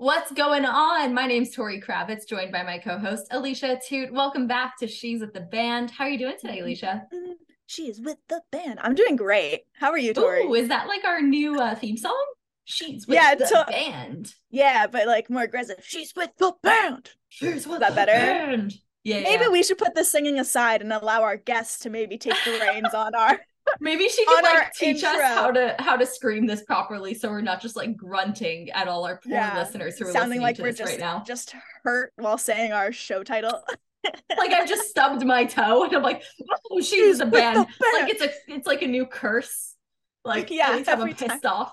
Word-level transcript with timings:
What's 0.00 0.32
going 0.32 0.64
on? 0.64 1.12
My 1.12 1.26
name's 1.26 1.50
Tori 1.54 1.78
Kravitz, 1.78 2.26
joined 2.26 2.52
by 2.52 2.62
my 2.62 2.78
co-host 2.78 3.26
Alicia 3.32 3.78
Toot. 3.86 4.10
Welcome 4.10 4.46
back 4.46 4.78
to 4.78 4.86
She's 4.86 5.20
with 5.20 5.34
the 5.34 5.42
Band. 5.42 5.90
How 5.90 6.04
are 6.04 6.08
you 6.08 6.16
doing 6.16 6.36
today, 6.40 6.60
Alicia? 6.60 7.02
She's 7.66 8.00
with 8.00 8.16
the 8.30 8.40
band. 8.50 8.78
I'm 8.82 8.94
doing 8.94 9.14
great. 9.14 9.64
How 9.74 9.90
are 9.90 9.98
you, 9.98 10.14
Tori? 10.14 10.44
Ooh, 10.44 10.54
is 10.54 10.68
that 10.68 10.88
like 10.88 11.04
our 11.04 11.20
new 11.20 11.60
uh, 11.60 11.74
theme 11.74 11.98
song? 11.98 12.16
She's 12.64 13.06
with 13.06 13.14
Yeah, 13.16 13.34
the 13.34 13.44
to- 13.44 13.66
band. 13.68 14.32
Yeah, 14.48 14.86
but 14.86 15.06
like 15.06 15.28
more 15.28 15.42
aggressive. 15.42 15.76
She's 15.82 16.14
with 16.16 16.30
the 16.38 16.54
band. 16.62 17.10
She's 17.28 17.66
with 17.66 17.80
that 17.80 17.90
the 17.90 17.96
better? 17.96 18.12
band. 18.12 18.74
Yeah, 19.04 19.20
Maybe 19.20 19.44
yeah. 19.44 19.50
we 19.50 19.62
should 19.62 19.76
put 19.76 19.94
the 19.94 20.04
singing 20.04 20.38
aside 20.38 20.80
and 20.80 20.94
allow 20.94 21.24
our 21.24 21.36
guests 21.36 21.80
to 21.80 21.90
maybe 21.90 22.16
take 22.16 22.34
the 22.46 22.52
reins 22.58 22.94
on 22.94 23.14
our. 23.14 23.38
Maybe 23.78 24.08
she 24.08 24.24
could 24.26 24.42
like 24.42 24.72
teach 24.74 25.04
us 25.04 25.20
how 25.20 25.50
to 25.52 25.74
how 25.78 25.96
to 25.96 26.06
scream 26.06 26.46
this 26.46 26.62
properly, 26.62 27.14
so 27.14 27.30
we're 27.30 27.40
not 27.40 27.60
just 27.60 27.76
like 27.76 27.96
grunting 27.96 28.70
at 28.70 28.88
all 28.88 29.04
our 29.04 29.20
poor 29.22 29.32
Yeah, 29.32 29.58
listeners 29.58 29.98
who 29.98 30.06
are 30.06 30.12
sounding 30.12 30.40
listening 30.40 30.42
like 30.42 30.56
to 30.56 30.62
we're 30.62 30.68
this 30.70 30.78
just 30.78 30.90
right 30.92 31.00
now. 31.00 31.22
just 31.26 31.54
hurt 31.84 32.12
while 32.16 32.38
saying 32.38 32.72
our 32.72 32.92
show 32.92 33.22
title. 33.22 33.62
like 34.38 34.50
I've 34.52 34.68
just 34.68 34.88
stubbed 34.88 35.24
my 35.26 35.44
toe 35.44 35.84
and 35.84 35.94
I'm 35.94 36.02
like, 36.02 36.22
oh, 36.70 36.80
she's 36.82 37.18
with 37.20 37.30
band. 37.32 37.66
Like 37.92 38.10
it's 38.10 38.22
a 38.22 38.30
it's 38.48 38.66
like 38.66 38.82
a 38.82 38.86
new 38.86 39.06
curse. 39.06 39.74
Like 40.24 40.50
Yeah, 40.50 40.70
anytime 40.72 40.94
I'm 40.96 41.00
every 41.02 41.14
pissed 41.14 41.44
off. 41.46 41.72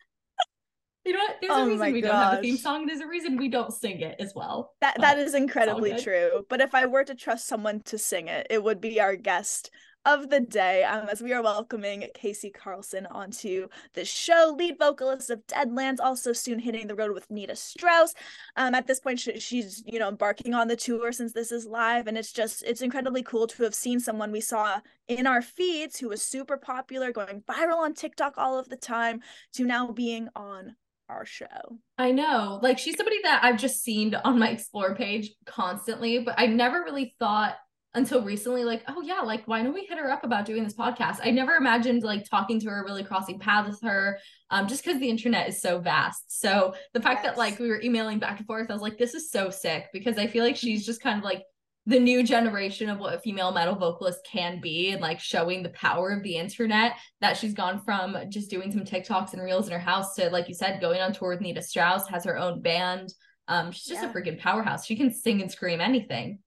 you 1.04 1.12
know 1.12 1.18
what? 1.20 1.36
There's 1.40 1.52
Oh 1.54 1.64
a 1.64 1.68
reason 1.68 1.92
we 1.92 2.00
don't 2.00 2.14
have 2.16 2.38
a 2.38 2.42
theme 2.42 2.56
song. 2.56 2.86
There's 2.86 3.00
a 3.00 3.06
reason 3.06 3.36
we 3.36 3.48
don't 3.48 3.72
sing 3.72 4.00
it 4.00 4.16
as 4.20 4.34
well. 4.34 4.72
That 4.80 4.96
that 5.00 5.18
is 5.18 5.34
incredibly 5.34 5.94
true. 5.94 6.44
But 6.48 6.60
if 6.60 6.74
I 6.74 6.86
were 6.86 7.04
to 7.04 7.14
trust 7.14 7.46
someone 7.46 7.80
to 7.84 7.98
sing 7.98 8.28
it, 8.28 8.46
it 8.50 8.62
would 8.62 8.80
be 8.80 9.00
our 9.00 9.16
guest 9.16 9.70
of 10.08 10.30
the 10.30 10.40
day. 10.40 10.84
Um, 10.84 11.08
as 11.10 11.20
we 11.20 11.34
are 11.34 11.42
welcoming 11.42 12.04
Kasey 12.14 12.50
Karlsen 12.50 13.06
onto 13.10 13.68
the 13.92 14.06
show, 14.06 14.54
lead 14.56 14.78
vocalist 14.78 15.28
of 15.28 15.46
Deadlands, 15.46 16.00
also 16.00 16.32
soon 16.32 16.58
hitting 16.58 16.86
the 16.86 16.94
road 16.94 17.12
with 17.12 17.30
Nita 17.30 17.54
Strauss. 17.54 18.14
Um, 18.56 18.74
at 18.74 18.86
this 18.86 19.00
point, 19.00 19.20
she, 19.20 19.38
she's 19.38 19.82
you 19.86 19.98
know 19.98 20.08
embarking 20.08 20.54
on 20.54 20.66
the 20.66 20.76
tour 20.76 21.12
since 21.12 21.34
this 21.34 21.52
is 21.52 21.66
live, 21.66 22.06
and 22.06 22.16
it's 22.16 22.32
just 22.32 22.62
it's 22.62 22.80
incredibly 22.80 23.22
cool 23.22 23.46
to 23.48 23.62
have 23.64 23.74
seen 23.74 24.00
someone 24.00 24.32
we 24.32 24.40
saw 24.40 24.80
in 25.08 25.26
our 25.26 25.42
feeds 25.42 25.98
who 25.98 26.08
was 26.08 26.22
super 26.22 26.56
popular, 26.56 27.12
going 27.12 27.42
viral 27.42 27.78
on 27.78 27.92
TikTok 27.92 28.34
all 28.38 28.58
of 28.58 28.70
the 28.70 28.76
time, 28.76 29.20
to 29.52 29.64
now 29.64 29.92
being 29.92 30.28
on 30.34 30.74
our 31.10 31.26
show. 31.26 31.78
I 31.98 32.12
know. 32.12 32.60
Like 32.62 32.78
she's 32.78 32.96
somebody 32.96 33.20
that 33.24 33.44
I've 33.44 33.58
just 33.58 33.82
seen 33.82 34.14
on 34.14 34.38
my 34.38 34.48
explore 34.48 34.94
page 34.94 35.32
constantly, 35.44 36.20
but 36.20 36.34
I 36.38 36.46
never 36.46 36.82
really 36.82 37.14
thought 37.18 37.56
until 37.94 38.22
recently, 38.22 38.64
like, 38.64 38.82
oh 38.88 39.00
yeah, 39.02 39.20
like 39.20 39.46
why 39.46 39.62
don't 39.62 39.72
we 39.74 39.84
hit 39.86 39.98
her 39.98 40.10
up 40.10 40.24
about 40.24 40.44
doing 40.44 40.62
this 40.64 40.74
podcast? 40.74 41.20
I 41.22 41.30
never 41.30 41.54
imagined 41.54 42.02
like 42.02 42.28
talking 42.28 42.60
to 42.60 42.68
her, 42.68 42.84
really 42.84 43.02
crossing 43.02 43.38
paths 43.38 43.68
with 43.70 43.82
her, 43.82 44.18
um, 44.50 44.68
just 44.68 44.84
because 44.84 45.00
the 45.00 45.08
internet 45.08 45.48
is 45.48 45.60
so 45.62 45.78
vast. 45.80 46.40
So 46.40 46.74
the 46.92 47.00
fact 47.00 47.22
that 47.24 47.38
like 47.38 47.58
we 47.58 47.68
were 47.68 47.80
emailing 47.82 48.18
back 48.18 48.38
and 48.38 48.46
forth, 48.46 48.70
I 48.70 48.72
was 48.74 48.82
like, 48.82 48.98
this 48.98 49.14
is 49.14 49.30
so 49.30 49.50
sick 49.50 49.86
because 49.92 50.18
I 50.18 50.26
feel 50.26 50.44
like 50.44 50.56
she's 50.64 50.84
just 50.86 51.02
kind 51.02 51.18
of 51.18 51.24
like 51.24 51.42
the 51.86 51.98
new 51.98 52.22
generation 52.22 52.90
of 52.90 52.98
what 52.98 53.14
a 53.14 53.18
female 53.18 53.50
metal 53.50 53.74
vocalist 53.74 54.20
can 54.30 54.60
be 54.60 54.90
and 54.90 55.00
like 55.00 55.18
showing 55.18 55.62
the 55.62 55.70
power 55.70 56.10
of 56.10 56.22
the 56.22 56.36
internet 56.36 56.92
that 57.22 57.34
she's 57.34 57.54
gone 57.54 57.80
from 57.82 58.14
just 58.28 58.50
doing 58.50 58.70
some 58.70 58.84
TikToks 58.84 59.32
and 59.32 59.42
reels 59.42 59.66
in 59.66 59.72
her 59.72 59.78
house 59.78 60.14
to 60.16 60.28
like 60.28 60.48
you 60.48 60.54
said 60.54 60.82
going 60.82 61.00
on 61.00 61.14
tour 61.14 61.30
with 61.30 61.40
Nita 61.40 61.62
Strauss 61.62 62.06
has 62.08 62.26
her 62.26 62.36
own 62.36 62.60
band 62.60 63.08
um 63.48 63.72
she's 63.72 63.86
just 63.86 64.02
Yeah. 64.02 64.10
a 64.10 64.12
freaking 64.12 64.38
powerhouse 64.38 64.84
she 64.84 64.96
can 64.96 65.10
sing 65.10 65.40
and 65.40 65.50
scream 65.50 65.80
anything 65.80 66.40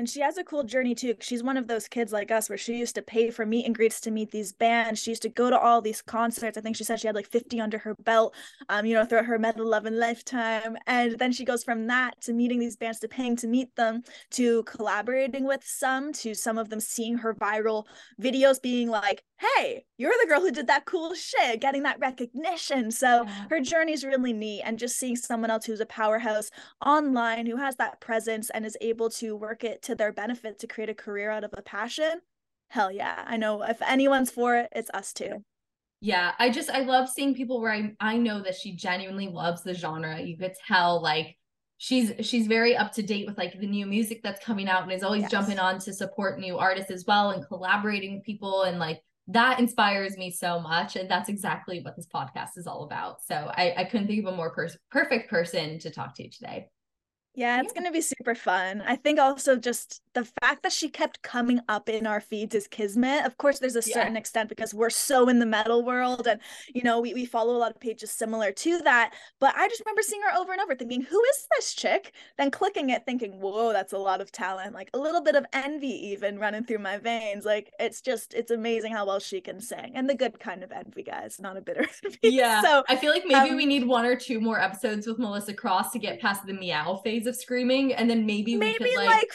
And 0.00 0.08
she 0.08 0.20
has 0.20 0.38
a 0.38 0.44
cool 0.44 0.62
journey 0.62 0.94
too. 0.94 1.14
She's 1.20 1.42
one 1.42 1.58
of 1.58 1.68
those 1.68 1.86
kids 1.86 2.10
like 2.10 2.30
us 2.30 2.48
where 2.48 2.56
she 2.56 2.78
used 2.78 2.94
to 2.94 3.02
pay 3.02 3.30
for 3.30 3.44
meet 3.44 3.66
and 3.66 3.74
greets 3.74 4.00
to 4.00 4.10
meet 4.10 4.30
these 4.30 4.50
bands. 4.50 4.98
She 5.02 5.10
used 5.10 5.20
to 5.20 5.28
go 5.28 5.50
to 5.50 5.58
all 5.58 5.82
these 5.82 6.00
concerts. 6.00 6.56
I 6.56 6.62
think 6.62 6.74
she 6.74 6.84
said 6.84 7.00
she 7.00 7.06
had 7.06 7.14
like 7.14 7.26
50 7.26 7.60
under 7.60 7.76
her 7.76 7.94
belt, 7.96 8.34
um, 8.70 8.86
you 8.86 8.94
know, 8.94 9.04
throughout 9.04 9.26
her 9.26 9.38
metal 9.38 9.66
love 9.66 9.84
and 9.84 9.98
lifetime. 9.98 10.78
And 10.86 11.18
then 11.18 11.32
she 11.32 11.44
goes 11.44 11.62
from 11.62 11.86
that 11.88 12.18
to 12.22 12.32
meeting 12.32 12.58
these 12.58 12.78
bands 12.78 12.98
to 13.00 13.08
paying 13.08 13.36
to 13.36 13.46
meet 13.46 13.76
them 13.76 14.02
to 14.30 14.62
collaborating 14.62 15.44
with 15.44 15.62
some 15.66 16.14
to 16.14 16.32
some 16.34 16.56
of 16.56 16.70
them 16.70 16.80
seeing 16.80 17.18
her 17.18 17.34
viral 17.34 17.84
videos 18.18 18.60
being 18.62 18.88
like, 18.88 19.22
hey, 19.36 19.84
you're 19.98 20.14
the 20.22 20.28
girl 20.28 20.40
who 20.40 20.50
did 20.50 20.66
that 20.68 20.86
cool 20.86 21.14
shit, 21.14 21.60
getting 21.60 21.82
that 21.82 21.98
recognition. 22.00 22.90
So 22.90 23.24
Yeah. 23.26 23.44
her 23.50 23.60
journey's 23.60 24.02
really 24.02 24.32
neat. 24.32 24.62
And 24.62 24.78
just 24.78 24.98
seeing 24.98 25.16
someone 25.16 25.50
else 25.50 25.66
who's 25.66 25.80
a 25.80 25.86
powerhouse 25.86 26.50
online 26.84 27.44
who 27.44 27.56
has 27.56 27.76
that 27.76 28.00
presence 28.00 28.48
and 28.50 28.64
is 28.64 28.78
able 28.80 29.10
to 29.10 29.36
work 29.36 29.62
it 29.62 29.82
to 29.82 29.89
their 29.94 30.12
benefit 30.12 30.58
to 30.60 30.66
create 30.66 30.90
a 30.90 30.94
career 30.94 31.30
out 31.30 31.44
of 31.44 31.50
a 31.56 31.62
passion 31.62 32.20
hell 32.68 32.92
yeah. 32.92 33.24
I 33.26 33.36
know 33.36 33.62
if 33.62 33.82
anyone's 33.82 34.30
for 34.30 34.56
it 34.56 34.68
it's 34.72 34.90
us 34.94 35.12
too. 35.12 35.42
Yeah 36.00 36.32
I 36.38 36.50
just 36.50 36.70
I 36.70 36.80
love 36.80 37.08
seeing 37.08 37.34
people 37.34 37.60
where 37.60 37.72
I 37.72 37.94
I 38.00 38.16
know 38.16 38.42
that 38.42 38.54
she 38.54 38.74
genuinely 38.76 39.28
loves 39.28 39.62
the 39.62 39.74
genre. 39.74 40.20
You 40.20 40.36
could 40.38 40.54
tell 40.66 41.02
like 41.02 41.36
she's 41.78 42.12
she's 42.20 42.46
very 42.46 42.76
up 42.76 42.92
to 42.92 43.02
date 43.02 43.26
with 43.26 43.36
like 43.38 43.58
the 43.58 43.66
new 43.66 43.86
music 43.86 44.20
that's 44.22 44.44
coming 44.44 44.68
out 44.68 44.82
and 44.84 44.92
is 44.92 45.02
always 45.02 45.22
Yes. 45.22 45.30
jumping 45.30 45.58
on 45.58 45.78
to 45.80 45.92
support 45.92 46.38
new 46.38 46.58
artists 46.58 46.90
as 46.90 47.04
well 47.06 47.30
and 47.30 47.46
collaborating 47.46 48.14
with 48.14 48.24
people. 48.24 48.62
And 48.62 48.78
like 48.78 49.00
that 49.28 49.58
inspires 49.58 50.16
me 50.16 50.30
so 50.30 50.60
much. 50.60 50.96
And 50.96 51.10
that's 51.10 51.28
exactly 51.28 51.80
what 51.82 51.96
this 51.96 52.06
podcast 52.06 52.56
is 52.56 52.66
all 52.66 52.84
about. 52.84 53.22
So 53.22 53.34
i 53.34 53.74
i 53.78 53.84
couldn't 53.84 54.06
think 54.06 54.24
of 54.26 54.32
a 54.32 54.36
more 54.36 54.54
pers- 54.54 54.78
perfect 54.90 55.28
person 55.28 55.78
to 55.80 55.90
talk 55.90 56.14
to 56.16 56.28
today 56.30 56.68
yeah 57.34 57.60
it's 57.60 57.72
Yeah. 57.74 57.80
going 57.80 57.90
to 57.92 57.96
be 57.96 58.00
super 58.00 58.34
fun 58.34 58.82
i 58.86 58.96
think 58.96 59.18
also 59.20 59.56
just 59.56 60.02
the 60.14 60.24
fact 60.42 60.64
that 60.64 60.72
she 60.72 60.88
kept 60.88 61.22
coming 61.22 61.60
up 61.68 61.88
in 61.88 62.04
our 62.06 62.20
feeds 62.20 62.54
is 62.56 62.66
kismet 62.66 63.24
of 63.24 63.38
course 63.38 63.60
there's 63.60 63.76
a 63.76 63.82
Yeah. 63.86 63.94
certain 63.94 64.16
extent 64.16 64.48
because 64.48 64.74
we're 64.74 64.90
so 64.90 65.28
in 65.28 65.38
the 65.38 65.46
metal 65.46 65.84
world 65.84 66.26
and 66.26 66.40
you 66.74 66.82
know 66.82 67.00
we, 67.00 67.14
we 67.14 67.24
follow 67.24 67.54
a 67.54 67.58
lot 67.58 67.70
of 67.70 67.78
pages 67.80 68.10
similar 68.10 68.50
to 68.52 68.78
that 68.80 69.12
but 69.38 69.54
i 69.56 69.68
just 69.68 69.80
remember 69.86 70.02
seeing 70.02 70.22
her 70.22 70.36
over 70.40 70.50
and 70.52 70.60
over 70.60 70.74
thinking 70.74 71.02
who 71.02 71.22
is 71.22 71.46
this 71.56 71.72
chick 71.74 72.12
then 72.36 72.50
clicking 72.50 72.90
it 72.90 73.04
thinking 73.06 73.40
whoa 73.40 73.72
that's 73.72 73.92
a 73.92 73.98
lot 73.98 74.20
of 74.20 74.32
talent 74.32 74.74
like 74.74 74.90
a 74.92 74.98
little 74.98 75.22
bit 75.22 75.36
of 75.36 75.46
envy 75.52 76.08
even 76.08 76.36
running 76.38 76.64
through 76.64 76.78
my 76.78 76.98
veins 76.98 77.44
like 77.44 77.70
it's 77.78 78.00
just 78.00 78.34
it's 78.34 78.50
amazing 78.50 78.92
how 78.92 79.06
well 79.06 79.20
she 79.20 79.40
can 79.40 79.60
sing 79.60 79.92
and 79.94 80.10
the 80.10 80.14
good 80.16 80.40
kind 80.40 80.64
of 80.64 80.72
envy 80.72 81.04
guys 81.04 81.38
not 81.40 81.56
a 81.56 81.60
bitter 81.60 81.86
envy 82.04 82.18
yeah 82.22 82.60
so 82.60 82.82
i 82.88 82.96
feel 82.96 83.12
like 83.12 83.22
maybe 83.24 83.50
um, 83.50 83.56
we 83.56 83.66
need 83.66 83.86
one 83.86 84.04
or 84.04 84.16
two 84.16 84.40
more 84.40 84.60
episodes 84.60 85.06
with 85.06 85.18
melissa 85.20 85.54
cross 85.54 85.92
to 85.92 85.98
get 86.00 86.20
past 86.20 86.44
the 86.44 86.52
meow 86.52 86.96
phase 87.04 87.19
of 87.26 87.36
screaming 87.36 87.94
and 87.94 88.08
then 88.08 88.26
maybe, 88.26 88.52
we 88.54 88.58
maybe 88.58 88.78
could 88.78 88.96
like, 88.96 89.08
like, 89.08 89.32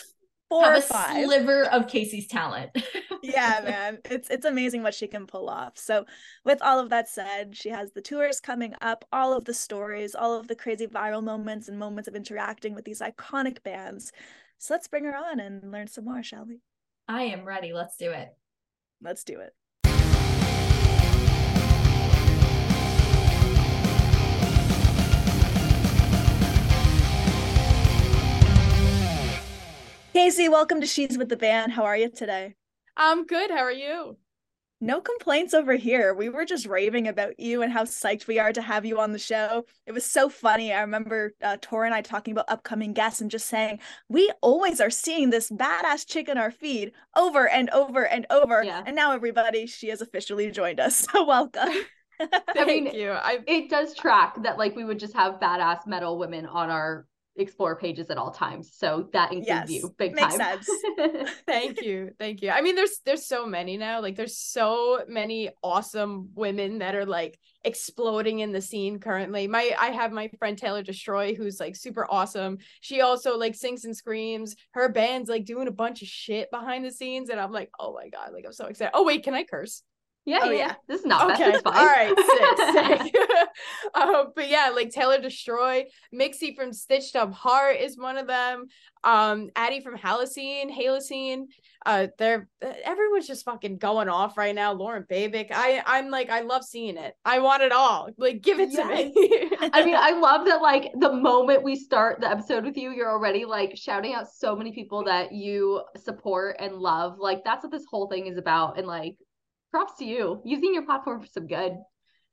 four 0.49 0.63
have 0.63 0.73
or 0.73 0.77
a 0.77 0.81
five. 0.81 1.25
sliver 1.25 1.63
of 1.65 1.87
kasey's 1.87 2.27
talent. 2.27 2.71
Yeah 3.23 3.61
man. 3.63 3.97
It's 4.05 4.29
it's 4.29 4.45
amazing 4.45 4.83
what 4.83 4.93
she 4.93 5.07
can 5.07 5.25
pull 5.25 5.49
off. 5.49 5.79
So 5.79 6.05
with 6.43 6.61
all 6.61 6.79
of 6.79 6.91
that 6.91 7.09
said 7.09 7.57
she 7.57 7.69
has 7.69 7.91
the 7.91 8.01
tours 8.01 8.39
coming 8.39 8.75
up 8.81 9.03
all 9.11 9.33
of 9.33 9.45
the 9.45 9.53
stories 9.53 10.13
all 10.13 10.37
of 10.37 10.47
the 10.47 10.55
crazy 10.55 10.85
viral 10.85 11.23
moments 11.23 11.67
and 11.67 11.79
moments 11.79 12.07
of 12.07 12.15
interacting 12.15 12.75
with 12.75 12.85
these 12.85 13.01
iconic 13.01 13.63
bands. 13.63 14.11
So 14.59 14.75
let's 14.75 14.87
bring 14.87 15.05
her 15.05 15.15
on 15.15 15.39
and 15.39 15.71
learn 15.71 15.87
some 15.87 16.05
more 16.05 16.21
shall 16.21 16.45
we? 16.45 16.59
I 17.07 17.23
am 17.23 17.45
ready. 17.45 17.73
Let's 17.73 17.97
do 17.97 18.11
it. 18.11 18.29
Let's 19.01 19.23
do 19.23 19.39
it 19.39 19.53
Kasey, 30.15 30.49
welcome 30.49 30.79
to 30.79 30.87
She's 30.87 31.17
with 31.17 31.27
the 31.27 31.35
Band. 31.35 31.73
How 31.73 31.83
are 31.83 31.97
you 31.97 32.09
today? 32.09 32.55
I'm 32.95 33.25
good. 33.25 33.51
How 33.51 33.57
are 33.57 33.69
you? 33.69 34.15
No 34.79 35.01
complaints 35.01 35.53
over 35.53 35.73
here. 35.73 36.13
We 36.13 36.29
were 36.29 36.45
just 36.45 36.67
raving 36.67 37.09
about 37.09 37.37
you 37.37 37.61
and 37.61 37.73
how 37.73 37.83
psyched 37.83 38.25
we 38.25 38.39
are 38.39 38.53
to 38.53 38.61
have 38.61 38.85
you 38.85 38.97
on 39.01 39.11
the 39.11 39.19
show. 39.19 39.65
It 39.85 39.91
was 39.91 40.05
so 40.05 40.29
funny. 40.29 40.71
I 40.71 40.79
remember 40.79 41.33
uh, 41.43 41.57
Tor 41.61 41.83
and 41.83 41.93
I 41.93 41.99
talking 41.99 42.31
about 42.31 42.45
upcoming 42.47 42.93
guests 42.93 43.19
and 43.19 43.29
just 43.29 43.49
saying, 43.49 43.79
we 44.07 44.31
always 44.41 44.79
are 44.79 44.89
seeing 44.89 45.31
this 45.31 45.51
badass 45.51 46.07
chick 46.07 46.29
in 46.29 46.37
our 46.37 46.51
feed 46.51 46.93
over 47.17 47.49
and 47.49 47.69
over 47.71 48.07
and 48.07 48.25
over. 48.29 48.63
Yeah. 48.63 48.83
And 48.85 48.95
now, 48.95 49.11
everybody, 49.11 49.67
she 49.67 49.89
has 49.89 49.99
officially 49.99 50.49
joined 50.49 50.79
us. 50.79 51.05
So, 51.11 51.25
welcome. 51.25 51.73
Thank 52.53 52.67
mean, 52.67 52.95
you. 52.95 53.11
I 53.11 53.39
it 53.45 53.69
does 53.69 53.93
track 53.93 54.41
that 54.43 54.57
like 54.57 54.77
we 54.77 54.85
would 54.85 54.99
just 54.99 55.13
have 55.13 55.41
badass 55.41 55.85
metal 55.85 56.17
women 56.17 56.45
on 56.45 56.69
our 56.69 57.05
explore 57.37 57.75
pages 57.75 58.09
at 58.09 58.17
all 58.17 58.31
times 58.31 58.71
so 58.73 59.09
that 59.11 59.31
includes 59.33 59.47
Yes, 59.47 59.69
you 59.69 59.93
big 59.97 60.15
makes 60.15 60.35
time 60.35 60.61
sense. 60.61 61.31
thank 61.47 61.81
you. 61.81 62.11
Thank 62.17 62.41
you. 62.41 62.49
I 62.49 62.61
mean 62.61 62.75
there's 62.75 62.99
there's 63.05 63.25
so 63.25 63.45
many 63.45 63.77
now. 63.77 64.01
Like 64.01 64.15
there's 64.15 64.37
so 64.37 65.03
many 65.07 65.49
awesome 65.61 66.29
women 66.33 66.79
that 66.79 66.95
are 66.95 67.05
like 67.05 67.37
exploding 67.63 68.39
in 68.39 68.51
the 68.51 68.61
scene 68.61 68.99
currently. 68.99 69.47
My 69.47 69.75
I 69.77 69.87
have 69.87 70.11
my 70.11 70.29
friend 70.39 70.57
Taylor 70.57 70.83
Destroy 70.83 71.35
who's 71.35 71.59
like 71.59 71.75
super 71.75 72.07
awesome. 72.09 72.59
She 72.81 73.01
also 73.01 73.37
like 73.37 73.55
sings 73.55 73.85
and 73.85 73.95
screams. 73.95 74.55
Her 74.71 74.89
band's 74.89 75.29
like 75.29 75.45
doing 75.45 75.67
a 75.67 75.71
bunch 75.71 76.01
of 76.01 76.07
shit 76.07 76.49
behind 76.51 76.85
the 76.85 76.91
scenes 76.91 77.29
and 77.29 77.39
I'm 77.39 77.51
like, 77.51 77.69
"Oh 77.79 77.93
my 77.93 78.07
god, 78.09 78.31
like 78.33 78.45
I'm 78.45 78.53
so 78.53 78.67
excited." 78.67 78.91
Oh 78.93 79.03
wait, 79.03 79.23
can 79.23 79.33
I 79.33 79.43
curse? 79.43 79.83
Yeah, 80.25 80.39
Oh, 80.41 80.49
yeah, 80.49 80.57
yeah. 80.57 80.73
This 80.87 81.01
is 81.01 81.05
not 81.05 81.27
bad. 81.27 81.39
Okay. 81.39 81.51
It's 81.51 81.61
fine. 81.61 81.77
All 81.77 81.85
right. 81.85 82.15
Sick. 82.17 83.11
sick. 83.13 83.15
um, 83.93 84.31
but 84.35 84.49
yeah, 84.49 84.71
like 84.73 84.89
Taylor 84.89 85.21
Destroy, 85.21 85.85
Mixi 86.13 86.55
from 86.55 86.73
Stitched 86.73 87.15
Up 87.15 87.31
Heart 87.31 87.77
is 87.77 87.97
one 87.97 88.17
of 88.17 88.25
them. 88.25 88.65
Um, 89.03 89.51
Addie 89.55 89.81
from 89.81 89.95
Halocene, 89.95 90.75
Halocene. 90.75 91.43
Uh, 91.85 92.07
they're 92.17 92.47
everyone's 92.61 93.27
just 93.27 93.45
fucking 93.45 93.77
going 93.77 94.09
off 94.09 94.35
right 94.35 94.55
now. 94.55 94.73
Lauren 94.73 95.03
Babic. 95.03 95.49
I 95.51 95.83
I'm 95.85 96.09
like 96.09 96.31
I 96.31 96.41
love 96.41 96.63
seeing 96.63 96.97
it. 96.97 97.13
I 97.23 97.37
want 97.37 97.61
it 97.61 97.71
all. 97.71 98.09
Like 98.17 98.41
give 98.41 98.59
it 98.59 98.71
to 98.71 98.83
me. 98.83 99.13
I 99.71 99.85
mean, 99.85 99.95
I 99.95 100.19
love 100.19 100.47
that 100.47 100.63
like 100.63 100.91
the 100.99 101.13
moment 101.13 101.61
we 101.61 101.75
start 101.75 102.19
the 102.19 102.29
episode 102.29 102.65
with 102.65 102.77
you, 102.77 102.89
you're 102.89 103.11
already 103.11 103.45
like 103.45 103.77
shouting 103.77 104.15
out 104.15 104.27
so 104.31 104.55
many 104.55 104.71
people 104.71 105.03
that 105.03 105.31
you 105.31 105.83
support 105.97 106.55
and 106.57 106.77
love. 106.77 107.19
Like 107.19 107.43
that's 107.43 107.63
what 107.63 107.71
this 107.71 107.85
whole 107.87 108.07
thing 108.07 108.25
is 108.25 108.39
about. 108.39 108.79
And 108.79 108.87
like 108.87 109.17
props 109.75 109.97
to 109.99 110.05
you 110.05 110.41
using 110.45 110.73
your 110.73 110.85
platform 110.85 111.21
for 111.21 111.27
some 111.27 111.47
good. 111.47 111.73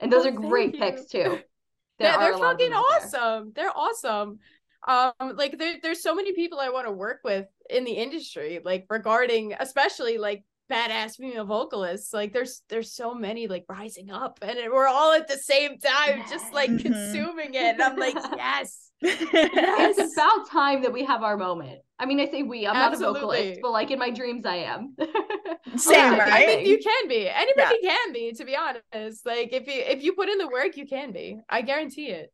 And 0.01 0.13
those 0.13 0.25
Oh, 0.25 0.29
are 0.29 0.33
great 0.33 0.75
you. 0.75 0.81
picks 0.81 1.07
too. 1.07 1.39
yeah, 1.99 2.17
they're 2.19 2.33
a 2.33 2.37
lot 2.39 2.55
of 2.55 2.59
fucking 2.59 2.73
awesome. 2.73 3.53
They're 3.55 3.77
awesome. 3.77 4.39
Um, 4.87 5.37
like 5.37 5.59
there, 5.59 5.77
there's 5.83 6.03
so 6.03 6.15
many 6.15 6.33
people 6.35 6.59
I 6.59 6.71
want 6.71 6.87
to 6.87 6.93
work 6.93 7.21
with 7.25 7.47
in 7.71 7.85
the 7.85 7.93
industry, 7.93 8.61
like 8.65 8.87
regarding 8.91 9.55
especially 9.59 10.19
like 10.19 10.45
badass 10.71 11.17
female 11.17 11.45
vocalists. 11.45 12.13
Like 12.13 12.33
there's 12.33 12.63
there's 12.69 12.93
so 12.93 13.15
many 13.15 13.47
like 13.47 13.65
rising 13.69 14.11
up, 14.11 14.39
and 14.43 14.59
we're 14.73 14.89
all 14.89 15.13
at 15.13 15.29
the 15.29 15.37
same 15.39 15.79
time, 15.79 16.25
just 16.29 16.53
like 16.53 16.71
Mhm. 16.71 16.83
consuming 16.83 17.55
it. 17.55 17.75
And 17.75 17.83
I'm 17.83 17.97
like, 17.97 18.17
yes, 18.37 18.91
It's 19.03 20.15
about 20.15 20.49
time 20.51 20.83
that 20.83 20.93
we 20.93 21.05
have 21.05 21.23
our 21.23 21.37
moment. 21.37 21.81
I 21.99 22.07
mean, 22.07 22.21
I 22.21 22.27
say 22.31 22.43
we, 22.43 22.67
I'm 22.67 22.75
not 22.75 22.95
a 22.95 22.97
vocalist, 22.97 23.61
but 23.63 23.71
like 23.71 23.91
in 23.91 23.99
my 23.99 24.11
dreams, 24.11 24.45
I 24.45 24.57
am. 24.57 24.97
Same, 25.77 26.15
Yeah, 26.15 26.25
I 26.25 26.31
right? 26.31 26.47
mean, 26.49 26.67
you 26.67 26.79
can 26.79 27.09
be. 27.09 27.29
Anybody 27.29 27.81
can 27.83 28.13
be. 28.13 28.33
To 28.33 28.45
be 28.45 28.57
honest, 28.57 29.25
like 29.25 29.53
if 29.53 29.67
you 29.67 29.83
if 29.87 30.03
you 30.03 30.15
put 30.15 30.29
in 30.29 30.39
the 30.39 30.49
work, 30.49 30.77
you 30.77 30.87
can 30.87 31.13
be. 31.13 31.39
I 31.49 31.63
guarantee 31.63 32.09
it. 32.09 32.33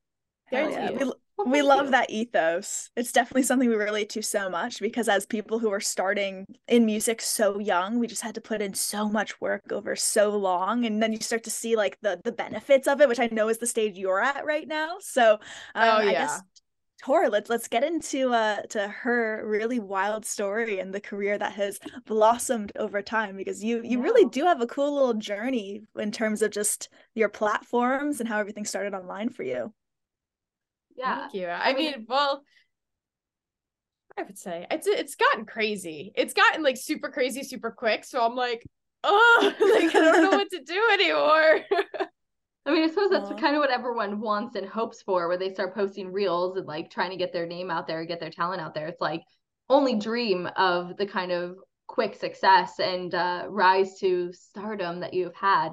Guarantee 0.50 0.74
yeah. 0.74 0.90
it. 0.90 1.06
We, 1.06 1.12
Well, 1.38 1.46
we 1.46 1.62
love 1.62 1.86
you. 1.86 1.90
that 1.92 2.10
ethos. 2.10 2.90
It's 2.96 3.12
definitely 3.12 3.44
something 3.44 3.68
we 3.68 3.76
relate 3.76 4.10
to 4.10 4.22
so 4.22 4.50
much 4.50 4.80
because 4.80 5.08
as 5.08 5.24
people 5.24 5.60
who 5.60 5.70
are 5.70 5.80
starting 5.80 6.44
in 6.66 6.84
music 6.84 7.22
so 7.22 7.58
young, 7.60 7.98
we 7.98 8.08
just 8.08 8.22
had 8.22 8.34
to 8.34 8.40
put 8.40 8.60
in 8.60 8.74
so 8.74 9.08
much 9.08 9.40
work 9.40 9.70
over 9.72 9.94
so 9.96 10.36
long 10.36 10.84
and 10.84 11.02
then 11.02 11.12
you 11.12 11.20
start 11.20 11.44
to 11.44 11.50
see 11.50 11.76
like 11.76 11.98
the 12.02 12.20
the 12.24 12.32
benefits 12.32 12.88
of 12.88 13.00
it, 13.00 13.08
which 13.08 13.20
I 13.20 13.28
know 13.32 13.48
is 13.48 13.58
the 13.58 13.66
stage 13.66 13.96
you're 13.96 14.20
at 14.20 14.44
right 14.44 14.66
now. 14.66 14.96
So 15.00 15.34
um, 15.34 15.40
Oh, 15.76 16.02
I 16.08 16.14
guess 16.14 16.42
Tor, 17.02 17.28
let's 17.30 17.48
let's 17.48 17.68
get 17.68 17.84
into 17.84 18.32
uh 18.32 18.62
to 18.70 18.88
her 18.88 19.44
really 19.46 19.78
wild 19.78 20.26
story 20.26 20.80
and 20.80 20.92
the 20.92 21.00
career 21.00 21.38
that 21.38 21.52
has 21.54 21.78
blossomed 22.06 22.72
over 22.76 23.02
time 23.02 23.36
because 23.36 23.62
you 23.62 23.82
you 23.84 24.00
really 24.02 24.24
do 24.30 24.44
have 24.44 24.60
a 24.60 24.66
cool 24.66 24.94
little 24.94 25.14
journey 25.14 25.82
in 25.96 26.10
terms 26.12 26.42
of 26.42 26.50
just 26.50 26.88
your 27.14 27.28
platforms 27.28 28.20
and 28.20 28.28
how 28.28 28.38
everything 28.40 28.64
started 28.64 28.94
online 28.94 29.28
for 29.28 29.44
you. 29.44 29.72
Yeah. 30.98 31.20
Thank 31.20 31.34
you. 31.34 31.46
I, 31.46 31.70
I 31.70 31.74
mean- 31.74 31.92
mean, 31.92 32.06
well, 32.08 32.42
I 34.18 34.22
would 34.24 34.38
say 34.38 34.66
it's 34.70 34.86
it's 34.86 35.14
gotten 35.14 35.46
crazy. 35.46 36.12
It's 36.16 36.34
gotten 36.34 36.62
like 36.62 36.76
super 36.76 37.08
crazy, 37.08 37.44
super 37.44 37.70
quick. 37.70 38.04
So 38.04 38.24
I'm 38.24 38.34
like, 38.34 38.66
oh, 39.04 39.54
like 39.60 39.94
I 39.94 40.00
don't 40.00 40.22
know 40.30 40.36
what 40.36 40.50
to 40.50 40.60
do 40.62 40.88
anymore. 40.92 41.60
I 42.66 42.72
mean, 42.72 42.82
I 42.84 42.88
suppose 42.88 43.10
that's 43.10 43.30
Aw. 43.30 43.36
kind 43.36 43.54
of 43.54 43.60
what 43.60 43.70
everyone 43.70 44.20
wants 44.20 44.56
and 44.56 44.68
hopes 44.68 45.00
for, 45.02 45.28
where 45.28 45.38
they 45.38 45.54
start 45.54 45.74
posting 45.74 46.12
reels 46.12 46.56
and 46.56 46.66
like 46.66 46.90
trying 46.90 47.10
to 47.10 47.16
get 47.16 47.32
their 47.32 47.46
name 47.46 47.70
out 47.70 47.86
there, 47.86 48.04
get 48.04 48.20
their 48.20 48.30
talent 48.30 48.60
out 48.60 48.74
there. 48.74 48.88
It's 48.88 49.00
like 49.00 49.22
only 49.70 49.94
dream 49.98 50.48
of 50.56 50.96
the 50.96 51.06
kind 51.06 51.32
of 51.32 51.56
quick 51.86 52.14
success 52.14 52.78
and 52.78 53.14
uh, 53.14 53.46
rise 53.48 53.98
to 54.00 54.32
stardom 54.32 55.00
that 55.00 55.14
you've 55.14 55.34
had. 55.34 55.70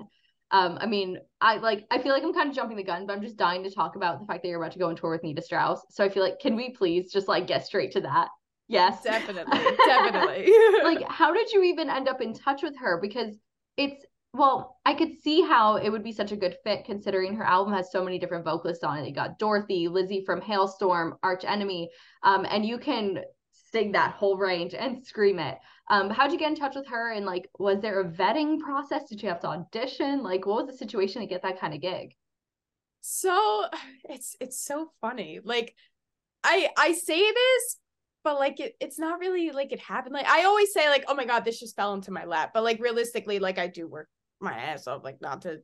Um, 0.56 0.78
I 0.80 0.86
mean, 0.86 1.18
I 1.42 1.58
like, 1.58 1.86
I 1.92 2.02
feel 2.02 2.14
like 2.14 2.24
I'm 2.24 2.34
kind 2.34 2.50
of 2.50 2.56
jumping 2.56 2.78
the 2.78 2.84
gun, 2.84 3.06
but 3.06 3.12
I'm 3.12 3.22
just 3.22 3.36
dying 3.36 3.62
to 3.64 3.70
talk 3.70 3.98
about 3.98 4.22
the 4.22 4.26
fact 4.26 4.42
that 4.42 4.48
you're 4.48 4.62
about 4.62 4.72
to 4.72 4.80
go 4.80 4.88
on 4.88 4.96
tour 4.96 5.12
with 5.12 5.22
Nita 5.22 5.42
Strauss. 5.42 5.82
So 5.90 6.02
I 6.02 6.08
feel 6.08 6.24
like, 6.24 6.40
can 6.40 6.56
we 6.56 6.70
please 6.70 7.12
just 7.12 7.28
like 7.28 7.46
get 7.46 7.66
straight 7.66 7.92
to 7.92 8.02
that? 8.02 8.30
Yes, 8.70 9.04
definitely, 9.04 9.60
definitely. 9.86 10.54
like 10.84 11.04
how 11.10 11.34
did 11.34 11.52
you 11.52 11.62
even 11.64 11.90
end 11.90 12.08
up 12.08 12.22
in 12.22 12.34
touch 12.34 12.64
with 12.64 12.76
her 12.78 13.00
because 13.02 13.36
it's 13.78 14.04
well 14.34 14.78
i 14.86 14.94
could 14.94 15.12
see 15.22 15.42
how 15.42 15.76
it 15.76 15.90
would 15.90 16.04
be 16.04 16.12
such 16.12 16.32
a 16.32 16.36
good 16.36 16.58
fit 16.64 16.84
considering 16.84 17.36
her 17.36 17.44
album 17.44 17.74
has 17.74 17.92
so 17.92 18.04
many 18.04 18.18
different 18.18 18.44
vocalists 18.44 18.84
on 18.84 18.98
it 18.98 19.08
you 19.08 19.14
got 19.14 19.38
dorothy 19.38 19.88
lzzy 19.88 20.26
from 20.26 20.42
halestorm 20.42 21.12
arch 21.22 21.46
enemy 21.46 21.90
um, 22.24 22.46
and 22.50 22.66
you 22.66 22.78
can 22.78 23.20
sing 23.52 23.92
that 23.92 24.14
whole 24.16 24.38
range 24.38 24.74
and 24.74 25.06
scream 25.06 25.38
it 25.38 25.58
um, 25.90 26.10
how'd 26.10 26.32
you 26.32 26.40
get 26.40 26.50
in 26.50 26.56
touch 26.56 26.76
with 26.76 26.88
her 26.88 27.12
and 27.14 27.26
like 27.26 27.50
was 27.60 27.80
there 27.82 28.02
a 28.02 28.06
vetting 28.10 28.60
process 28.60 29.08
did 29.08 29.22
you 29.22 29.30
have 29.30 29.40
to 29.40 29.48
audition 29.48 30.24
like 30.24 30.46
what 30.46 30.66
was 30.66 30.68
the 30.68 30.78
situation 30.78 31.22
to 31.22 31.28
get 31.28 31.42
that 31.44 31.60
kind 31.60 31.74
of 31.74 31.82
gig 31.82 32.16
so 33.08 33.66
it's 34.06 34.36
it's 34.40 34.60
so 34.60 34.92
funny. 35.02 35.40
Like 35.44 35.76
I 36.44 36.70
I 36.78 36.94
say 36.94 37.20
this, 37.20 37.78
but 38.24 38.40
like 38.40 38.60
it, 38.60 38.76
it's 38.80 39.00
not 39.00 39.20
really 39.20 39.52
like 39.52 39.72
it 39.72 39.80
happened. 39.80 40.14
Like 40.14 40.28
I 40.28 40.46
always 40.46 40.74
say, 40.74 40.90
like, 40.90 41.06
oh 41.08 41.16
my 41.16 41.26
god, 41.26 41.46
this 41.46 41.60
just 41.60 41.76
fell 41.76 41.94
into 41.94 42.12
my 42.12 42.26
lap. 42.26 42.52
But 42.54 42.64
like 42.64 42.82
realistically, 42.82 43.40
like 43.40 43.60
I 43.60 43.68
do 43.68 43.88
work 43.88 44.10
my 44.42 44.54
ass 44.54 44.88
off, 44.88 45.04
like 45.04 45.22
not 45.22 45.44
to 45.44 45.60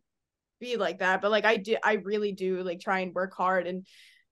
be 0.59 0.77
like 0.77 0.99
that, 0.99 1.21
but 1.21 1.31
like 1.31 1.45
I 1.45 1.57
do 1.57 1.77
I 1.83 1.93
really 1.93 2.31
do 2.31 2.63
like 2.63 2.79
try 2.79 2.99
and 2.99 3.13
work 3.13 3.33
hard 3.35 3.67
and 3.67 3.85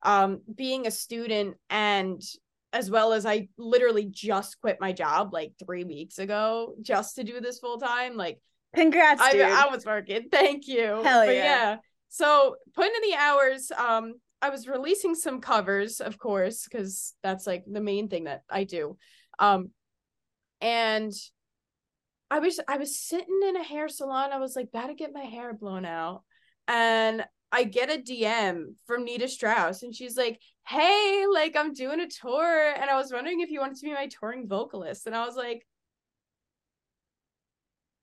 um 0.04 0.42
being 0.56 0.88
a 0.88 0.92
student 0.92 1.58
and 1.70 2.22
as 2.72 2.90
well 2.90 3.14
as 3.14 3.26
I 3.26 3.50
literally 3.58 4.06
just 4.06 4.60
quit 4.62 4.78
my 4.80 4.92
job 4.92 5.34
like 5.34 5.54
three 5.64 5.84
weeks 5.84 6.20
ago 6.20 6.76
just 6.82 7.16
to 7.16 7.24
do 7.24 7.42
this 7.42 7.60
full 7.60 7.80
time. 7.80 8.16
Like 8.16 8.40
Congrats, 8.76 9.22
I, 9.22 9.32
dude. 9.32 9.42
I 9.42 9.68
was 9.68 9.86
working. 9.86 10.28
Thank 10.32 10.68
you. 10.68 11.02
Hell 11.04 11.26
But 11.26 11.36
yeah. 11.36 11.78
So 12.10 12.56
putting 12.74 12.94
in 12.96 13.10
the 13.10 13.18
hours, 13.18 13.72
um, 13.76 14.16
I 14.42 14.50
was 14.50 14.68
releasing 14.68 15.16
some 15.16 15.42
covers, 15.42 16.00
of 16.00 16.18
course, 16.18 16.64
because 16.64 17.14
that's 17.24 17.46
like 17.46 17.64
the 17.70 17.82
main 17.82 18.08
thing 18.08 18.26
that 18.26 18.44
I 18.50 18.64
do. 18.64 18.98
Um, 19.38 19.72
and 20.62 21.14
I 22.32 22.40
was 22.40 22.60
I 22.68 22.78
was 22.78 23.00
sitting 23.00 23.40
in 23.48 23.56
a 23.56 23.64
hair 23.64 23.90
salon. 23.90 24.32
I 24.32 24.38
was 24.38 24.56
like, 24.56 24.72
to 24.72 24.94
get 24.94 25.14
my 25.14 25.24
hair 25.24 25.54
blown 25.54 25.86
out, 25.86 26.24
and 26.68 27.26
I 27.52 27.64
get 27.64 27.90
a 27.90 27.98
DM 28.02 28.76
from 28.86 29.04
Nita 29.06 29.28
Strauss, 29.28 29.84
and 29.84 29.96
she's 29.96 30.18
like, 30.18 30.40
"Hey, 30.68 31.26
like 31.32 31.56
I'm 31.56 31.74
doing 31.74 32.00
a 32.00 32.08
tour, 32.08 32.74
and 32.76 32.90
I 32.90 32.96
was 32.96 33.12
wondering 33.12 33.42
if 33.42 33.50
you 33.50 33.60
wanted 33.60 33.78
to 33.78 33.86
be 33.86 33.94
my 33.94 34.08
touring 34.08 34.48
vocalist." 34.48 35.08
And 35.08 35.16
I 35.16 35.26
was 35.26 35.36
like, 35.36 35.66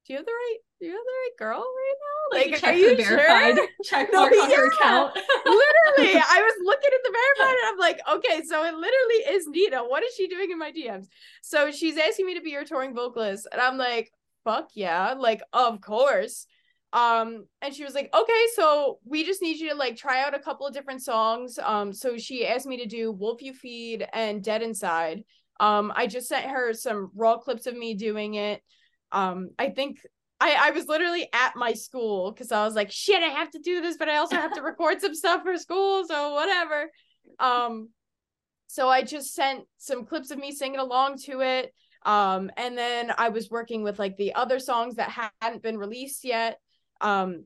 "Do 0.06 0.12
you 0.12 0.16
have 0.18 0.26
the 0.26 0.32
right? 0.32 0.58
Do 0.80 0.86
you 0.86 0.92
have 0.92 1.04
the 1.04 1.12
right 1.12 1.36
girl 1.38 1.58
right 1.60 1.94
now? 2.00 2.38
Like, 2.38 2.60
check 2.60 2.74
are 2.74 2.78
you 2.78 2.96
verified 2.96 3.56
sure?" 3.56 3.68
check 3.84 4.08
No, 4.12 4.20
mark 4.20 4.32
on 4.32 4.50
her 4.50 4.66
yeah. 4.66 4.66
account. 4.66 5.14
literally, 5.46 6.14
I 6.16 6.42
was 6.42 6.54
looking 6.64 6.90
at 6.94 7.00
the 7.04 7.12
verified 7.12 7.56
and 7.62 7.68
I'm 7.68 7.78
like, 7.78 8.00
okay, 8.16 8.42
so 8.44 8.64
it 8.64 8.74
literally 8.74 9.36
is 9.36 9.46
Nita. 9.48 9.78
What 9.78 10.02
is 10.04 10.14
she 10.14 10.26
doing 10.28 10.50
in 10.50 10.58
my 10.58 10.72
DMs? 10.72 11.06
So 11.42 11.70
she's 11.70 11.96
asking 11.98 12.26
me 12.26 12.34
to 12.34 12.40
be 12.40 12.50
your 12.50 12.64
touring 12.64 12.94
vocalist, 12.94 13.46
and 13.52 13.60
I'm 13.60 13.78
like, 13.78 14.12
fuck 14.44 14.70
yeah, 14.74 15.14
like 15.14 15.42
of 15.52 15.80
course. 15.80 16.46
Um, 16.92 17.46
and 17.60 17.74
she 17.74 17.84
was 17.84 17.94
like, 17.94 18.10
okay, 18.14 18.44
so 18.54 18.98
we 19.04 19.24
just 19.24 19.42
need 19.42 19.58
you 19.58 19.70
to 19.70 19.74
like 19.74 19.96
try 19.96 20.22
out 20.22 20.34
a 20.34 20.38
couple 20.38 20.66
of 20.66 20.72
different 20.72 21.02
songs. 21.02 21.58
Um, 21.58 21.92
so 21.92 22.16
she 22.16 22.46
asked 22.46 22.66
me 22.66 22.78
to 22.78 22.86
do 22.86 23.12
Wolf 23.12 23.42
You 23.42 23.52
Feed 23.52 24.06
and 24.12 24.42
Dead 24.42 24.62
Inside. 24.62 25.24
Um, 25.60 25.92
I 25.94 26.06
just 26.06 26.28
sent 26.28 26.46
her 26.46 26.72
some 26.72 27.10
raw 27.14 27.38
clips 27.38 27.66
of 27.66 27.76
me 27.76 27.94
doing 27.94 28.34
it. 28.34 28.62
Um, 29.12 29.50
I 29.58 29.70
think 29.70 30.00
I, 30.40 30.68
I 30.68 30.70
was 30.70 30.86
literally 30.86 31.28
at 31.32 31.56
my 31.56 31.72
school 31.72 32.32
because 32.32 32.52
I 32.52 32.64
was 32.64 32.74
like, 32.74 32.90
shit, 32.90 33.22
I 33.22 33.28
have 33.28 33.50
to 33.52 33.58
do 33.58 33.80
this, 33.80 33.96
but 33.96 34.08
I 34.08 34.18
also 34.18 34.36
have 34.36 34.54
to 34.54 34.62
record 34.62 35.00
some 35.00 35.14
stuff 35.14 35.42
for 35.42 35.56
school, 35.56 36.04
so 36.06 36.34
whatever. 36.34 36.90
Um, 37.38 37.90
so 38.66 38.88
I 38.88 39.02
just 39.02 39.34
sent 39.34 39.64
some 39.78 40.04
clips 40.04 40.30
of 40.30 40.38
me 40.38 40.52
singing 40.52 40.80
along 40.80 41.18
to 41.24 41.40
it. 41.40 41.72
Um, 42.04 42.50
and 42.56 42.76
then 42.76 43.12
I 43.16 43.30
was 43.30 43.50
working 43.50 43.82
with 43.82 43.98
like 43.98 44.16
the 44.16 44.34
other 44.34 44.58
songs 44.58 44.96
that 44.96 45.30
hadn't 45.40 45.62
been 45.62 45.78
released 45.78 46.24
yet. 46.24 46.58
Um, 47.00 47.44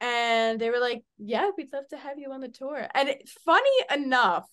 and 0.00 0.60
they 0.60 0.70
were 0.70 0.78
like, 0.78 1.02
yeah, 1.18 1.50
we'd 1.56 1.72
love 1.72 1.88
to 1.88 1.96
have 1.96 2.18
you 2.18 2.32
on 2.32 2.40
the 2.40 2.48
tour. 2.48 2.86
And 2.94 3.08
it, 3.10 3.28
funny 3.44 3.70
enough, 3.94 4.46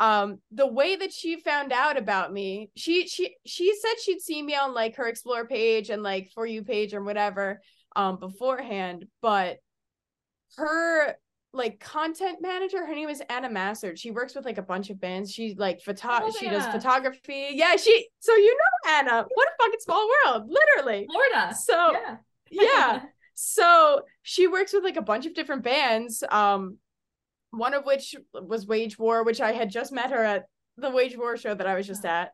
um 0.00 0.38
the 0.50 0.66
way 0.66 0.96
that 0.96 1.12
she 1.12 1.38
found 1.38 1.72
out 1.72 1.98
about 1.98 2.32
me 2.32 2.70
she 2.74 3.06
she 3.06 3.36
she 3.44 3.74
said 3.78 4.00
she'd 4.02 4.20
seen 4.22 4.46
me 4.46 4.54
on 4.56 4.72
like 4.72 4.96
her 4.96 5.06
explore 5.06 5.46
page 5.46 5.90
and 5.90 6.02
like 6.02 6.30
for 6.34 6.46
you 6.46 6.64
page 6.64 6.94
or 6.94 7.02
whatever 7.02 7.60
um 7.94 8.18
beforehand 8.18 9.04
but 9.20 9.58
her 10.56 11.14
like 11.52 11.80
content 11.80 12.38
manager 12.40 12.84
her 12.86 12.94
name 12.94 13.08
is 13.08 13.22
anna 13.28 13.48
massard. 13.48 13.98
She 13.98 14.10
works 14.10 14.34
with 14.34 14.44
like 14.44 14.58
a 14.58 14.62
bunch 14.62 14.88
of 14.88 15.00
bands. 15.00 15.32
She 15.32 15.54
like 15.58 15.82
photo 15.82 16.20
Oh, 16.22 16.32
she 16.38 16.48
does 16.48 16.66
photography. 16.66 17.48
Yeah 17.52 17.76
she 17.76 18.08
so 18.20 18.34
you 18.36 18.56
know 18.56 18.92
anna. 18.92 19.26
What 19.34 19.48
a 19.48 19.62
fucking 19.62 19.80
small 19.80 20.08
world 20.24 20.48
literally. 20.48 21.08
Florida. 21.10 21.54
so 21.54 21.92
yeah. 21.92 22.16
yeah 22.50 23.02
so 23.42 24.02
she 24.22 24.46
works 24.46 24.72
with 24.72 24.84
like 24.84 24.96
a 24.96 25.02
bunch 25.02 25.24
of 25.24 25.34
different 25.34 25.62
bands 25.62 26.22
um 26.30 26.76
one 27.52 27.74
of 27.74 27.84
which 27.84 28.14
was 28.34 28.66
wage 28.66 28.98
war 28.98 29.24
which 29.24 29.40
i 29.40 29.52
had 29.52 29.70
just 29.70 29.92
met 29.92 30.10
her 30.10 30.22
at 30.22 30.44
the 30.76 30.90
wage 30.90 31.16
war 31.16 31.36
show 31.36 31.54
that 31.54 31.66
i 31.66 31.74
was 31.74 31.86
just 31.86 32.04
at. 32.04 32.32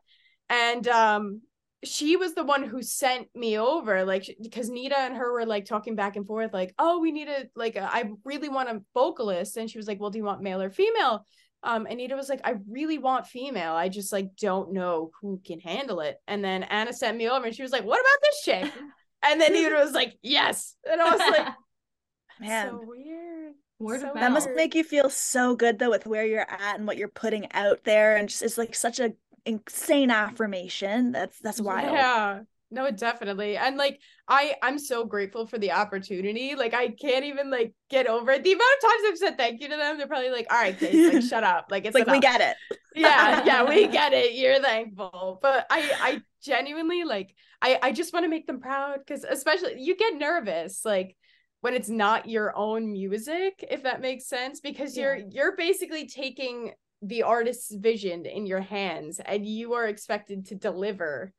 And 0.49 0.87
um 0.87 1.41
she 1.83 2.17
was 2.17 2.33
the 2.33 2.43
one 2.43 2.63
who 2.63 2.81
sent 2.81 3.27
me 3.35 3.59
over 3.59 4.03
like 4.03 4.35
because 4.41 4.67
Nita 4.67 4.97
and 4.97 5.15
her 5.15 5.31
were 5.31 5.45
like 5.45 5.65
talking 5.65 5.95
back 5.95 6.15
and 6.15 6.25
forth 6.25 6.51
like 6.51 6.73
oh 6.79 6.99
we 6.99 7.11
need 7.11 7.27
a 7.27 7.45
like 7.55 7.75
a, 7.75 7.83
I 7.83 8.05
really 8.25 8.49
want 8.49 8.69
a 8.69 8.81
vocalist. 8.93 9.57
And 9.57 9.69
she 9.69 9.77
was 9.77 9.87
like 9.87 9.99
well 9.99 10.09
do 10.09 10.17
you 10.17 10.23
want 10.23 10.41
male 10.41 10.61
or 10.61 10.71
female? 10.71 11.25
Um 11.63 11.85
and 11.87 11.97
Nita 11.97 12.15
was 12.15 12.29
like 12.29 12.41
I 12.43 12.55
really 12.69 12.97
want 12.97 13.27
female. 13.27 13.73
I 13.73 13.89
just 13.89 14.11
like 14.11 14.35
don't 14.39 14.73
know 14.73 15.11
who 15.21 15.39
can 15.45 15.59
handle 15.59 15.99
it. 15.99 16.17
And 16.27 16.43
then 16.43 16.63
Anna 16.63 16.93
sent 16.93 17.17
me 17.17 17.29
over 17.29 17.45
and 17.45 17.55
she 17.55 17.63
was 17.63 17.71
like 17.71 17.85
what 17.85 17.99
about 17.99 18.19
this 18.23 18.41
chick 18.43 18.73
and 19.23 19.41
then 19.41 19.53
Nita 19.53 19.75
was 19.83 19.93
like 19.93 20.17
yes 20.21 20.75
and 20.89 21.01
I 21.01 21.09
was 21.11 21.19
like 21.19 21.47
Man, 22.39 22.69
so 22.69 22.83
weird 22.85 23.53
Word 23.79 24.01
So 24.01 24.09
of 24.09 24.13
that 24.15 24.31
must 24.31 24.49
make 24.55 24.75
you 24.75 24.83
feel 24.83 25.09
so 25.09 25.55
good 25.55 25.79
though 25.79 25.89
with 25.89 26.05
where 26.05 26.25
you're 26.25 26.49
at 26.49 26.77
and 26.77 26.87
what 26.87 26.97
you're 26.97 27.07
putting 27.07 27.51
out 27.51 27.83
there, 27.83 28.15
and 28.15 28.27
just 28.27 28.41
it's 28.41 28.57
like 28.57 28.73
such 28.75 28.99
a 28.99 29.13
insane 29.45 30.09
affirmation. 30.11 31.11
That's 31.11 31.39
that's 31.39 31.61
wild. 31.61 31.93
Yeah. 31.93 32.41
No, 32.69 32.91
definitely. 32.91 33.55
And 33.55 33.77
like 33.77 33.99
I 34.27 34.55
I'm 34.61 34.77
so 34.77 35.05
grateful 35.05 35.47
for 35.47 35.57
the 35.57 35.71
opportunity. 35.71 36.55
Like 36.55 36.73
I 36.73 36.89
can't 36.89 37.23
even 37.23 37.49
like 37.49 37.73
get 37.89 38.07
over 38.07 38.31
it. 38.31 38.43
The 38.43 38.51
amount 38.51 38.69
of 38.77 38.89
times 38.89 39.03
I've 39.07 39.17
said 39.17 39.37
thank 39.37 39.61
you 39.61 39.69
to 39.69 39.77
them, 39.77 39.97
they're 39.97 40.07
probably 40.07 40.31
like, 40.31 40.47
all 40.51 40.57
right, 40.57 40.79
like 40.81 41.23
shut 41.29 41.43
up. 41.43 41.67
Like 41.71 41.85
it's 41.85 41.95
like 41.95 42.07
we 42.07 42.19
get 42.19 42.41
it. 42.41 42.57
yeah, 42.95 43.45
yeah, 43.45 43.63
we 43.63 43.87
get 43.91 44.11
it. 44.11 44.33
You're 44.33 44.61
thankful. 44.61 45.39
But 45.41 45.65
I 45.69 45.91
I 46.01 46.21
genuinely 46.43 47.05
like 47.05 47.33
I 47.61 47.79
I 47.81 47.91
just 47.93 48.11
want 48.11 48.25
to 48.25 48.29
make 48.29 48.47
them 48.47 48.59
proud 48.59 48.99
because 48.99 49.23
especially 49.23 49.75
you 49.79 49.95
get 49.95 50.15
nervous 50.15 50.81
like 50.83 51.15
when 51.61 51.73
it's 51.73 51.89
not 51.89 52.29
your 52.29 52.55
own 52.55 52.91
music, 52.91 53.65
if 53.69 53.83
that 53.83 54.01
makes 54.01 54.27
sense, 54.27 54.59
because 54.59 54.97
you're 54.97 55.19
you're 55.31 55.55
basically 55.55 56.05
taking 56.05 56.73
the 57.01 57.23
artist's 57.23 57.73
vision 57.73 58.25
in 58.25 58.45
your 58.45 58.59
hands 58.59 59.21
and 59.23 59.45
you 59.45 59.73
are 59.73 59.87
expected 59.87 60.47
to 60.47 60.55
deliver 60.55 61.31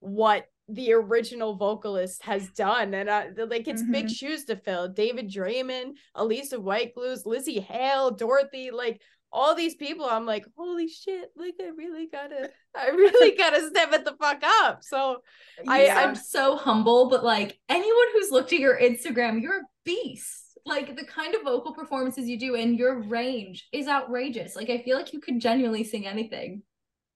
what 0.00 0.46
the 0.68 0.92
original 0.92 1.56
vocalist 1.56 2.22
has 2.22 2.48
done 2.50 2.94
and 2.94 3.08
uh, 3.08 3.24
like 3.48 3.68
it's 3.68 3.82
big 3.82 4.06
Mhm. 4.06 4.16
shoes 4.16 4.44
to 4.46 4.56
fill 4.56 4.88
david 4.88 5.30
draiman 5.30 5.92
alissa 6.16 6.58
white-gluz 6.58 7.24
lzzy 7.26 7.62
hale 7.62 8.10
dorothy 8.10 8.70
like 8.70 9.00
all 9.30 9.54
these 9.54 9.74
people 9.74 10.06
i'm 10.06 10.24
like 10.24 10.46
holy 10.56 10.88
shit 10.88 11.28
like 11.36 11.54
i 11.60 11.66
really 11.76 12.06
gotta 12.10 12.48
i 12.74 12.86
really 13.02 13.36
gotta 13.42 13.60
step 13.68 13.92
it 13.92 14.04
the 14.06 14.16
fuck 14.18 14.42
up 14.62 14.82
so 14.82 15.18
You 15.62 15.70
I, 15.70 15.88
I'm 15.88 16.14
so 16.14 16.56
humble, 16.56 17.10
but 17.10 17.22
like 17.24 17.58
anyone 17.68 18.06
who's 18.12 18.30
looked 18.30 18.52
at 18.52 18.58
your 18.58 18.78
Instagram, 18.80 19.40
you're 19.42 19.58
a 19.60 19.64
beast. 19.84 20.40
Like 20.66 20.96
the 20.96 21.04
kind 21.04 21.34
of 21.34 21.42
vocal 21.42 21.74
performances 21.74 22.26
you 22.28 22.38
do 22.38 22.54
and 22.56 22.76
your 22.78 23.02
range 23.02 23.68
is 23.70 23.86
outrageous. 23.86 24.56
Like 24.56 24.70
I 24.70 24.78
feel 24.82 24.96
like 24.96 25.12
you 25.12 25.20
could 25.20 25.38
genuinely 25.40 25.84
sing 25.84 26.06
anything. 26.06 26.62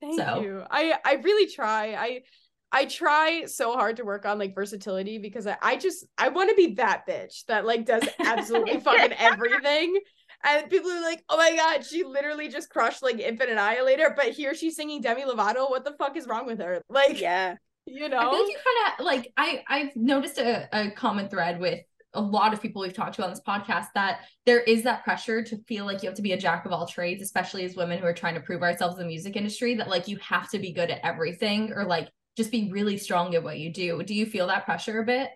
Thank 0.02 0.16
So- 0.20 0.40
you. 0.42 0.62
I 0.70 0.98
I 1.04 1.14
really 1.14 1.50
try. 1.50 1.94
I 1.94 2.22
I 2.70 2.84
try 2.84 3.44
so 3.46 3.72
hard 3.72 3.96
to 3.96 4.04
work 4.04 4.26
on 4.26 4.38
like 4.38 4.54
versatility 4.54 5.18
because 5.18 5.46
I, 5.46 5.56
I 5.62 5.76
just 5.76 6.04
I 6.18 6.28
want 6.28 6.50
to 6.50 6.54
be 6.56 6.74
that 6.74 7.04
bitch 7.08 7.44
that 7.46 7.64
like 7.64 7.86
does 7.86 8.06
absolutely 8.20 8.80
fucking 8.80 9.12
everything. 9.18 9.98
And 10.44 10.70
people 10.70 10.90
are 10.90 11.00
like, 11.02 11.24
oh 11.28 11.36
my 11.36 11.56
god, 11.56 11.84
she 11.84 12.04
literally 12.04 12.48
just 12.48 12.70
crushed 12.70 13.02
like 13.02 13.18
Infant 13.18 13.50
Annihilator, 13.50 14.12
but 14.16 14.26
here 14.30 14.54
she's 14.54 14.76
singing 14.76 15.00
Demi 15.00 15.22
Lovato. 15.22 15.68
What 15.70 15.84
the 15.84 15.94
fuck 15.98 16.16
is 16.16 16.26
wrong 16.26 16.46
with 16.46 16.60
her? 16.60 16.82
Like, 16.90 17.20
Yeah. 17.20 17.56
you 17.86 18.04
I 18.04 18.08
know? 18.08 18.20
feel 18.30 18.40
like 18.42 18.48
you 18.50 18.56
kind 18.56 18.92
of 19.00 19.04
like 19.04 19.32
I 19.36 19.64
I've 19.66 19.96
noticed 19.96 20.38
a, 20.38 20.68
a 20.72 20.90
common 20.90 21.28
thread 21.28 21.58
with 21.58 21.80
a 22.14 22.20
lot 22.20 22.52
of 22.54 22.62
people 22.62 22.82
we've 22.82 22.94
talked 22.94 23.16
to 23.16 23.22
on 23.24 23.30
this 23.30 23.40
podcast 23.46 23.86
that 23.94 24.20
there 24.46 24.60
is 24.60 24.82
that 24.82 25.04
pressure 25.04 25.42
to 25.42 25.56
feel 25.68 25.84
like 25.84 26.02
you 26.02 26.08
have 26.08 26.16
to 26.16 26.22
be 26.22 26.32
a 26.32 26.38
jack 26.38 26.64
of 26.64 26.72
all 26.72 26.86
trades, 26.86 27.22
especially 27.22 27.64
as 27.64 27.76
women 27.76 27.98
who 27.98 28.06
are 28.06 28.14
trying 28.14 28.34
to 28.34 28.40
prove 28.40 28.62
ourselves 28.62 28.96
in 28.96 29.02
the 29.02 29.06
music 29.08 29.36
industry, 29.36 29.74
that 29.74 29.88
like 29.88 30.08
you 30.08 30.16
have 30.18 30.48
to 30.50 30.58
be 30.58 30.72
good 30.72 30.90
at 30.90 31.00
everything 31.04 31.72
or 31.72 31.84
like 31.84 32.08
just 32.38 32.50
be 32.50 32.70
really 32.72 32.96
strong 32.96 33.34
at 33.34 33.42
what 33.42 33.58
you 33.58 33.70
do. 33.70 34.02
Do 34.02 34.14
you 34.14 34.24
feel 34.24 34.46
that 34.46 34.64
pressure 34.64 35.00
a 35.00 35.04
bit? 35.04 35.28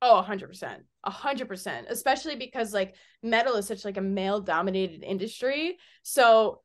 Oh, 0.00 0.24
100%. 0.26 0.76
A 1.02 1.10
100%. 1.10 1.90
Especially 1.90 2.36
because 2.36 2.72
like 2.72 2.94
metal 3.22 3.56
is 3.56 3.66
such 3.66 3.84
like 3.84 3.96
a 3.96 4.02
male 4.02 4.40
dominated 4.40 5.02
industry. 5.02 5.76
So 6.02 6.60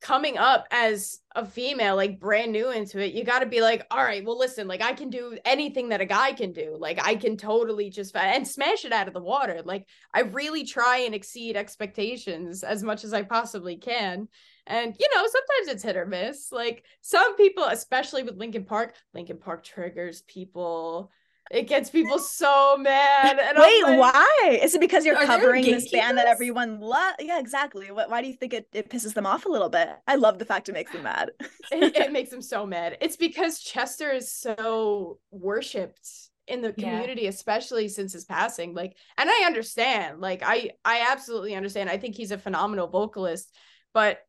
coming 0.00 0.38
up 0.38 0.66
as 0.70 1.18
a 1.34 1.44
female 1.44 1.96
like 1.96 2.20
brand 2.20 2.52
new 2.52 2.70
into 2.70 3.04
it, 3.04 3.14
you 3.14 3.24
got 3.24 3.40
to 3.40 3.46
be 3.46 3.60
like, 3.60 3.84
"All 3.90 4.02
right, 4.02 4.24
well 4.24 4.38
listen, 4.38 4.68
like 4.68 4.80
I 4.80 4.92
can 4.92 5.10
do 5.10 5.36
anything 5.44 5.88
that 5.88 6.00
a 6.00 6.06
guy 6.06 6.32
can 6.32 6.52
do. 6.52 6.76
Like 6.78 7.04
I 7.04 7.16
can 7.16 7.36
totally 7.36 7.90
just 7.90 8.14
and 8.14 8.46
smash 8.46 8.84
it 8.84 8.92
out 8.92 9.08
of 9.08 9.14
the 9.14 9.20
water. 9.20 9.60
Like 9.64 9.86
I 10.14 10.20
really 10.20 10.64
try 10.64 10.98
and 10.98 11.16
exceed 11.16 11.56
expectations 11.56 12.62
as 12.62 12.84
much 12.84 13.02
as 13.02 13.12
I 13.12 13.22
possibly 13.22 13.76
can." 13.76 14.28
And 14.66 14.94
you 14.98 15.08
know, 15.14 15.22
sometimes 15.22 15.74
it's 15.74 15.82
hit 15.82 15.96
or 15.96 16.06
miss. 16.06 16.52
Like 16.52 16.84
some 17.00 17.36
people, 17.36 17.64
especially 17.64 18.22
with 18.22 18.36
Linkin 18.36 18.64
Park, 18.64 18.94
Linkin 19.14 19.38
Park 19.38 19.64
triggers 19.64 20.22
people. 20.22 21.10
It 21.50 21.68
gets 21.68 21.90
people 21.90 22.18
so 22.18 22.76
mad. 22.78 23.38
And 23.38 23.58
Wait, 23.58 23.82
like, 23.82 23.98
why? 23.98 24.58
Is 24.62 24.74
it 24.74 24.80
because 24.80 25.04
you're 25.04 25.16
covering 25.16 25.70
this 25.70 25.88
band 25.88 26.16
that 26.16 26.26
everyone 26.26 26.80
loves? 26.80 27.16
Yeah, 27.20 27.38
exactly. 27.38 27.90
What, 27.90 28.08
why 28.08 28.22
do 28.22 28.28
you 28.28 28.34
think 28.34 28.54
it, 28.54 28.68
it 28.72 28.88
pisses 28.88 29.12
them 29.14 29.26
off 29.26 29.44
a 29.44 29.50
little 29.50 29.68
bit? 29.68 29.90
I 30.06 30.14
love 30.16 30.38
the 30.38 30.46
fact 30.46 30.68
it 30.68 30.72
makes 30.72 30.92
them 30.92 31.02
mad. 31.02 31.32
it, 31.70 31.90
it 31.94 32.10
makes 32.12 32.30
them 32.30 32.42
so 32.42 32.66
mad. 32.66 32.98
It's 33.00 33.16
because 33.16 33.60
Chester 33.60 34.10
is 34.10 34.32
so 34.32 35.18
worshipped 35.30 36.08
in 36.46 36.60
the 36.60 36.72
Yeah. 36.76 37.02
community, 37.02 37.26
especially 37.26 37.88
since 37.88 38.12
his 38.12 38.24
passing. 38.24 38.74
Like, 38.74 38.96
and 39.16 39.30
I 39.30 39.44
understand. 39.46 40.20
Like, 40.20 40.42
I 40.44 40.72
I 40.84 41.06
absolutely 41.10 41.54
understand. 41.54 41.90
I 41.90 41.98
think 41.98 42.14
he's 42.16 42.30
a 42.32 42.38
phenomenal 42.38 42.88
vocalist, 42.88 43.54
but 43.92 44.20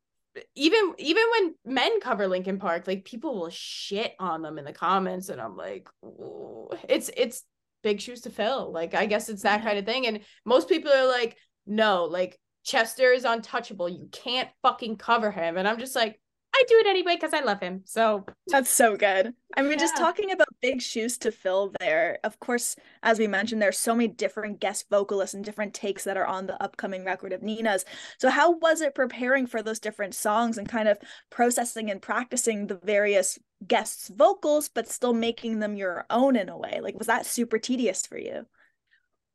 even 0.56 0.94
even 0.98 1.24
when 1.32 1.56
men 1.66 2.00
cover 2.02 2.28
Linkin 2.28 2.60
Park, 2.60 2.88
like 2.88 3.06
people 3.06 3.40
will 3.40 3.50
shit 3.50 4.14
on 4.20 4.42
them 4.42 4.58
in 4.58 4.66
the 4.66 4.74
comments, 4.74 5.30
and 5.30 5.40
I'm 5.40 5.56
like, 5.56 5.88
"Ooh." 6.04 6.70
it's 6.90 7.10
it's 7.16 7.44
big 7.84 8.00
shoes 8.00 8.22
to 8.22 8.30
fill. 8.30 8.72
Like, 8.72 8.94
I 8.94 9.06
guess 9.06 9.30
it's 9.30 9.44
that 9.44 9.60
Yeah. 9.62 9.66
kind 9.68 9.78
of 9.80 9.86
thing. 9.86 10.08
And 10.08 10.22
most 10.46 10.70
people 10.70 10.92
are 10.92 11.06
like, 11.08 11.38
no, 11.66 12.06
like 12.06 12.40
Chester 12.64 13.12
is 13.12 13.26
untouchable. 13.26 13.90
You 13.90 14.08
can't 14.12 14.50
fucking 14.62 14.96
cover 14.96 15.32
him. 15.32 15.58
And 15.58 15.68
I'm 15.68 15.78
just 15.80 15.96
like, 15.96 16.20
I 16.56 16.64
do 16.68 16.78
it 16.78 16.88
anyway 16.88 17.16
because 17.16 17.34
I 17.34 17.40
love 17.40 17.60
him. 17.60 17.82
So 17.86 18.26
That's 18.48 18.70
so 18.70 18.96
good. 18.96 19.34
I 19.56 19.62
mean, 19.64 19.80
just 19.80 19.98
talking 19.98 20.32
about 20.32 20.48
big 20.62 20.82
shoes 20.82 21.18
to 21.20 21.32
fill 21.32 21.74
there. 21.80 22.20
Of 22.24 22.40
course, 22.40 22.76
as 23.02 23.18
we 23.18 23.26
mentioned, 23.28 23.62
there's 23.62 23.78
so 23.78 23.96
many 23.96 24.08
different 24.08 24.60
guest 24.60 24.86
vocalists 24.90 25.34
and 25.34 25.44
different 25.44 25.74
takes 25.74 26.04
that 26.04 26.18
are 26.18 26.28
on 26.28 26.46
the 26.46 26.62
upcoming 26.62 27.06
record 27.06 27.34
of 27.34 27.42
Nita's. 27.42 27.86
So, 28.20 28.30
how 28.30 28.52
was 28.58 28.82
it 28.82 28.94
preparing 28.94 29.48
for 29.48 29.64
those 29.64 29.80
different 29.80 30.14
songs 30.14 30.58
and 30.60 30.70
kind 30.70 30.88
of 30.88 31.00
processing 31.32 31.90
and 31.90 32.02
practicing 32.02 32.68
the 32.68 32.80
various 32.84 33.40
guests' 33.68 34.10
vocals, 34.10 34.70
but 34.70 34.88
still 34.88 35.14
making 35.14 35.60
them 35.60 35.76
your 35.76 36.06
own 36.12 36.36
in 36.36 36.50
a 36.50 36.58
way? 36.58 36.80
Like, 36.84 36.98
was 36.98 37.08
that 37.08 37.26
super 37.26 37.58
tedious 37.58 38.06
for 38.06 38.18
you? 38.18 38.46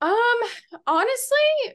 Um, 0.00 0.38
honestly, 0.87 1.75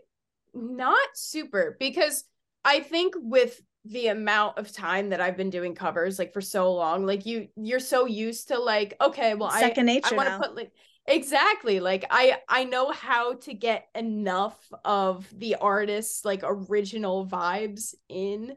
not 0.54 1.10
super 1.16 1.76
because 1.80 2.24
I 2.64 2.80
think 2.80 3.16
with 3.18 3.62
the 3.86 4.08
amount 4.08 4.58
of 4.58 4.72
time 4.72 5.10
that 5.10 5.20
I've 5.20 5.38
been 5.38 5.50
doing 5.50 5.76
covers 5.76 6.18
like 6.18 6.34
for 6.34 6.42
so 6.42 6.74
long, 6.74 7.06
like 7.06 7.26
you 7.26 7.50
you're 7.56 7.80
so 7.80 8.06
used 8.06 8.50
to 8.50 8.60
like, 8.60 8.96
okay, 9.02 9.34
well 9.36 9.52
Second 9.52 9.90
I 9.90 9.94
nature 9.94 10.14
I 10.14 10.18
want 10.18 10.30
to 10.30 10.38
put 10.38 10.56
like 10.56 10.72
exactly 11.06 11.80
like 11.82 12.06
I 12.10 12.38
I 12.48 12.64
know 12.64 12.92
how 12.92 13.34
to 13.34 13.54
get 13.54 13.88
enough 13.94 14.58
of 14.86 15.28
the 15.38 15.56
artist's 15.56 16.24
like 16.24 16.42
original 16.44 17.28
vibes 17.28 17.94
in 18.08 18.56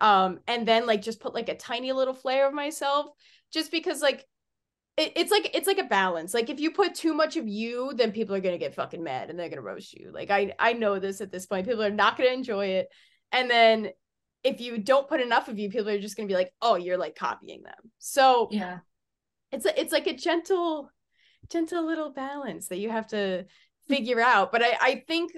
um 0.00 0.38
and 0.46 0.66
then 0.66 0.86
like 0.86 1.02
just 1.02 1.18
put 1.18 1.34
like 1.34 1.48
a 1.48 1.56
tiny 1.56 1.90
little 1.90 2.14
flair 2.14 2.46
of 2.46 2.54
myself 2.54 3.06
just 3.52 3.72
because 3.72 4.00
like 4.00 4.24
it, 4.96 5.12
it's 5.16 5.30
like 5.30 5.50
it's 5.54 5.66
like 5.66 5.78
a 5.78 5.84
balance. 5.84 6.34
Like 6.34 6.50
if 6.50 6.60
you 6.60 6.72
put 6.72 6.94
too 6.94 7.14
much 7.14 7.36
of 7.36 7.46
you, 7.48 7.92
then 7.94 8.12
people 8.12 8.34
are 8.34 8.40
gonna 8.40 8.58
get 8.58 8.74
fucking 8.74 9.02
mad 9.02 9.30
and 9.30 9.38
they're 9.38 9.48
gonna 9.48 9.62
roast 9.62 9.94
you. 9.94 10.10
Like 10.12 10.30
I 10.30 10.52
I 10.58 10.72
know 10.74 10.98
this 10.98 11.20
at 11.20 11.30
this 11.30 11.46
point. 11.46 11.66
People 11.66 11.84
are 11.84 11.90
not 11.90 12.18
gonna 12.18 12.30
enjoy 12.30 12.66
it. 12.66 12.88
And 13.32 13.48
then 13.48 13.90
if 14.44 14.60
you 14.60 14.78
don't 14.78 15.08
put 15.08 15.20
enough 15.20 15.48
of 15.48 15.58
you, 15.58 15.70
people 15.70 15.88
are 15.88 15.98
just 15.98 16.16
gonna 16.16 16.28
be 16.28 16.34
like, 16.34 16.52
oh, 16.62 16.76
you're 16.76 16.98
like 16.98 17.16
copying 17.16 17.62
them. 17.62 17.90
So 17.98 18.48
Yeah. 18.50 18.78
it's 19.52 19.66
a, 19.66 19.80
it's 19.80 19.92
like 19.92 20.06
a 20.06 20.14
gentle, 20.16 20.90
gentle 21.50 21.84
little 21.84 22.10
balance 22.10 22.68
that 22.68 22.78
you 22.78 22.90
have 22.90 23.08
to 23.08 23.46
figure 23.88 24.20
out. 24.20 24.52
But 24.52 24.62
I 24.62 24.76
I 24.80 25.04
think 25.06 25.32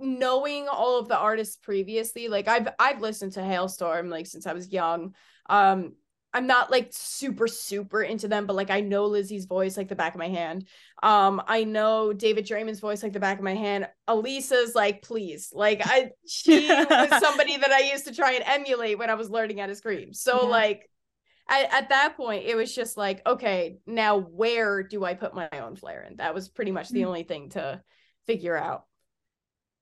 knowing 0.00 0.68
all 0.68 0.98
of 0.98 1.08
the 1.08 1.16
artists 1.16 1.56
previously, 1.56 2.28
like 2.28 2.48
I've 2.48 2.68
I've 2.78 3.00
listened 3.00 3.32
to 3.32 3.40
Halestorm 3.40 4.08
like 4.10 4.26
since 4.26 4.46
I 4.46 4.52
was 4.52 4.72
young. 4.72 5.14
Um 5.48 5.94
I'm 6.34 6.46
not 6.48 6.70
like 6.70 6.88
super 6.90 7.46
super 7.46 8.02
into 8.02 8.28
them, 8.28 8.46
but 8.46 8.56
like 8.56 8.70
I 8.70 8.80
know 8.80 9.08
Lzzy's 9.08 9.46
voice 9.46 9.76
like 9.76 9.88
the 9.88 9.94
back 9.94 10.14
of 10.14 10.18
my 10.18 10.28
hand. 10.28 10.66
Um, 11.02 11.40
I 11.46 11.64
know 11.64 12.12
David 12.12 12.44
Draiman's 12.46 12.80
voice 12.80 13.02
like 13.02 13.12
the 13.12 13.20
back 13.20 13.38
of 13.38 13.44
my 13.44 13.54
hand. 13.54 13.88
Alissa's 14.08 14.74
like, 14.74 15.02
please, 15.02 15.50
like 15.54 15.80
I 15.84 16.10
she 16.26 16.68
was 16.68 17.20
somebody 17.22 17.56
that 17.56 17.70
I 17.70 17.90
used 17.92 18.06
to 18.06 18.14
try 18.14 18.32
and 18.32 18.44
emulate 18.46 18.98
when 18.98 19.10
I 19.10 19.14
was 19.14 19.30
learning 19.30 19.58
how 19.58 19.66
to 19.66 19.76
scream. 19.76 20.12
So 20.12 20.42
Yeah. 20.42 20.48
like 20.48 20.90
at, 21.48 21.72
at 21.72 21.88
that 21.90 22.16
point, 22.16 22.46
it 22.46 22.56
was 22.56 22.74
just 22.74 22.96
like, 22.96 23.22
okay, 23.26 23.78
now 23.86 24.18
where 24.18 24.82
do 24.82 25.04
I 25.04 25.14
put 25.14 25.34
my 25.34 25.48
own 25.52 25.76
flair 25.76 26.02
in? 26.02 26.16
That 26.16 26.34
was 26.34 26.48
pretty 26.48 26.72
much 26.72 26.88
the 26.88 27.02
Mm. 27.02 27.06
only 27.06 27.22
thing 27.22 27.50
to 27.50 27.80
figure 28.26 28.56
out. 28.56 28.86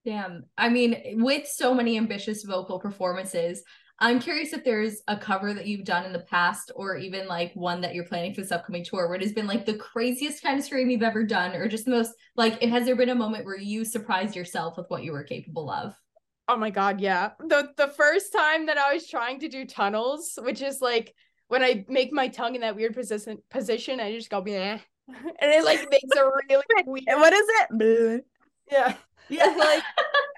Damn. 0.05 0.47
I 0.59 0.69
mean, 0.69 1.23
with 1.23 1.47
so 1.47 1.73
many 1.75 1.97
ambitious 1.97 2.43
vocal 2.43 2.81
performances, 2.81 3.63
I'm 3.99 4.19
curious 4.19 4.53
if 4.53 4.65
there's 4.65 5.01
a 5.07 5.17
cover 5.17 5.55
that 5.55 5.67
you've 5.67 5.85
done 5.85 6.05
in 6.05 6.13
the 6.13 6.19
past 6.21 6.73
or 6.75 6.97
even 6.97 7.29
like 7.29 7.53
one 7.55 7.81
that 7.83 7.95
you're 7.95 8.05
planning 8.07 8.35
for 8.35 8.41
this 8.41 8.51
upcoming 8.51 8.85
tour 8.85 9.07
where 9.07 9.15
it 9.17 9.23
has 9.23 9.33
been 9.33 9.47
like 9.47 9.65
the 9.65 9.75
craziest 9.75 10.43
kind 10.43 10.59
of 10.59 10.65
scream 10.65 10.91
you've 10.91 11.03
ever 11.05 11.23
done 11.25 11.55
or 11.55 11.69
just 11.69 11.85
the 11.85 11.93
most 11.93 12.13
like 12.35 12.61
it 12.61 12.69
has 12.71 12.85
there 12.85 12.97
been 12.97 13.11
a 13.11 13.15
moment 13.15 13.45
where 13.45 13.57
you 13.59 13.85
surprised 13.85 14.35
yourself 14.35 14.77
with 14.77 14.87
what 14.89 15.05
you 15.05 15.13
were 15.13 15.23
capable 15.23 15.71
of? 15.71 15.95
Oh 16.49 16.57
my 16.57 16.71
god, 16.71 17.01
yeah. 17.01 17.31
The 17.39 17.71
the 17.77 17.89
first 17.89 18.33
time 18.33 18.67
that 18.67 18.77
I 18.79 18.93
was 18.95 19.07
trying 19.09 19.39
to 19.41 19.49
do 19.49 19.65
tunnels, 19.65 20.37
which 20.43 20.61
is 20.63 20.81
like 20.81 21.15
when 21.49 21.63
I 21.63 21.85
make 21.89 22.13
my 22.13 22.27
tongue 22.29 22.57
in 22.57 22.63
that 22.63 22.75
weird 22.75 22.95
position 22.95 23.39
position, 23.51 24.01
I 24.01 24.13
just 24.13 24.31
go 24.31 24.43
Bleh. 24.43 24.81
and 25.09 25.25
it 25.41 25.65
like 25.65 25.89
makes 25.91 26.17
a 26.17 26.25
really 26.51 26.65
weird 26.87 27.05
what 27.21 27.33
is 27.33 27.47
it? 27.49 28.25
yeah. 28.71 28.97
Yeah, 29.29 29.47
like 29.57 29.83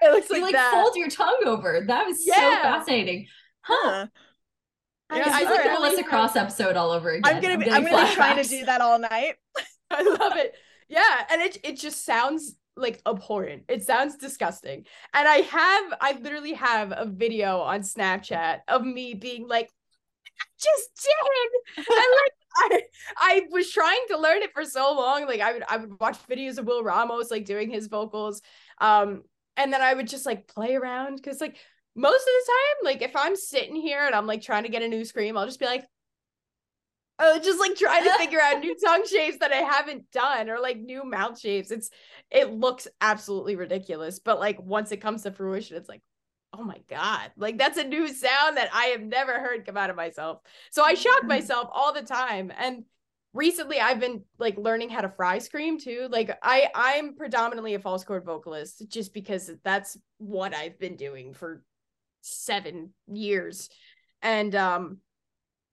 it 0.03 0.11
looks 0.11 0.29
you 0.29 0.35
like, 0.35 0.43
like 0.43 0.53
that. 0.53 0.71
fold 0.71 0.95
your 0.95 1.09
tongue 1.09 1.41
over. 1.45 1.83
That 1.87 2.05
was 2.05 2.23
so 2.23 2.31
Yeah. 2.35 2.61
fascinating. 2.61 3.27
Huh. 3.65 3.89
Huh. 3.89 4.07
I, 5.09 5.17
Yeah, 5.17 5.23
This 5.25 5.33
I 5.33 5.41
is 5.41 5.49
like 5.49 5.59
right. 5.59 5.69
a 5.69 5.73
Melissa 5.79 6.03
Cross 6.03 6.35
episode 6.35 6.75
all 6.75 6.91
over 6.91 7.11
again. 7.11 7.35
I'm 7.35 7.41
gonna 7.41 7.57
be. 7.57 7.69
I'm 7.69 7.83
getting 7.83 7.97
gonna 7.97 8.07
be 8.09 8.15
trying 8.15 8.37
to 8.43 8.49
do 8.49 8.65
that 8.65 8.81
all 8.81 8.99
night. 8.99 9.35
I 9.91 10.01
love 10.01 10.35
it. 10.37 10.55
Yeah, 10.89 11.25
and 11.31 11.41
it 11.41 11.57
it 11.63 11.77
just 11.79 12.05
sounds 12.05 12.55
like 12.75 13.01
abhorrent. 13.05 13.63
It 13.69 13.83
sounds 13.83 14.17
disgusting. 14.17 14.85
And 15.13 15.27
I 15.27 15.37
have 15.37 15.93
I 16.01 16.17
literally 16.21 16.53
have 16.53 16.91
a 16.95 17.05
video 17.05 17.59
on 17.61 17.81
Snapchat 17.81 18.61
of 18.67 18.83
me 18.83 19.13
being 19.13 19.47
like 19.47 19.69
just 20.59 20.89
did. 21.03 21.85
And 21.87 21.87
like 21.87 22.33
I 22.57 22.81
I 23.17 23.41
was 23.51 23.71
trying 23.71 24.05
to 24.09 24.17
learn 24.17 24.41
it 24.43 24.53
for 24.53 24.65
so 24.65 24.93
long. 24.95 25.25
Like 25.27 25.41
I 25.41 25.53
would 25.53 25.63
I 25.69 25.77
would 25.77 25.99
watch 25.99 26.17
videos 26.27 26.57
of 26.57 26.65
Will 26.65 26.83
Ramos 26.83 27.31
like 27.31 27.45
doing 27.45 27.69
his 27.69 27.87
vocals. 27.87 28.41
Um 28.79 29.23
and 29.57 29.71
then 29.71 29.81
I 29.81 29.93
would 29.93 30.07
just 30.07 30.25
like 30.25 30.47
play 30.47 30.75
around 30.75 31.21
cuz 31.23 31.39
like 31.41 31.57
most 31.95 32.21
of 32.21 32.25
the 32.25 32.51
time 32.51 32.85
like 32.93 33.01
if 33.01 33.15
I'm 33.15 33.35
sitting 33.35 33.75
here 33.75 34.05
and 34.05 34.15
I'm 34.15 34.27
like 34.27 34.41
trying 34.41 34.63
to 34.63 34.69
get 34.69 34.83
a 34.83 34.87
new 34.87 35.05
scream, 35.05 35.37
I'll 35.37 35.45
just 35.45 35.59
be 35.59 35.65
like 35.65 35.85
Oh, 37.17 37.39
just 37.39 37.59
like 37.61 37.75
trying 37.75 38.03
to 38.03 38.11
figure 38.11 38.41
out 38.41 38.59
new 38.59 38.75
tongue 38.75 39.05
shapes 39.09 39.37
that 39.37 39.53
I 39.53 39.57
haven't 39.57 40.11
done 40.11 40.49
or 40.49 40.59
like 40.59 40.77
new 40.77 41.05
mouth 41.05 41.39
shapes. 41.39 41.71
It's 41.71 41.89
it 42.29 42.51
looks 42.51 42.87
absolutely 42.99 43.55
ridiculous, 43.55 44.19
but 44.19 44.39
like 44.39 44.61
once 44.61 44.91
it 44.91 44.97
comes 44.97 45.23
to 45.23 45.31
fruition, 45.31 45.77
it's 45.77 45.87
like, 45.87 46.01
oh 46.51 46.63
my 46.63 46.81
god, 46.89 47.31
like 47.37 47.57
that's 47.57 47.77
a 47.77 47.85
new 47.85 48.09
sound 48.09 48.57
that 48.57 48.69
I 48.73 48.85
have 48.87 49.01
never 49.01 49.39
heard 49.39 49.65
come 49.65 49.77
out 49.77 49.89
of 49.89 49.95
myself. 49.95 50.41
So 50.71 50.83
I 50.83 50.93
shock 50.93 51.23
Mhm. 51.23 51.27
myself 51.29 51.69
all 51.71 51.93
the 51.93 52.01
time. 52.01 52.51
And 52.57 52.83
recently 53.33 53.79
I've 53.79 53.99
been 54.01 54.23
like 54.37 54.57
learning 54.57 54.89
how 54.89 55.01
to 55.01 55.09
fry 55.09 55.37
scream 55.37 55.79
too. 55.79 56.07
Like 56.11 56.37
I 56.43 56.69
I'm 56.75 57.15
predominantly 57.15 57.75
a 57.75 57.79
false 57.79 58.03
chord 58.03 58.25
vocalist 58.25 58.83
just 58.89 59.13
because 59.13 59.49
that's 59.63 59.97
what 60.17 60.53
I've 60.53 60.77
been 60.79 60.97
doing 60.97 61.33
for 61.33 61.63
7 62.25 62.93
years. 63.07 63.69
And 64.21 64.55
um 64.55 64.97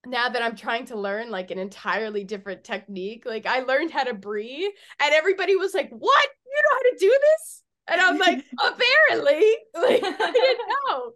now 0.07 0.29
that 0.29 0.43
I'm 0.43 0.57
trying 0.57 0.87
to 0.87 0.97
learn 0.97 1.31
like 1.31 1.51
an 1.51 1.59
entirely 1.59 2.25
different 2.25 2.65
technique, 2.65 3.25
like 3.27 3.47
I 3.47 3.61
learned 3.61 3.91
how 3.93 4.05
to 4.05 4.15
breathe, 4.15 4.71
and 5.01 5.15
everybody 5.15 5.57
was 5.57 5.75
like, 5.75 5.91
"What? 5.91 6.29
You 6.47 6.63
know 6.63 6.77
how 6.77 6.83
to 6.91 6.97
do 6.99 7.19
this?" 7.21 7.63
And 7.89 8.01
I'm 8.01 8.19
like, 8.19 8.45
"Apparently, 8.59 9.57
like 9.75 10.03
I 10.03 10.33
didn't 10.33 10.69
know." 10.89 11.13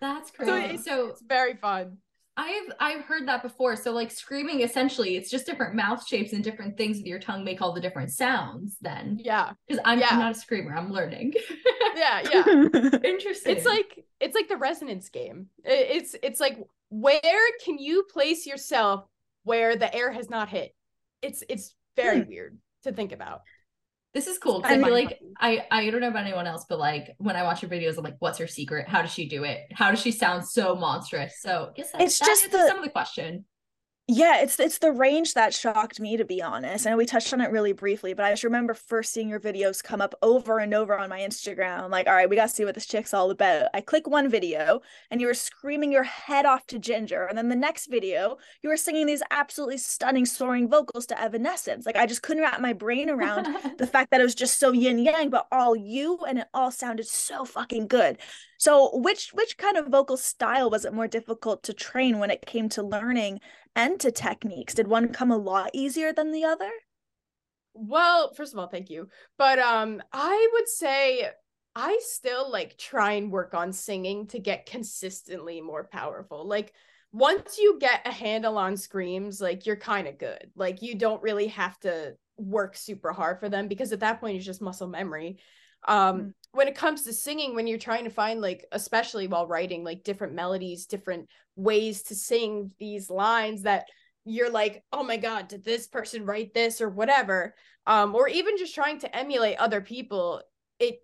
That's 0.00 0.30
So 0.30 0.54
crazy. 0.54 0.74
it's, 0.74 0.84
So 0.84 1.08
it's 1.10 1.22
very 1.22 1.54
fun. 1.56 1.98
I've 2.36 2.72
I've 2.80 3.00
heard 3.04 3.28
that 3.28 3.42
before. 3.42 3.76
So 3.76 3.92
like 3.92 4.10
screaming 4.10 4.62
essentially 4.62 5.16
it's 5.16 5.30
just 5.30 5.46
different 5.46 5.74
mouth 5.76 6.04
shapes 6.06 6.32
and 6.32 6.42
different 6.42 6.76
things 6.76 6.96
with 6.96 7.06
your 7.06 7.20
tongue 7.20 7.44
make 7.44 7.62
all 7.62 7.72
the 7.72 7.80
different 7.80 8.10
sounds 8.10 8.76
then. 8.80 9.20
Yeah, 9.22 9.52
Because 9.68 9.80
I'm, 9.84 10.00
Yeah. 10.00 10.08
I'm 10.10 10.18
not 10.18 10.32
a 10.32 10.34
screamer, 10.34 10.74
I'm 10.74 10.90
learning. 10.90 11.34
yeah, 11.96 12.22
yeah. 12.32 12.44
Interesting. 13.04 13.56
It's 13.56 13.64
like 13.64 14.04
it's 14.20 14.34
like 14.34 14.48
the 14.48 14.56
resonance 14.56 15.08
game. 15.10 15.46
It's 15.64 16.16
it's 16.22 16.40
like 16.40 16.58
where 16.90 17.50
can 17.64 17.78
you 17.78 18.04
place 18.12 18.46
yourself 18.46 19.06
where 19.44 19.76
the 19.76 19.94
air 19.94 20.10
has 20.10 20.28
not 20.28 20.48
hit? 20.48 20.74
It's 21.22 21.44
it's 21.48 21.74
very 21.96 22.22
Hmm. 22.22 22.28
weird 22.28 22.58
to 22.82 22.92
think 22.92 23.12
about. 23.12 23.42
This 24.14 24.26
is 24.26 24.38
cool. 24.38 24.62
'cause 24.62 24.70
I 24.70 24.76
I 24.76 24.82
feel 24.82 24.92
like 24.92 25.20
I 25.40 25.66
I 25.70 25.90
don't 25.90 26.00
know 26.00 26.08
about 26.08 26.24
anyone 26.24 26.46
else, 26.46 26.64
but 26.68 26.78
like 26.78 27.14
when 27.18 27.36
I 27.36 27.42
watch 27.42 27.62
your 27.62 27.70
videos, 27.70 27.98
I'm 27.98 28.04
like, 28.04 28.16
what's 28.20 28.38
her 28.38 28.46
secret? 28.46 28.88
How 28.88 29.02
does 29.02 29.12
she 29.12 29.28
do 29.28 29.44
it? 29.44 29.66
How 29.72 29.90
does 29.90 30.00
she 30.00 30.12
sound 30.12 30.46
so 30.46 30.74
monstrous? 30.76 31.40
So 31.40 31.70
I 31.70 31.72
guess 31.76 31.90
that, 31.92 32.00
It's 32.00 32.18
that 32.20 32.26
just 32.26 32.44
answers 32.44 32.60
the- 32.60 32.68
some 32.68 32.78
of 32.78 32.84
the 32.84 32.90
question. 32.90 33.44
Yeah, 34.06 34.42
it's 34.42 34.60
it's 34.60 34.76
the 34.80 34.92
range 34.92 35.32
that 35.32 35.54
shocked 35.54 35.98
me 35.98 36.18
to 36.18 36.26
be 36.26 36.42
honest. 36.42 36.86
I 36.86 36.90
know 36.90 36.98
we 36.98 37.06
touched 37.06 37.32
on 37.32 37.40
it 37.40 37.50
really 37.50 37.72
briefly, 37.72 38.12
but 38.12 38.26
I 38.26 38.32
just 38.32 38.44
remember 38.44 38.74
first 38.74 39.14
seeing 39.14 39.30
your 39.30 39.40
videos 39.40 39.82
come 39.82 40.02
up 40.02 40.14
over 40.20 40.58
and 40.58 40.74
over 40.74 40.98
on 40.98 41.08
my 41.08 41.20
Instagram. 41.20 41.88
Like, 41.88 42.06
all 42.06 42.12
right, 42.12 42.28
we 42.28 42.36
gotta 42.36 42.50
see 42.50 42.66
what 42.66 42.74
this 42.74 42.84
chick's 42.84 43.14
all 43.14 43.30
about. 43.30 43.70
I 43.72 43.80
click 43.80 44.06
one 44.06 44.28
video 44.28 44.82
and 45.10 45.22
you 45.22 45.26
were 45.26 45.32
screaming 45.32 45.90
your 45.90 46.02
head 46.02 46.44
off 46.44 46.66
to 46.66 46.78
Jinjer, 46.78 47.26
and 47.30 47.38
then 47.38 47.48
the 47.48 47.56
next 47.56 47.86
video 47.86 48.36
you 48.62 48.68
were 48.68 48.76
singing 48.76 49.06
these 49.06 49.22
absolutely 49.30 49.78
stunning 49.78 50.26
soaring 50.26 50.68
vocals 50.68 51.06
to 51.06 51.18
Evanescence. 51.18 51.86
Like 51.86 51.96
I 51.96 52.04
just 52.04 52.22
couldn't 52.22 52.42
wrap 52.42 52.60
my 52.60 52.74
brain 52.74 53.08
around 53.08 53.46
the 53.78 53.86
fact 53.86 54.10
that 54.10 54.20
it 54.20 54.24
was 54.24 54.34
just 54.34 54.60
so 54.60 54.70
yin 54.72 54.98
yang, 54.98 55.30
but 55.30 55.46
all 55.50 55.74
you 55.74 56.18
and 56.28 56.40
it 56.40 56.48
all 56.52 56.70
sounded 56.70 57.06
so 57.06 57.46
fucking 57.46 57.86
good. 57.86 58.18
So 58.58 58.98
which 58.98 59.30
which 59.32 59.56
kind 59.56 59.78
of 59.78 59.86
vocal 59.86 60.18
style 60.18 60.68
was 60.68 60.84
it 60.84 60.92
more 60.92 61.08
difficult 61.08 61.62
to 61.62 61.72
train 61.72 62.18
when 62.18 62.30
it 62.30 62.44
came 62.44 62.68
to 62.70 62.82
learning 62.82 63.40
and 63.76 63.98
to 64.00 64.10
techniques? 64.10 64.74
Did 64.74 64.88
one 64.88 65.12
come 65.12 65.30
a 65.30 65.36
lot 65.36 65.70
easier 65.72 66.12
than 66.12 66.32
the 66.32 66.44
other? 66.44 66.70
Well, 67.74 68.32
first 68.34 68.52
of 68.52 68.58
all, 68.58 68.68
thank 68.68 68.90
you. 68.90 69.08
But 69.36 69.58
um 69.58 70.02
I 70.12 70.48
would 70.52 70.68
say 70.68 71.28
I 71.74 71.98
still 72.02 72.50
like 72.50 72.78
try 72.78 73.12
and 73.12 73.32
work 73.32 73.54
on 73.54 73.72
singing 73.72 74.26
to 74.28 74.38
get 74.38 74.66
consistently 74.66 75.60
more 75.60 75.84
powerful. 75.84 76.46
Like 76.46 76.72
once 77.12 77.58
you 77.58 77.78
get 77.80 78.06
a 78.06 78.12
handle 78.12 78.58
on 78.58 78.76
screams, 78.76 79.40
like 79.40 79.66
you're 79.66 79.76
kind 79.76 80.06
of 80.08 80.18
good. 80.18 80.50
Like 80.56 80.82
you 80.82 80.94
don't 80.96 81.22
really 81.22 81.48
have 81.48 81.78
to 81.80 82.14
work 82.36 82.76
super 82.76 83.12
hard 83.12 83.40
for 83.40 83.48
them 83.48 83.68
because 83.68 83.92
at 83.92 84.00
that 84.00 84.20
point 84.20 84.36
it's 84.36 84.46
just 84.46 84.62
muscle 84.62 84.88
memory. 84.88 85.38
Um 85.86 86.20
Mm. 86.20 86.34
When 86.54 86.68
it 86.68 86.74
comes 86.76 87.02
to 87.02 87.12
singing 87.12 87.54
when 87.54 87.66
you're 87.66 87.78
trying 87.78 88.04
to 88.04 88.10
find 88.10 88.40
like 88.40 88.64
especially 88.72 89.26
while 89.26 89.46
writing 89.46 89.84
like 89.84 90.04
different 90.04 90.34
melodies, 90.34 90.86
different 90.86 91.28
ways 91.56 92.02
to 92.04 92.14
sing 92.14 92.72
these 92.78 93.10
lines 93.10 93.62
that 93.62 93.86
you're 94.24 94.50
like, 94.50 94.82
"Oh 94.92 95.02
my 95.02 95.16
god, 95.16 95.48
did 95.48 95.64
this 95.64 95.86
person 95.86 96.24
write 96.24 96.54
this 96.54 96.80
or 96.80 96.88
whatever?" 96.88 97.54
um 97.86 98.14
or 98.14 98.28
even 98.28 98.56
just 98.56 98.74
trying 98.74 98.98
to 98.98 99.16
emulate 99.16 99.58
other 99.58 99.80
people 99.80 100.42
it 100.78 101.00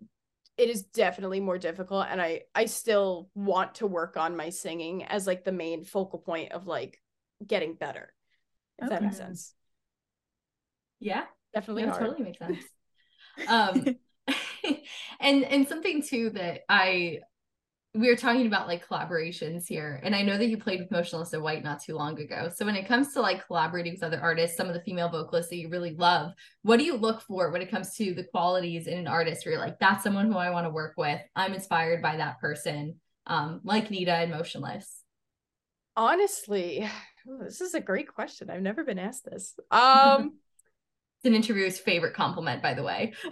it 0.57 0.69
is 0.69 0.83
definitely 0.83 1.39
more 1.39 1.57
difficult 1.57 2.07
and 2.09 2.21
i 2.21 2.41
i 2.55 2.65
still 2.65 3.29
want 3.35 3.75
to 3.75 3.87
work 3.87 4.17
on 4.17 4.35
my 4.35 4.49
singing 4.49 5.03
as 5.03 5.27
like 5.27 5.43
the 5.43 5.51
main 5.51 5.83
focal 5.83 6.19
point 6.19 6.51
of 6.51 6.67
like 6.67 6.99
getting 7.45 7.75
better 7.75 8.13
if 8.79 8.89
that 8.89 9.03
makes 9.03 9.17
sense 9.17 9.53
yeah. 10.99 11.23
definitely 11.53 11.83
totally 11.85 12.21
makes 12.21 12.39
sense. 12.39 12.63
Um 13.47 13.95
and 15.19 15.43
and 15.43 15.67
something 15.67 16.01
too 16.01 16.31
that 16.31 16.61
I 16.69 17.19
we 17.93 18.07
were 18.07 18.15
talking 18.15 18.47
about 18.47 18.67
like 18.67 18.87
collaborations 18.87 19.67
here 19.67 19.99
and 20.03 20.15
i 20.15 20.21
know 20.21 20.37
that 20.37 20.47
you 20.47 20.57
played 20.57 20.79
with 20.79 20.91
motionless 20.91 21.33
in 21.33 21.43
white 21.43 21.63
not 21.63 21.81
too 21.81 21.93
long 21.93 22.17
ago. 22.19 22.49
So 22.53 22.65
when 22.65 22.75
it 22.75 22.87
comes 22.87 23.13
to 23.13 23.21
like 23.21 23.45
collaborating 23.45 23.93
with 23.93 24.03
other 24.03 24.21
artists 24.21 24.55
some 24.55 24.67
of 24.67 24.73
the 24.73 24.81
female 24.81 25.09
vocalists 25.09 25.49
that 25.49 25.57
you 25.57 25.69
really 25.69 25.95
love 25.95 26.31
what 26.61 26.77
do 26.77 26.85
you 26.85 26.95
look 26.95 27.21
for 27.21 27.51
when 27.51 27.61
it 27.61 27.69
comes 27.69 27.95
to 27.95 28.13
the 28.13 28.23
qualities 28.23 28.87
in 28.87 28.97
an 28.97 29.07
artist 29.07 29.45
where 29.45 29.53
you're 29.53 29.61
like 29.61 29.79
that's 29.79 30.03
someone 30.03 30.31
who 30.31 30.37
i 30.37 30.49
want 30.49 30.65
to 30.65 30.71
work 30.71 30.93
with. 30.97 31.19
I'm 31.35 31.53
inspired 31.53 32.01
by 32.01 32.17
that 32.17 32.39
person 32.39 32.95
um 33.27 33.61
like 33.63 33.91
nita 33.91 34.13
and 34.13 34.31
motionless 34.31 35.03
honestly 35.97 36.89
this 37.41 37.61
is 37.61 37.73
a 37.73 37.81
great 37.81 38.07
question. 38.07 38.49
I've 38.49 38.61
never 38.61 38.83
been 38.83 38.99
asked 38.99 39.25
this. 39.25 39.53
Um 39.69 40.33
it's 41.21 41.27
an 41.27 41.35
interviewer's 41.35 41.77
favorite 41.77 42.15
compliment 42.15 42.63
by 42.63 42.73
the 42.73 42.83
way 42.83 43.13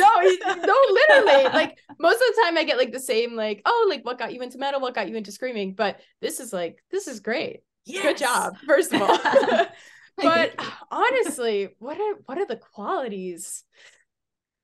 no, 0.00 0.20
he- 0.20 0.38
no, 0.44 0.76
literally. 0.90 1.44
Like 1.52 1.78
most 1.98 2.14
of 2.14 2.20
the 2.20 2.42
time, 2.44 2.58
I 2.58 2.64
get 2.64 2.78
like 2.78 2.92
the 2.92 3.00
same, 3.00 3.34
like, 3.34 3.62
oh, 3.64 3.86
like 3.88 4.04
what 4.04 4.18
got 4.18 4.32
you 4.32 4.42
into 4.42 4.58
metal? 4.58 4.80
What 4.80 4.94
got 4.94 5.08
you 5.08 5.16
into 5.16 5.32
screaming? 5.32 5.74
But 5.74 6.00
this 6.20 6.40
is 6.40 6.52
like, 6.52 6.82
this 6.90 7.06
is 7.06 7.20
great. 7.20 7.62
Good 7.86 8.18
job, 8.18 8.56
first 8.66 8.92
of 8.92 9.02
all. 9.02 9.18
but 10.16 10.54
honestly, 10.90 11.70
what 11.78 11.98
are 11.98 12.14
what 12.26 12.38
are 12.38 12.46
the 12.46 12.56
qualities? 12.56 13.64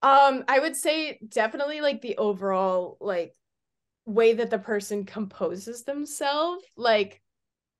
Um, 0.03 0.45
I 0.47 0.61
would 0.61 0.77
say 0.77 1.19
definitely 1.27 1.81
like 1.81 2.03
the 2.03 2.19
overall 2.19 2.97
like 3.01 3.35
way 4.05 4.35
that 4.35 4.51
the 4.51 4.59
person 4.59 5.05
composes 5.05 5.85
themselves. 5.85 6.65
Like 6.77 7.21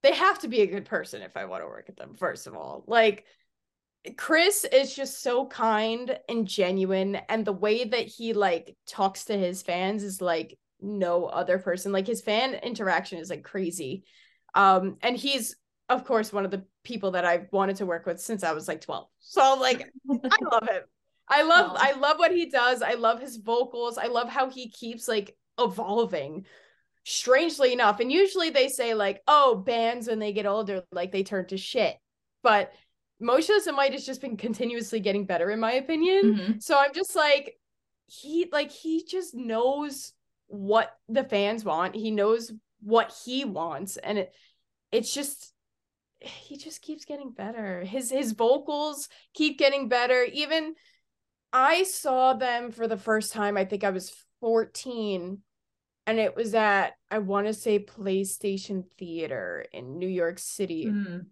they 0.03 0.15
have 0.15 0.41
to 0.41 0.49
be 0.49 0.63
a 0.63 0.67
good 0.67 0.87
person 0.87 1.23
if 1.23 1.37
I 1.37 1.45
want 1.45 1.63
to 1.63 1.69
work 1.69 1.87
with 1.87 1.97
them, 1.97 2.15
first 2.17 2.47
of 2.47 2.55
all. 2.55 2.85
Like 2.87 3.25
Chris 4.17 4.65
is 4.65 4.95
just 4.95 5.23
so 5.23 5.47
kind 5.47 6.19
and 6.29 6.47
genuine 6.47 7.17
and 7.29 7.45
the 7.45 7.53
way 7.53 7.85
that 7.85 8.07
he 8.07 8.33
like 8.33 8.77
talks 8.87 9.27
to 9.27 9.37
his 9.37 9.63
fans 9.63 10.03
is 10.03 10.21
like 10.21 10.59
no 10.81 11.27
other 11.27 11.59
person. 11.59 11.93
Like 11.93 12.07
his 12.07 12.23
fan 12.23 12.55
interaction 12.55 13.19
is 13.19 13.31
like 13.31 13.43
crazy. 13.45 14.05
Um 14.55 14.97
and 15.03 15.17
he's 15.17 15.57
of 15.89 16.05
course 16.05 16.33
one 16.33 16.45
of 16.45 16.51
the 16.51 16.65
people 16.85 17.13
that 17.13 17.25
I've 17.25 17.49
wanted 17.53 17.77
to 17.77 17.87
work 17.87 18.07
with 18.07 18.21
since 18.21 18.45
I 18.45 18.53
was 18.53 18.69
like 18.69 18.81
12. 18.81 19.09
So 19.21 19.57
like 19.61 19.83
I 20.25 20.37
love 20.53 20.69
him. 20.69 20.83
I 21.29 21.43
love. 21.43 21.73
I 21.77 21.93
love 21.93 22.19
what 22.19 22.33
he 22.33 22.47
does. 22.51 22.83
I 22.83 22.95
love 22.95 23.21
his 23.21 23.37
vocals. 23.39 23.99
I 23.99 24.07
love 24.07 24.29
how 24.29 24.49
he 24.49 24.71
keeps 24.71 25.09
like 25.09 25.37
evolving. 25.59 26.47
strangely 27.05 27.73
enough, 27.73 28.01
and 28.01 28.11
usually 28.11 28.51
they 28.51 28.69
say 28.69 28.95
like, 28.95 29.23
oh, 29.29 29.57
bands 29.57 30.09
when 30.09 30.19
they 30.19 30.33
get 30.33 30.47
older, 30.47 30.85
like 30.93 31.13
they 31.13 31.23
turn 31.23 31.47
to 31.47 31.57
shit. 31.57 31.97
But 32.43 32.73
Moshe 33.23 33.51
Samite 33.61 33.93
has 33.93 34.05
just 34.05 34.21
been 34.21 34.37
continuously 34.37 35.01
getting 35.01 35.25
better, 35.27 35.51
in 35.51 35.61
my 35.61 35.73
opinion. 35.73 36.35
Mhm. 36.35 36.63
So 36.63 36.79
I'm 36.79 36.93
just 36.93 37.17
like, 37.17 37.59
he 38.07 38.49
like 38.53 38.71
he 38.71 39.05
just 39.05 39.35
knows 39.35 40.13
what 40.49 40.97
the 41.09 41.25
fans 41.25 41.65
want. 41.65 41.95
He 41.95 42.11
knows 42.11 42.53
what 42.83 43.13
he 43.25 43.45
wants, 43.45 43.97
and 43.97 44.19
it 44.19 44.35
it's 44.93 45.13
just 45.13 45.53
he 46.21 46.57
just 46.57 46.83
keeps 46.83 47.05
getting 47.05 47.31
better. 47.31 47.83
His 47.85 48.11
his 48.11 48.33
vocals 48.33 49.09
keep 49.35 49.59
getting 49.59 49.89
better. 49.89 50.23
Even 50.25 50.75
I 51.53 51.85
saw 51.85 52.35
them 52.35 52.71
for 52.71 52.87
the 52.87 52.97
first 52.97 53.33
time. 53.33 53.57
I 53.57 53.65
think 53.65 53.83
I 53.83 53.91
was 53.91 54.13
14 54.41 55.43
and 56.07 56.19
it 56.19 56.37
was 56.37 56.55
at 56.55 56.95
I 57.11 57.19
want 57.19 57.47
to 57.47 57.55
say 57.55 57.79
PlayStation 57.79 58.85
Theater 58.99 59.67
in 59.73 59.99
New 59.99 60.09
York 60.09 60.39
City, 60.39 60.87
Mm, 60.87 61.27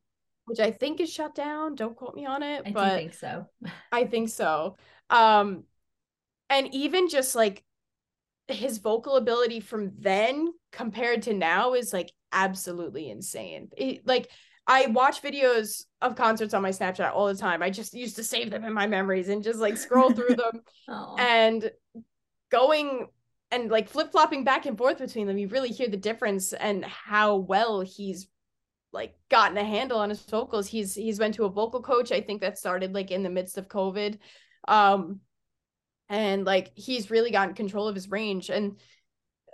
which 0.47 0.61
I 0.61 0.71
think 0.71 1.01
is 1.01 1.13
shut 1.13 1.35
down. 1.35 1.75
Don't 1.75 1.97
quote 1.97 2.15
me 2.15 2.27
on 2.27 2.43
it, 2.43 2.63
I 2.67 2.71
but 2.71 2.99
think 2.99 3.15
so. 3.15 3.47
I 3.93 4.05
think 4.05 4.29
so. 4.29 4.77
Um 5.11 5.65
and 6.51 6.73
even 6.75 7.09
just 7.09 7.35
like 7.35 7.65
his 8.49 8.79
vocal 8.79 9.17
ability 9.17 9.61
from 9.61 9.93
then 9.99 10.53
compared 10.71 11.23
to 11.23 11.33
now 11.33 11.75
is 11.75 11.93
like 11.93 12.13
absolutely 12.33 13.11
insane. 13.11 13.71
It, 13.77 14.07
like 14.07 14.31
I 14.67 14.87
watch 14.87 15.23
videos 15.23 15.85
of 16.01 16.17
concerts 16.17 16.55
on 16.55 16.63
my 16.63 16.71
Snapchat 16.71 17.13
all 17.13 17.27
the 17.27 17.35
time. 17.35 17.63
I 17.63 17.71
just 17.71 17.95
used 17.95 18.17
to 18.17 18.25
save 18.25 18.51
them 18.51 18.65
in 18.65 18.73
my 18.73 18.87
memories 18.87 19.29
and 19.29 19.43
just 19.43 19.59
like 19.59 19.77
scroll 19.77 20.11
through 20.11 20.37
them 20.37 20.63
Oh, 20.89 21.17
and 21.19 21.71
going 22.51 23.09
and 23.51 23.71
like 23.71 23.89
flip-flopping 23.89 24.45
back 24.45 24.67
and 24.67 24.77
forth 24.77 24.99
between 24.99 25.27
them 25.27 25.39
you 25.39 25.49
really 25.49 25.69
hear 25.69 25.89
the 25.89 25.97
difference 25.97 26.53
and 26.53 26.85
how 26.85 27.37
well 27.37 27.81
he's 27.81 28.29
like 28.95 29.15
gotten 29.29 29.59
a 29.59 29.65
handle 29.65 29.99
on 29.99 30.09
his 30.09 30.23
vocals. 30.23 30.67
He's 30.67 30.95
he's 30.95 31.19
went 31.19 31.35
to 31.35 31.45
a 31.45 31.51
vocal 31.51 31.83
coach 31.83 32.13
i 32.13 32.21
think 32.21 32.41
that 32.41 32.59
started 32.59 32.95
like 32.95 33.11
in 33.11 33.23
the 33.23 33.31
midst 33.31 33.59
of 33.59 33.69
covid. 33.69 34.19
Um 34.67 35.21
and 36.09 36.45
like 36.45 36.71
he's 36.77 37.11
really 37.11 37.31
gotten 37.31 37.55
control 37.55 37.89
of 37.89 37.95
his 37.95 38.11
range. 38.11 38.49
And 38.51 38.79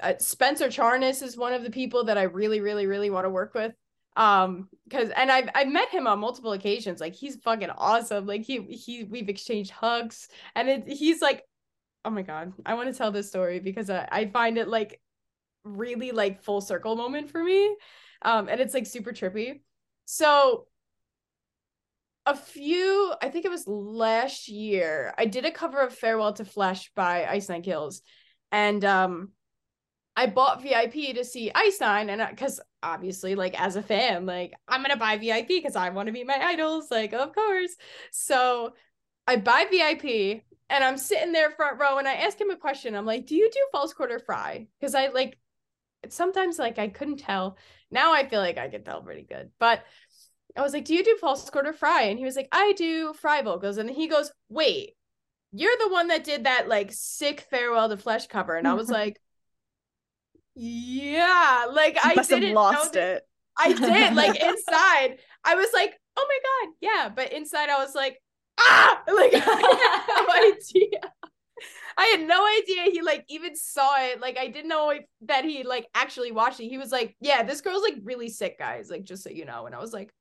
uh, 0.02 0.14
spencer 0.18 0.68
charnas 0.68 1.22
is 1.22 1.36
one 1.36 1.52
of 1.52 1.62
the 1.62 1.70
people 1.70 2.04
that 2.04 2.16
i 2.18 2.22
really 2.22 2.60
really 2.60 2.86
really 2.86 3.10
want 3.10 3.24
to 3.24 3.30
work 3.30 3.54
with. 3.54 3.72
Um 4.16 4.68
because 4.84 5.10
and 5.10 5.32
i've 5.32 5.48
i've 5.54 5.68
met 5.68 5.88
him 5.88 6.06
on 6.06 6.20
multiple 6.20 6.52
occasions. 6.52 7.00
Like 7.00 7.14
he's 7.14 7.36
fucking 7.36 7.70
awesome. 7.70 8.26
Like 8.26 8.42
he 8.42 8.60
he 8.60 9.04
we've 9.04 9.28
exchanged 9.28 9.70
hugs. 9.70 10.28
And 10.54 10.68
it, 10.68 10.88
he's 10.88 11.20
like 11.20 11.44
oh 12.04 12.10
my 12.10 12.22
god 12.22 12.52
i 12.64 12.74
want 12.74 12.90
to 12.90 12.96
tell 12.96 13.12
this 13.12 13.28
story 13.28 13.60
because 13.60 13.90
I, 13.90 14.08
I 14.10 14.26
find 14.26 14.56
it 14.56 14.68
like 14.68 15.00
really 15.64 16.12
like 16.12 16.42
full 16.42 16.60
circle 16.60 16.96
moment 16.96 17.30
for 17.30 17.42
me 17.42 17.76
um 18.22 18.48
and 18.48 18.60
it's 18.60 18.74
like 18.74 18.86
super 18.86 19.12
trippy 19.12 19.60
so 20.04 20.66
a 22.26 22.36
few 22.36 23.12
i 23.22 23.28
think 23.28 23.44
it 23.44 23.50
was 23.50 23.66
last 23.66 24.48
year 24.48 25.14
i 25.16 25.24
did 25.24 25.44
a 25.44 25.50
cover 25.50 25.80
of 25.80 25.94
farewell 25.94 26.32
to 26.32 26.44
flesh 26.44 26.90
by 26.94 27.26
ice 27.26 27.48
nine 27.48 27.62
kills 27.62 28.02
and 28.52 28.84
um 28.84 29.30
i 30.16 30.26
bought 30.26 30.62
vip 30.62 30.92
to 30.92 31.24
see 31.24 31.50
ice 31.54 31.80
nine 31.80 32.10
and 32.10 32.22
because 32.30 32.60
obviously 32.82 33.34
like 33.34 33.58
as 33.60 33.76
a 33.76 33.82
fan 33.82 34.26
like 34.26 34.52
i'm 34.68 34.82
gonna 34.82 34.96
buy 34.96 35.16
vip 35.16 35.48
because 35.48 35.76
i 35.76 35.88
want 35.88 36.06
to 36.06 36.12
meet 36.12 36.26
my 36.26 36.38
idols 36.40 36.90
like 36.90 37.12
of 37.12 37.34
course 37.34 37.74
so 38.12 38.72
i 39.26 39.36
buy 39.36 39.66
vip 39.70 40.42
and 40.70 40.84
I'm 40.84 40.96
sitting 40.96 41.32
there 41.32 41.50
front 41.50 41.80
row 41.80 41.98
and 41.98 42.06
I 42.06 42.14
ask 42.14 42.40
him 42.40 42.50
a 42.50 42.56
question. 42.56 42.94
I'm 42.94 43.04
like, 43.04 43.26
do 43.26 43.34
you 43.34 43.50
do 43.52 43.58
false 43.72 43.92
quarter 43.92 44.20
fry? 44.20 44.68
Because 44.78 44.94
I 44.94 45.08
like 45.08 45.36
sometimes 46.08 46.58
like 46.58 46.78
I 46.78 46.88
couldn't 46.88 47.18
tell. 47.18 47.56
Now 47.90 48.12
I 48.12 48.28
feel 48.28 48.40
like 48.40 48.58
I 48.58 48.68
can 48.68 48.84
tell 48.84 49.02
pretty 49.02 49.22
good. 49.22 49.50
But 49.58 49.84
I 50.56 50.62
was 50.62 50.72
like, 50.72 50.84
do 50.84 50.94
you 50.94 51.04
do 51.04 51.16
false 51.20 51.48
quarter 51.50 51.72
fry? 51.72 52.02
And 52.04 52.18
he 52.18 52.24
was 52.24 52.36
like, 52.36 52.48
I 52.52 52.72
do 52.76 53.12
fry 53.14 53.42
vocals. 53.42 53.78
And 53.78 53.90
he 53.90 54.08
goes, 54.08 54.32
wait, 54.48 54.96
you're 55.52 55.76
the 55.78 55.90
one 55.92 56.08
that 56.08 56.24
did 56.24 56.44
that 56.44 56.68
like 56.68 56.92
sick 56.92 57.46
farewell 57.50 57.88
to 57.88 57.96
flesh 57.96 58.26
cover. 58.26 58.56
And 58.56 58.66
I 58.68 58.74
was 58.74 58.88
like, 58.90 59.20
yeah, 60.54 61.66
like 61.72 61.96
You 62.04 62.12
I 62.12 62.14
must 62.14 62.30
have 62.30 62.42
lost 62.42 62.96
it. 62.96 63.22
I 63.56 63.72
did. 63.72 64.14
Like 64.14 64.36
inside, 64.42 65.18
I 65.44 65.54
was 65.54 65.68
like, 65.72 65.98
oh 66.16 66.26
my 66.28 66.38
God, 66.66 66.74
yeah. 66.80 67.08
But 67.14 67.32
inside, 67.32 67.68
I 67.68 67.78
was 67.82 67.94
like, 67.94 68.20
ah, 68.58 69.02
like 69.08 69.32
I 69.34 69.38
had 69.38 70.06
no 70.08 70.56
idea. 70.56 71.12
I 71.96 72.06
had 72.16 72.26
no 72.26 72.46
idea 72.46 72.92
he 72.92 73.02
like 73.02 73.24
even 73.28 73.54
saw 73.56 73.92
it. 73.98 74.20
Like 74.20 74.38
I 74.38 74.48
didn't 74.48 74.68
know 74.68 74.90
if, 74.90 75.04
that 75.22 75.44
he 75.44 75.62
like 75.64 75.88
actually 75.94 76.32
watched 76.32 76.60
it. 76.60 76.68
He 76.68 76.78
was 76.78 76.92
like, 76.92 77.16
yeah, 77.20 77.42
this 77.42 77.60
girl's 77.60 77.82
like 77.82 77.96
really 78.02 78.28
sick, 78.28 78.58
guys. 78.58 78.90
Like 78.90 79.04
just 79.04 79.22
so 79.22 79.30
you 79.30 79.44
know. 79.44 79.66
And 79.66 79.74
I 79.74 79.78
was 79.78 79.92
like, 79.92 80.12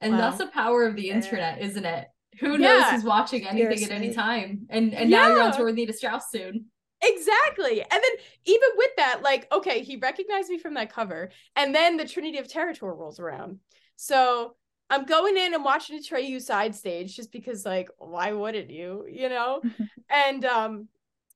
and 0.00 0.12
Wow. 0.12 0.18
that's 0.18 0.38
the 0.38 0.46
power 0.48 0.86
of 0.86 0.96
the 0.96 1.02
Yeah. 1.02 1.14
internet, 1.14 1.60
isn't 1.60 1.84
it? 1.84 2.08
Who 2.38 2.58
knows 2.58 2.86
Yeah. 2.86 2.92
who's 2.92 3.04
watching 3.04 3.46
anything 3.46 3.84
at 3.84 3.90
any 3.90 4.12
time? 4.14 4.66
And 4.70 4.94
and 4.94 5.10
now 5.10 5.28
you're 5.28 5.42
on 5.42 5.50
Yeah. 5.50 5.56
tour 5.56 5.66
with 5.66 5.74
Nita 5.74 5.92
Strauss 5.92 6.30
soon. 6.30 6.70
Exactly. 7.02 7.80
And 7.80 7.90
then 7.90 8.12
even 8.44 8.68
with 8.76 8.90
that, 8.96 9.22
like, 9.22 9.50
okay, 9.52 9.82
he 9.82 9.96
recognized 9.96 10.50
me 10.50 10.58
from 10.58 10.74
that 10.74 10.92
cover. 10.92 11.30
And 11.56 11.74
then 11.74 11.96
the 11.96 12.06
Trinity 12.06 12.38
of 12.38 12.46
Terror 12.48 12.74
tour 12.74 12.94
rolls 12.94 13.18
around. 13.18 13.60
So 13.96 14.56
I'm 14.90 15.04
going 15.04 15.36
in 15.36 15.54
and 15.54 15.64
watching 15.64 15.98
Atreyu 15.98 16.42
side 16.42 16.74
stage 16.74 17.16
just 17.16 17.30
because, 17.30 17.64
like, 17.64 17.88
why 17.98 18.32
wouldn't 18.32 18.70
you? 18.70 19.06
You 19.08 19.28
know? 19.28 19.62
and 20.10 20.44
um 20.44 20.88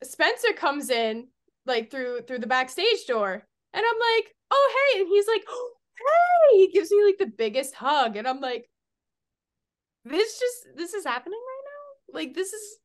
Spencer 0.02 0.52
comes 0.52 0.90
in 0.90 1.28
like 1.66 1.90
through 1.90 2.22
through 2.22 2.40
the 2.40 2.46
backstage 2.46 3.06
door, 3.06 3.32
and 3.72 3.84
I'm 3.86 4.16
like, 4.16 4.34
oh 4.50 4.92
hey, 4.92 5.00
and 5.00 5.08
he's 5.08 5.28
like, 5.28 5.44
oh, 5.48 5.70
hey, 6.50 6.58
he 6.58 6.72
gives 6.72 6.90
me 6.90 7.04
like 7.04 7.18
the 7.18 7.26
biggest 7.26 7.74
hug, 7.74 8.16
and 8.16 8.26
I'm 8.26 8.40
like, 8.40 8.68
this 10.04 10.38
just 10.38 10.76
this 10.76 10.94
is 10.94 11.04
happening 11.04 11.38
right 11.38 11.62
now? 11.64 12.18
Like 12.18 12.34
this 12.34 12.52
is 12.52 12.78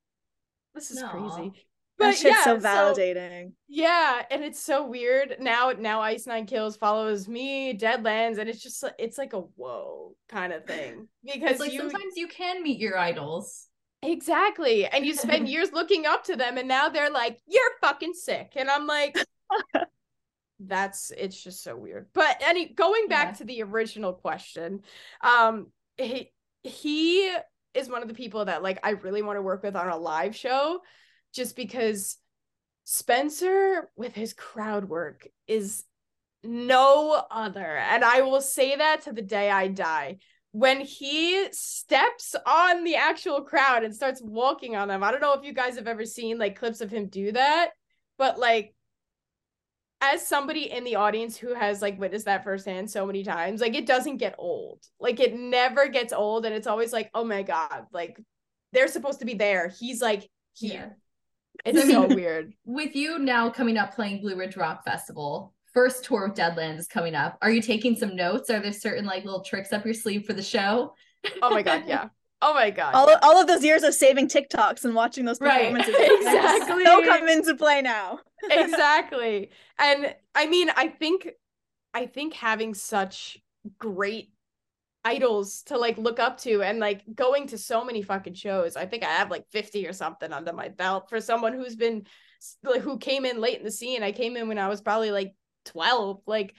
this 0.75 0.91
is 0.91 1.01
Aw. 1.03 1.10
crazy. 1.10 1.51
That 1.99 2.15
shit's 2.15 2.43
so 2.43 2.55
yeah, 2.73 2.93
validating. 2.93 3.53
yeah, 3.67 4.23
and 4.31 4.43
it's 4.43 4.59
so 4.62 4.88
weird 4.88 5.38
now. 5.39 5.71
Now 5.77 6.01
Ice 6.01 6.25
Nine 6.27 6.45
Kills 6.45 6.77
follows 6.77 7.27
me, 7.27 7.77
Deadlands, 7.77 8.38
and 8.38 8.49
it's 8.49 8.62
just 8.63 8.83
it's 8.97 9.17
like 9.17 9.33
a 9.33 9.41
whoa 9.41 10.15
kind 10.29 10.53
of 10.53 10.65
thing 10.67 11.07
because 11.23 11.59
like 11.59 11.73
you 11.73 11.79
sometimes 11.81 12.13
you 12.15 12.27
can 12.27 12.63
meet 12.63 12.79
your 12.79 12.97
idols. 12.97 13.67
exactly, 14.01 14.85
and 14.88 15.05
you 15.05 15.13
spend 15.13 15.47
years 15.49 15.71
looking 15.73 16.05
up 16.05 16.23
to 16.25 16.35
them, 16.35 16.57
and 16.57 16.67
now 16.67 16.89
they're 16.89 17.12
like, 17.12 17.39
"You're 17.47 17.71
fucking 17.81 18.13
sick," 18.13 18.53
and 18.55 18.69
I'm 18.69 18.88
like, 18.88 19.17
that's 20.59 21.12
it's 21.17 21.41
just 21.41 21.63
so 21.63 21.75
weird. 21.75 22.07
But 22.13 22.41
any 22.45 22.73
going 22.73 23.07
back 23.07 23.29
Yeah. 23.29 23.33
to 23.35 23.43
the 23.45 23.63
original 23.63 24.13
question, 24.13 24.81
um, 25.21 25.71
he 25.97 26.31
he 26.63 27.33
is 27.73 27.88
one 27.89 28.01
of 28.01 28.07
the 28.07 28.13
people 28.13 28.45
that 28.45 28.63
like 28.63 28.79
I 28.83 28.91
really 28.91 29.21
want 29.21 29.38
to 29.38 29.41
work 29.41 29.63
with 29.63 29.75
on 29.75 29.88
a 29.89 29.97
live 29.97 30.35
show, 30.35 30.79
just 31.34 31.56
because 31.56 32.18
Spencer 32.84 33.89
with 33.96 34.13
his 34.13 34.34
crowd 34.34 34.89
work 34.89 35.28
is 35.48 35.84
no 36.44 37.22
other. 37.30 37.78
And 37.78 38.04
I 38.04 38.22
will 38.22 38.42
say 38.42 38.76
that 38.76 39.02
to 39.02 39.13
the 39.13 39.22
day 39.22 39.50
I 39.50 39.68
die. 39.68 40.18
When 40.52 40.82
he 40.82 41.48
steps 41.52 42.36
on 42.46 42.84
the 42.84 42.96
actual 42.96 43.42
crowd 43.42 43.84
and 43.84 43.94
starts 43.94 44.22
walking 44.24 44.76
on 44.76 44.88
them, 44.88 45.04
I 45.04 45.12
don't 45.12 45.22
know 45.22 45.34
if 45.34 45.46
you 45.46 45.54
guys 45.54 45.76
have 45.76 45.88
ever 45.88 46.06
seen 46.06 46.39
like 46.39 46.58
clips 46.58 46.82
of 46.82 46.89
him 46.89 47.08
do 47.08 47.32
that, 47.34 47.70
but 48.18 48.39
like 48.39 48.74
as 50.02 50.26
somebody 50.26 50.72
in 50.72 50.84
the 50.84 50.96
audience 50.96 51.38
who 51.38 51.54
has 51.54 51.82
like 51.82 52.00
witnessed 52.00 52.26
that 52.26 52.44
firsthand 52.44 52.89
so 52.89 53.06
many 53.06 53.24
times, 53.24 53.62
like 53.62 53.76
it 53.76 53.86
doesn't 53.86 54.18
get 54.18 54.36
old. 54.38 54.84
Like 55.00 55.20
it 55.20 55.38
never 55.38 55.89
gets 55.89 56.13
old. 56.13 56.46
And 56.46 56.56
it's 56.56 56.68
always 56.68 56.94
like, 56.94 57.12
oh 57.13 57.26
my 57.26 57.44
God, 57.44 57.86
like 57.92 58.20
they're 58.72 58.88
supposed 58.88 59.20
to 59.20 59.26
be 59.26 59.36
there. 59.36 59.72
He's 59.80 60.02
like 60.02 60.28
here. 60.54 60.98
It's 61.65 61.88
so 61.89 62.08
weird. 62.15 62.54
With 62.65 62.95
you 62.95 63.19
now 63.19 63.50
coming 63.50 63.78
up 63.78 63.93
playing 63.95 64.22
Blue 64.22 64.36
Ridge 64.36 64.58
Rock 64.58 64.84
Festival, 64.86 65.54
first 65.74 66.04
tour 66.06 66.26
of 66.26 66.34
Deadlands 66.34 66.80
is 66.80 66.88
coming 66.88 67.15
up. 67.15 67.38
Are 67.41 67.52
you 67.52 67.62
taking 67.62 67.95
some 67.95 68.15
notes? 68.15 68.50
Are 68.50 68.60
there 68.60 68.74
certain 68.74 69.06
like 69.06 69.26
little 69.26 69.43
tricks 69.43 69.72
up 69.74 69.86
your 69.86 69.93
sleeve 69.93 70.26
for 70.26 70.34
the 70.34 70.41
show? 70.43 70.93
Oh 71.41 71.50
my 71.50 71.62
God, 71.62 71.84
yeah. 71.88 72.10
Oh 72.41 72.54
my 72.54 72.69
God. 72.69 72.95
All, 72.95 73.13
all 73.22 73.41
of 73.41 73.48
those 73.48 73.63
years 73.65 73.84
of 73.84 73.93
saving 73.93 74.30
TikToks 74.30 74.86
and 74.86 74.95
watching 74.95 75.26
those 75.26 75.39
performances. 75.39 75.93
Right. 75.93 76.08
performances 76.08 76.28
Exactly. 76.28 76.84
still 76.84 77.04
come 77.04 77.28
into 77.28 77.56
play 77.56 77.82
now. 77.82 78.19
exactly. 78.50 79.50
And 79.78 80.15
I 80.36 80.48
mean, 80.48 80.69
I 80.76 80.88
think 80.88 81.30
I 81.93 82.06
think 82.06 82.34
having 82.34 82.74
such 82.74 83.38
great 83.78 84.30
idols 85.05 85.63
to 85.63 85.77
like 85.77 85.97
look 85.97 86.19
up 86.19 86.38
to 86.39 86.62
and 86.62 86.79
like 86.79 87.03
going 87.15 87.47
to 87.47 87.57
so 87.57 87.83
many 87.85 88.01
fucking 88.01 88.33
shows. 88.33 88.75
I 88.75 88.85
think 88.85 89.03
I 89.03 89.09
have 89.09 89.31
like 89.31 89.45
50 89.49 89.88
or 89.88 89.93
something 89.93 90.31
under 90.31 90.53
my 90.53 90.69
belt 90.69 91.09
for 91.09 91.21
someone 91.21 91.53
who's 91.53 91.75
been 91.75 92.05
like 92.63 92.81
who 92.81 92.97
came 92.97 93.25
in 93.25 93.39
late 93.39 93.59
in 93.59 93.65
the 93.65 93.71
scene. 93.71 94.03
I 94.03 94.12
came 94.12 94.35
in 94.35 94.47
when 94.47 94.57
I 94.59 94.67
was 94.67 94.81
probably 94.81 95.12
like 95.12 95.33
12. 95.65 96.21
Like 96.25 96.55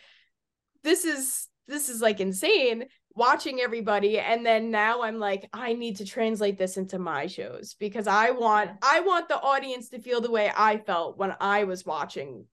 this 0.82 1.04
is 1.04 1.48
this 1.68 1.88
is 1.88 2.00
like 2.00 2.20
insane 2.20 2.84
watching 3.14 3.60
everybody 3.60 4.18
and 4.18 4.46
then 4.46 4.70
now 4.70 5.02
I'm 5.02 5.18
like 5.18 5.48
I 5.52 5.74
need 5.74 5.96
to 5.96 6.04
translate 6.04 6.56
this 6.56 6.76
into 6.76 6.98
my 6.98 7.26
shows 7.26 7.74
because 7.78 8.06
I 8.06 8.30
want 8.30 8.70
I 8.82 9.00
want 9.00 9.28
the 9.28 9.40
audience 9.40 9.88
to 9.90 9.98
feel 9.98 10.20
the 10.20 10.30
way 10.30 10.50
I 10.54 10.78
felt 10.78 11.18
when 11.18 11.34
I 11.40 11.64
was 11.64 11.84
watching 11.84 12.46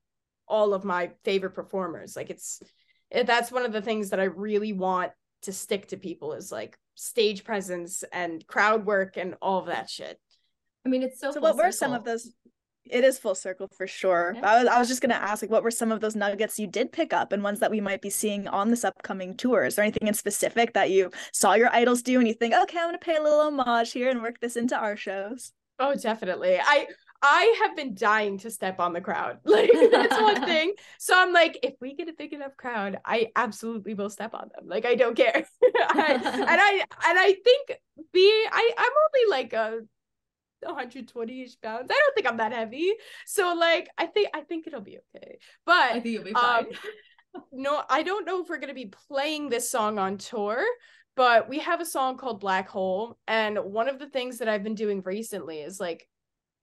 all 0.47 0.73
of 0.73 0.83
my 0.83 1.11
favorite 1.23 1.51
performers. 1.51 2.15
Like 2.15 2.29
it's 2.29 2.61
that's 3.11 3.51
one 3.51 3.65
of 3.65 3.71
the 3.71 3.81
things 3.81 4.09
that 4.09 4.19
I 4.19 4.25
really 4.25 4.73
want 4.73 5.11
to 5.43 5.53
stick 5.53 5.87
to 5.87 5.97
people 5.97 6.33
is 6.33 6.51
like 6.51 6.77
stage 6.95 7.43
presence 7.43 8.03
and 8.11 8.45
crowd 8.47 8.85
work 8.85 9.17
and 9.17 9.35
all 9.41 9.59
of 9.59 9.67
that 9.67 9.89
shit. 9.89 10.19
I 10.85 10.89
mean, 10.89 11.03
it's 11.03 11.19
so. 11.19 11.31
So, 11.31 11.39
full 11.39 11.43
what 11.43 11.57
were 11.57 11.71
some 11.71 11.93
of 11.93 12.03
those? 12.03 12.31
It 12.89 13.03
is 13.03 13.19
full 13.19 13.35
circle 13.35 13.67
for 13.77 13.85
sure. 13.85 14.33
Yeah. 14.35 14.49
I 14.49 14.59
was 14.59 14.67
I 14.67 14.79
was 14.79 14.87
just 14.87 15.01
gonna 15.01 15.15
ask, 15.15 15.41
like, 15.41 15.51
what 15.51 15.63
were 15.63 15.71
some 15.71 15.91
of 15.91 15.99
those 15.99 16.15
nuggets 16.15 16.57
you 16.57 16.67
did 16.67 16.91
pick 16.91 17.11
up, 17.11 17.33
and 17.33 17.43
ones 17.43 17.59
that 17.59 17.71
we 17.71 17.81
might 17.81 18.01
be 18.01 18.09
seeing 18.09 18.47
on 18.47 18.69
this 18.69 18.85
upcoming 18.85 19.35
tour? 19.35 19.65
Is 19.65 19.75
there 19.75 19.83
anything 19.83 20.07
in 20.07 20.13
specific 20.13 20.73
that 20.73 20.89
you 20.89 21.11
saw 21.33 21.53
your 21.53 21.69
idols 21.73 22.01
do, 22.01 22.19
and 22.19 22.27
you 22.27 22.33
think, 22.33 22.53
okay, 22.53 22.79
I'm 22.79 22.87
gonna 22.87 22.97
pay 22.97 23.17
a 23.17 23.21
little 23.21 23.41
homage 23.41 23.91
here 23.91 24.09
and 24.09 24.21
work 24.21 24.39
this 24.39 24.55
into 24.55 24.77
our 24.77 24.95
shows? 24.95 25.51
Oh, 25.79 25.93
definitely. 25.95 26.57
I 26.59 26.87
I 27.21 27.61
have 27.61 27.75
been 27.75 27.95
dying 27.95 28.37
to 28.39 28.51
step 28.51 28.79
on 28.79 28.93
the 28.93 29.01
crowd. 29.01 29.39
Like 29.45 29.71
that's 29.91 30.21
one 30.21 30.45
thing. 30.45 30.73
So 30.99 31.17
I'm 31.17 31.33
like, 31.33 31.59
if 31.63 31.73
we 31.81 31.95
get 31.95 32.09
a 32.09 32.13
big 32.13 32.33
enough 32.33 32.55
crowd, 32.57 32.99
I 33.03 33.31
absolutely 33.35 33.93
will 33.93 34.09
step 34.09 34.33
on 34.33 34.49
them. 34.55 34.67
Like 34.67 34.85
I 34.85 34.95
don't 34.95 35.15
care. 35.15 35.45
I, 35.63 36.13
and 36.13 36.61
I 36.61 36.83
and 37.09 37.19
I 37.19 37.35
think 37.43 37.79
being 38.13 38.45
I 38.51 38.71
I'm 38.77 38.91
only 38.91 39.31
like 39.31 39.53
a 39.53 39.79
120ish 40.65 41.61
pounds. 41.61 41.89
I 41.89 41.99
don't 41.99 42.15
think 42.15 42.27
I'm 42.27 42.37
that 42.37 42.53
heavy. 42.53 42.93
So 43.25 43.55
like 43.55 43.89
I 43.97 44.05
think 44.05 44.29
I 44.33 44.41
think 44.41 44.67
it'll 44.67 44.81
be 44.81 44.99
okay. 45.15 45.39
But 45.65 45.91
I 45.91 45.93
think 45.93 46.05
you'll 46.07 46.23
be 46.23 46.33
fine. 46.33 46.65
um, 46.65 47.41
no, 47.51 47.83
I 47.89 48.03
don't 48.03 48.25
know 48.25 48.43
if 48.43 48.49
we're 48.49 48.59
gonna 48.59 48.73
be 48.73 48.91
playing 49.07 49.49
this 49.49 49.71
song 49.71 49.97
on 49.97 50.17
tour, 50.17 50.63
but 51.15 51.49
we 51.49 51.59
have 51.59 51.81
a 51.81 51.85
song 51.85 52.17
called 52.17 52.39
Black 52.39 52.69
Hole, 52.69 53.17
and 53.27 53.57
one 53.57 53.89
of 53.89 53.97
the 53.97 54.09
things 54.09 54.37
that 54.37 54.47
I've 54.47 54.63
been 54.63 54.75
doing 54.75 55.01
recently 55.03 55.61
is 55.61 55.79
like 55.79 56.07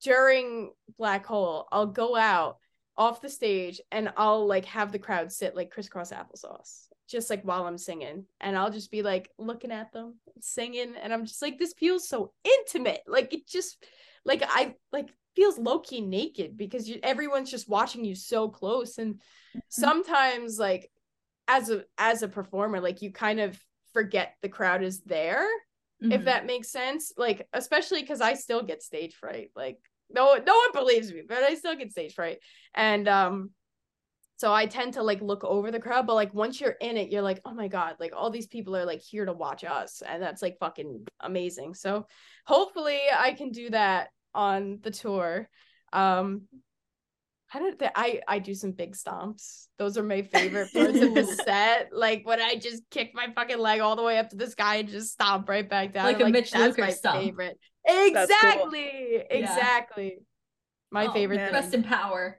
during 0.04 0.70
Black 0.98 1.26
Hole, 1.26 1.66
I'll 1.72 1.86
go 1.86 2.14
out 2.14 2.58
off 2.96 3.20
the 3.22 3.28
stage 3.28 3.80
and 3.90 4.12
I'll 4.16 4.46
like 4.46 4.66
have 4.66 4.92
the 4.92 4.98
crowd 5.00 5.32
sit 5.32 5.56
like 5.56 5.70
crisscross 5.70 6.12
applesauce, 6.12 6.86
just 7.08 7.30
like 7.30 7.42
while 7.42 7.66
I'm 7.66 7.78
singing, 7.78 8.26
and 8.40 8.56
I'll 8.56 8.70
just 8.70 8.90
be 8.92 9.02
like 9.02 9.30
looking 9.38 9.72
at 9.72 9.92
them 9.92 10.16
singing, 10.40 10.94
and 11.02 11.12
I'm 11.12 11.24
just 11.26 11.42
like, 11.42 11.58
this 11.58 11.74
feels 11.76 12.08
so 12.08 12.32
intimate, 12.44 13.00
like 13.08 13.32
it 13.34 13.48
just 13.48 13.84
like 14.24 14.42
I 14.46 14.76
like 14.92 15.08
feels 15.34 15.58
low 15.58 15.80
key 15.80 16.00
naked 16.00 16.56
because 16.56 16.88
you, 16.88 17.00
everyone's 17.02 17.50
just 17.50 17.68
watching 17.68 18.04
you 18.04 18.14
so 18.14 18.48
close. 18.48 18.98
And 18.98 19.20
sometimes 19.68 20.58
like 20.58 20.90
as 21.48 21.70
a 21.70 21.84
as 21.98 22.22
a 22.22 22.28
performer 22.28 22.80
like 22.80 23.02
you 23.02 23.10
kind 23.10 23.40
of 23.40 23.58
forget 23.92 24.34
the 24.42 24.48
crowd 24.48 24.82
is 24.82 25.00
there 25.02 25.46
if 26.00 26.22
Mhm. 26.22 26.24
that 26.26 26.46
makes 26.46 26.70
sense. 26.70 27.12
Like 27.16 27.48
especially 27.52 28.00
because 28.02 28.20
i 28.20 28.34
still 28.34 28.62
get 28.62 28.82
stage 28.82 29.14
fright 29.14 29.50
like 29.56 29.78
no 30.10 30.34
no 30.34 30.54
one 30.54 30.72
believes 30.72 31.12
me 31.12 31.22
but 31.26 31.42
i 31.42 31.54
still 31.54 31.74
get 31.74 31.90
stage 31.90 32.14
fright. 32.14 32.38
And 32.74 33.08
um 33.08 33.50
so 34.36 34.52
i 34.52 34.66
tend 34.66 34.94
to 34.94 35.02
like 35.02 35.20
look 35.20 35.44
over 35.44 35.70
the 35.70 35.80
crowd 35.80 36.06
but 36.06 36.14
like 36.14 36.34
once 36.34 36.60
you're 36.60 36.76
in 36.80 36.96
it 36.96 37.10
you're 37.10 37.22
like 37.22 37.40
oh 37.44 37.54
my 37.54 37.68
god 37.68 37.94
like 38.00 38.12
all 38.16 38.30
these 38.30 38.48
people 38.48 38.76
are 38.76 38.84
like 38.84 39.00
here 39.00 39.24
to 39.24 39.32
watch 39.32 39.64
us. 39.64 40.02
And 40.06 40.22
that's 40.22 40.42
like 40.42 40.58
fucking 40.58 41.06
amazing. 41.20 41.74
So 41.74 42.06
hopefully 42.46 43.00
i 43.16 43.32
can 43.32 43.50
do 43.50 43.70
that 43.70 44.08
on 44.34 44.80
the 44.82 44.90
tour. 44.90 45.48
Um 45.92 46.42
I 47.52 47.58
don't 47.60 47.78
think 47.78 47.92
I 47.94 48.20
I 48.26 48.38
do 48.40 48.54
some 48.54 48.72
big 48.72 48.96
stomps. 48.96 49.66
Those 49.78 49.96
are 49.96 50.02
my 50.02 50.22
favorite 50.22 50.72
parts 50.74 51.00
of 51.00 51.14
the 51.14 51.24
set. 51.44 51.90
Like 51.92 52.22
when 52.26 52.40
I 52.40 52.56
just 52.56 52.82
kick 52.90 53.12
my 53.14 53.28
fucking 53.34 53.58
leg 53.58 53.80
all 53.80 53.96
the 53.96 54.02
way 54.02 54.18
up 54.18 54.30
to 54.30 54.36
the 54.36 54.48
sky 54.48 54.76
and 54.76 54.88
just 54.88 55.12
stomp 55.12 55.48
right 55.48 55.68
back 55.68 55.92
down. 55.92 56.04
Like 56.06 56.20
I'm 56.20 56.28
a 56.28 56.30
Mitch 56.30 56.50
that's 56.50 56.76
Lucker 56.76 56.80
my 56.80 56.90
stomp. 56.90 57.22
favorite. 57.22 57.58
cool. 57.86 58.06
Exactly. 58.06 59.22
Exactly. 59.30 60.18
My 60.90 61.06
Oh, 61.06 61.12
favorite 61.12 61.36
man. 61.36 61.46
thing. 61.52 61.54
Rest 61.54 61.74
in 61.74 61.82
power. 61.84 62.38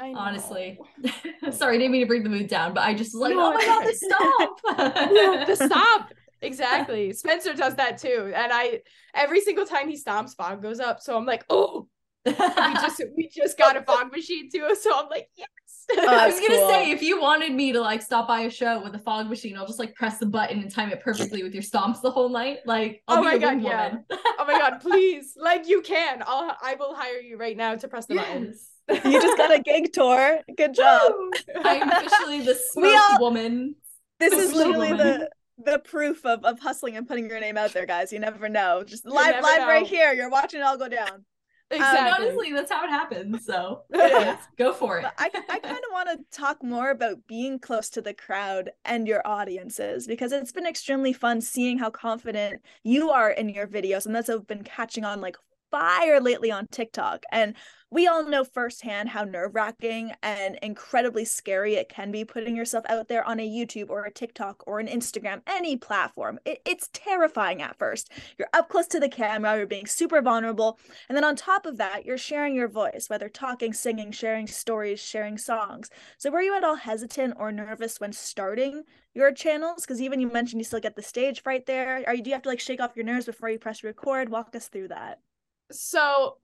Honestly. 0.00 0.78
Sorry, 1.50 1.76
I 1.76 1.78
didn't 1.78 1.92
mean 1.92 2.00
to 2.02 2.06
bring 2.06 2.22
the 2.22 2.30
mood 2.30 2.48
down, 2.48 2.74
but 2.74 2.82
I 2.82 2.94
just 2.94 3.14
was 3.14 3.20
like, 3.22 3.34
No, 3.34 3.50
oh 3.50 3.54
my 3.54 3.64
god, 3.64 3.86
the 3.86 3.94
stomp. 3.94 5.46
the 5.48 5.56
stomp. 5.56 6.12
Exactly. 6.40 7.12
Spencer 7.12 7.54
does 7.54 7.76
that 7.76 7.98
too. 7.98 8.32
And 8.34 8.52
I 8.52 8.80
every 9.14 9.40
single 9.40 9.64
time 9.66 9.88
he 9.88 9.96
stomps, 10.00 10.34
fog 10.34 10.60
goes 10.62 10.80
up. 10.80 11.00
So 11.00 11.16
I'm 11.16 11.26
like, 11.26 11.44
oh, 11.48 11.88
we 12.24 12.32
just 12.74 13.02
we 13.16 13.28
just 13.28 13.58
got 13.58 13.76
a 13.76 13.82
fog 13.82 14.12
machine 14.12 14.48
too. 14.50 14.74
So 14.80 14.90
I'm 14.96 15.08
like, 15.08 15.28
yes. 15.36 15.48
Oh, 15.96 16.06
I 16.08 16.26
was 16.26 16.34
That's 16.36 16.46
gonna 16.48 16.60
cool. 16.60 16.70
say 16.70 16.90
if 16.92 17.02
you 17.02 17.20
wanted 17.20 17.52
me 17.52 17.72
to 17.72 17.80
like 17.80 18.02
stop 18.02 18.28
by 18.28 18.42
a 18.42 18.50
show 18.50 18.82
with 18.82 18.94
a 18.94 18.98
fog 19.00 19.28
machine, 19.28 19.56
I'll 19.56 19.66
just 19.66 19.78
like 19.78 19.94
press 19.94 20.18
the 20.18 20.26
button 20.26 20.60
and 20.60 20.70
time 20.70 20.90
it 20.90 21.00
perfectly 21.00 21.42
with 21.42 21.52
your 21.54 21.62
stomps 21.62 22.00
the 22.00 22.10
whole 22.10 22.28
night. 22.28 22.58
Like, 22.64 23.02
I'll 23.08 23.18
Oh 23.18 23.20
be 23.22 23.26
my 23.26 23.38
God, 23.38 23.60
yeah. 23.62 23.88
woman. 23.88 24.04
oh 24.10 24.44
my 24.46 24.58
god, 24.58 24.78
please. 24.80 25.34
Like 25.36 25.68
you 25.68 25.82
can. 25.82 26.22
I'll 26.26 26.56
I 26.62 26.76
will 26.78 26.94
hire 26.94 27.18
you 27.20 27.36
right 27.36 27.56
now 27.56 27.74
to 27.74 27.88
press 27.88 28.06
the 28.06 28.14
button. 28.16 28.54
Yes. 28.88 29.04
You 29.04 29.20
just 29.22 29.36
got 29.38 29.52
a 29.52 29.60
gig 29.60 29.92
tour. 29.92 30.40
Good 30.56 30.74
job. 30.74 31.12
I'm 31.64 31.88
officially 31.90 32.40
the 32.42 32.54
smoke 32.72 32.94
all- 33.12 33.20
woman. 33.20 33.74
This 34.20 34.32
is 34.34 34.52
literally 34.52 34.92
woman. 34.92 35.20
the 35.20 35.30
the 35.72 35.78
proof 35.80 36.24
of, 36.24 36.44
of 36.44 36.58
hustling 36.60 36.96
and 36.96 37.06
putting 37.06 37.28
your 37.28 37.38
name 37.40 37.56
out 37.58 37.72
there, 37.72 37.86
guys. 37.86 38.12
You 38.12 38.18
never 38.20 38.48
know. 38.48 38.82
Just 38.84 39.04
live 39.04 39.34
never 39.34 39.42
live 39.42 39.68
right 39.68 39.86
here. 39.86 40.12
You're 40.12 40.30
watching 40.30 40.60
it 40.60 40.62
all 40.64 40.76
go 40.78 40.88
down. 40.88 41.24
Exactly. 41.72 42.26
Honestly, 42.26 42.52
that's 42.52 42.70
how 42.70 42.84
it 42.84 42.90
happens. 42.90 43.44
So 43.44 43.82
yeah, 43.94 44.36
go 44.58 44.72
for 44.72 44.98
it. 44.98 45.06
I, 45.18 45.30
I 45.48 45.58
kind 45.58 45.78
of 45.78 45.92
want 45.92 46.08
to 46.10 46.36
talk 46.36 46.62
more 46.62 46.90
about 46.90 47.26
being 47.26 47.58
close 47.58 47.88
to 47.90 48.02
the 48.02 48.14
crowd 48.14 48.70
and 48.84 49.08
your 49.08 49.26
audiences 49.26 50.06
because 50.06 50.32
it's 50.32 50.52
been 50.52 50.66
extremely 50.66 51.12
fun 51.12 51.40
seeing 51.40 51.78
how 51.78 51.90
confident 51.90 52.60
you 52.82 53.10
are 53.10 53.30
in 53.30 53.48
your 53.48 53.66
videos. 53.66 54.06
And 54.06 54.14
that's 54.14 54.28
what 54.28 54.38
I've 54.38 54.46
been 54.46 54.64
catching 54.64 55.04
on 55.04 55.20
like 55.20 55.36
fire 55.72 56.20
lately 56.20 56.52
on 56.52 56.68
TikTok. 56.68 57.24
And 57.32 57.54
we 57.90 58.06
all 58.06 58.24
know 58.26 58.42
firsthand 58.42 59.10
how 59.10 59.24
nerve 59.24 59.54
wracking 59.54 60.12
and 60.22 60.58
incredibly 60.62 61.26
scary 61.26 61.74
it 61.74 61.90
can 61.90 62.10
be 62.10 62.24
putting 62.24 62.56
yourself 62.56 62.86
out 62.88 63.08
there 63.08 63.22
on 63.22 63.38
a 63.38 63.46
YouTube 63.46 63.90
or 63.90 64.04
a 64.04 64.10
TikTok 64.10 64.64
or 64.66 64.80
an 64.80 64.86
Instagram, 64.86 65.42
any 65.46 65.76
platform. 65.76 66.38
It, 66.46 66.62
it's 66.64 66.88
terrifying 66.94 67.60
at 67.60 67.76
first. 67.76 68.10
You're 68.38 68.48
up 68.54 68.70
close 68.70 68.86
to 68.88 69.00
the 69.00 69.10
camera, 69.10 69.58
you're 69.58 69.66
being 69.66 69.84
super 69.84 70.22
vulnerable. 70.22 70.78
And 71.10 71.16
then 71.16 71.24
on 71.24 71.36
top 71.36 71.66
of 71.66 71.76
that, 71.76 72.06
you're 72.06 72.16
sharing 72.16 72.54
your 72.54 72.68
voice, 72.68 73.06
whether 73.08 73.28
talking, 73.28 73.74
singing, 73.74 74.10
sharing 74.10 74.46
stories, 74.46 74.98
sharing 74.98 75.36
songs. 75.36 75.90
So 76.16 76.30
were 76.30 76.40
you 76.40 76.56
at 76.56 76.64
all 76.64 76.76
hesitant 76.76 77.34
or 77.38 77.52
nervous 77.52 78.00
when 78.00 78.14
starting 78.14 78.84
your 79.14 79.32
channels? 79.32 79.82
Because 79.82 80.00
even 80.00 80.18
you 80.18 80.28
mentioned 80.28 80.60
you 80.60 80.64
still 80.64 80.80
get 80.80 80.96
the 80.96 81.02
stage 81.02 81.42
fright 81.42 81.66
there. 81.66 82.02
Are 82.06 82.14
you 82.14 82.22
do 82.22 82.30
you 82.30 82.34
have 82.34 82.42
to 82.44 82.48
like 82.48 82.60
shake 82.60 82.80
off 82.80 82.96
your 82.96 83.04
nerves 83.04 83.26
before 83.26 83.50
you 83.50 83.58
press 83.58 83.84
record? 83.84 84.30
Walk 84.30 84.56
us 84.56 84.68
through 84.68 84.88
that. 84.88 85.20
So 85.72 86.38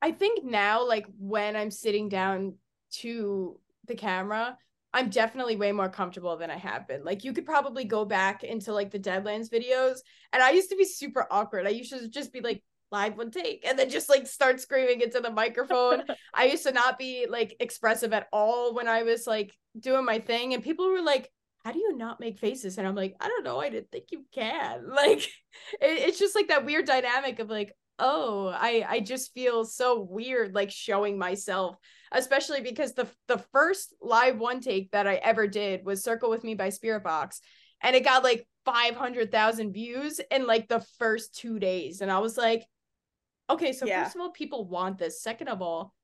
I 0.00 0.12
think 0.12 0.44
now, 0.44 0.86
like 0.86 1.06
when 1.18 1.56
I'm 1.56 1.70
sitting 1.70 2.08
down 2.08 2.54
to 3.00 3.58
the 3.86 3.94
camera, 3.94 4.56
I'm 4.94 5.08
definitely 5.08 5.56
way 5.56 5.72
more 5.72 5.88
comfortable 5.88 6.36
than 6.36 6.50
I 6.50 6.58
have 6.58 6.86
been. 6.86 7.04
Like 7.04 7.24
you 7.24 7.32
could 7.32 7.46
probably 7.46 7.84
go 7.84 8.04
back 8.04 8.44
into 8.44 8.72
like 8.72 8.90
the 8.90 8.98
Deadlands 8.98 9.48
videos, 9.48 9.98
and 10.32 10.42
I 10.42 10.50
used 10.50 10.70
to 10.70 10.76
be 10.76 10.84
super 10.84 11.26
awkward. 11.30 11.66
I 11.66 11.70
used 11.70 11.92
to 11.92 12.08
just 12.08 12.32
be 12.32 12.40
like 12.40 12.62
live 12.90 13.16
one 13.16 13.30
take 13.30 13.66
and 13.66 13.78
then 13.78 13.88
just 13.88 14.10
like 14.10 14.26
start 14.26 14.60
screaming 14.60 15.00
into 15.00 15.18
the 15.20 15.30
microphone. 15.30 16.02
I 16.34 16.44
used 16.44 16.64
to 16.64 16.72
not 16.72 16.98
be 16.98 17.26
like 17.28 17.56
expressive 17.58 18.12
at 18.12 18.28
all 18.32 18.74
when 18.74 18.86
I 18.86 19.02
was 19.02 19.26
like 19.26 19.56
doing 19.78 20.04
my 20.04 20.18
thing, 20.18 20.52
and 20.52 20.62
people 20.62 20.90
were 20.90 21.00
like, 21.00 21.30
how 21.64 21.72
do 21.72 21.78
you 21.78 21.96
not 21.96 22.20
make 22.20 22.38
faces? 22.38 22.76
And 22.76 22.86
I'm 22.86 22.96
like, 22.96 23.14
I 23.20 23.28
don't 23.28 23.44
know. 23.44 23.60
I 23.60 23.70
didn't 23.70 23.90
think 23.90 24.06
you 24.10 24.24
can. 24.32 24.86
Like, 24.92 25.22
it, 25.80 26.08
it's 26.08 26.18
just 26.18 26.34
like 26.34 26.48
that 26.48 26.64
weird 26.64 26.86
dynamic 26.86 27.38
of 27.38 27.48
like, 27.48 27.72
oh, 27.98 28.48
I 28.48 28.84
I 28.88 29.00
just 29.00 29.32
feel 29.34 29.64
so 29.64 30.00
weird 30.00 30.54
like 30.54 30.70
showing 30.70 31.18
myself, 31.18 31.76
especially 32.10 32.60
because 32.60 32.94
the 32.94 33.08
the 33.28 33.38
first 33.52 33.94
live 34.00 34.38
one 34.38 34.60
take 34.60 34.90
that 34.92 35.06
I 35.06 35.16
ever 35.16 35.46
did 35.46 35.84
was 35.84 36.02
Circle 36.02 36.30
with 36.30 36.44
Me 36.44 36.54
by 36.54 36.68
Spiritbox, 36.68 37.40
and 37.80 37.94
it 37.96 38.04
got 38.04 38.24
like 38.24 38.46
five 38.64 38.96
hundred 38.96 39.30
thousand 39.32 39.72
views 39.72 40.20
in 40.30 40.46
like 40.46 40.68
the 40.68 40.80
first 40.98 41.34
two 41.34 41.58
days, 41.58 42.00
and 42.00 42.10
I 42.10 42.18
was 42.18 42.36
like, 42.36 42.64
okay, 43.50 43.72
so 43.72 43.86
Yeah. 43.86 44.04
first 44.04 44.16
of 44.16 44.22
all, 44.22 44.30
people 44.30 44.66
want 44.68 44.98
this. 44.98 45.22
Second 45.22 45.48
of 45.48 45.62
all, 45.62 45.94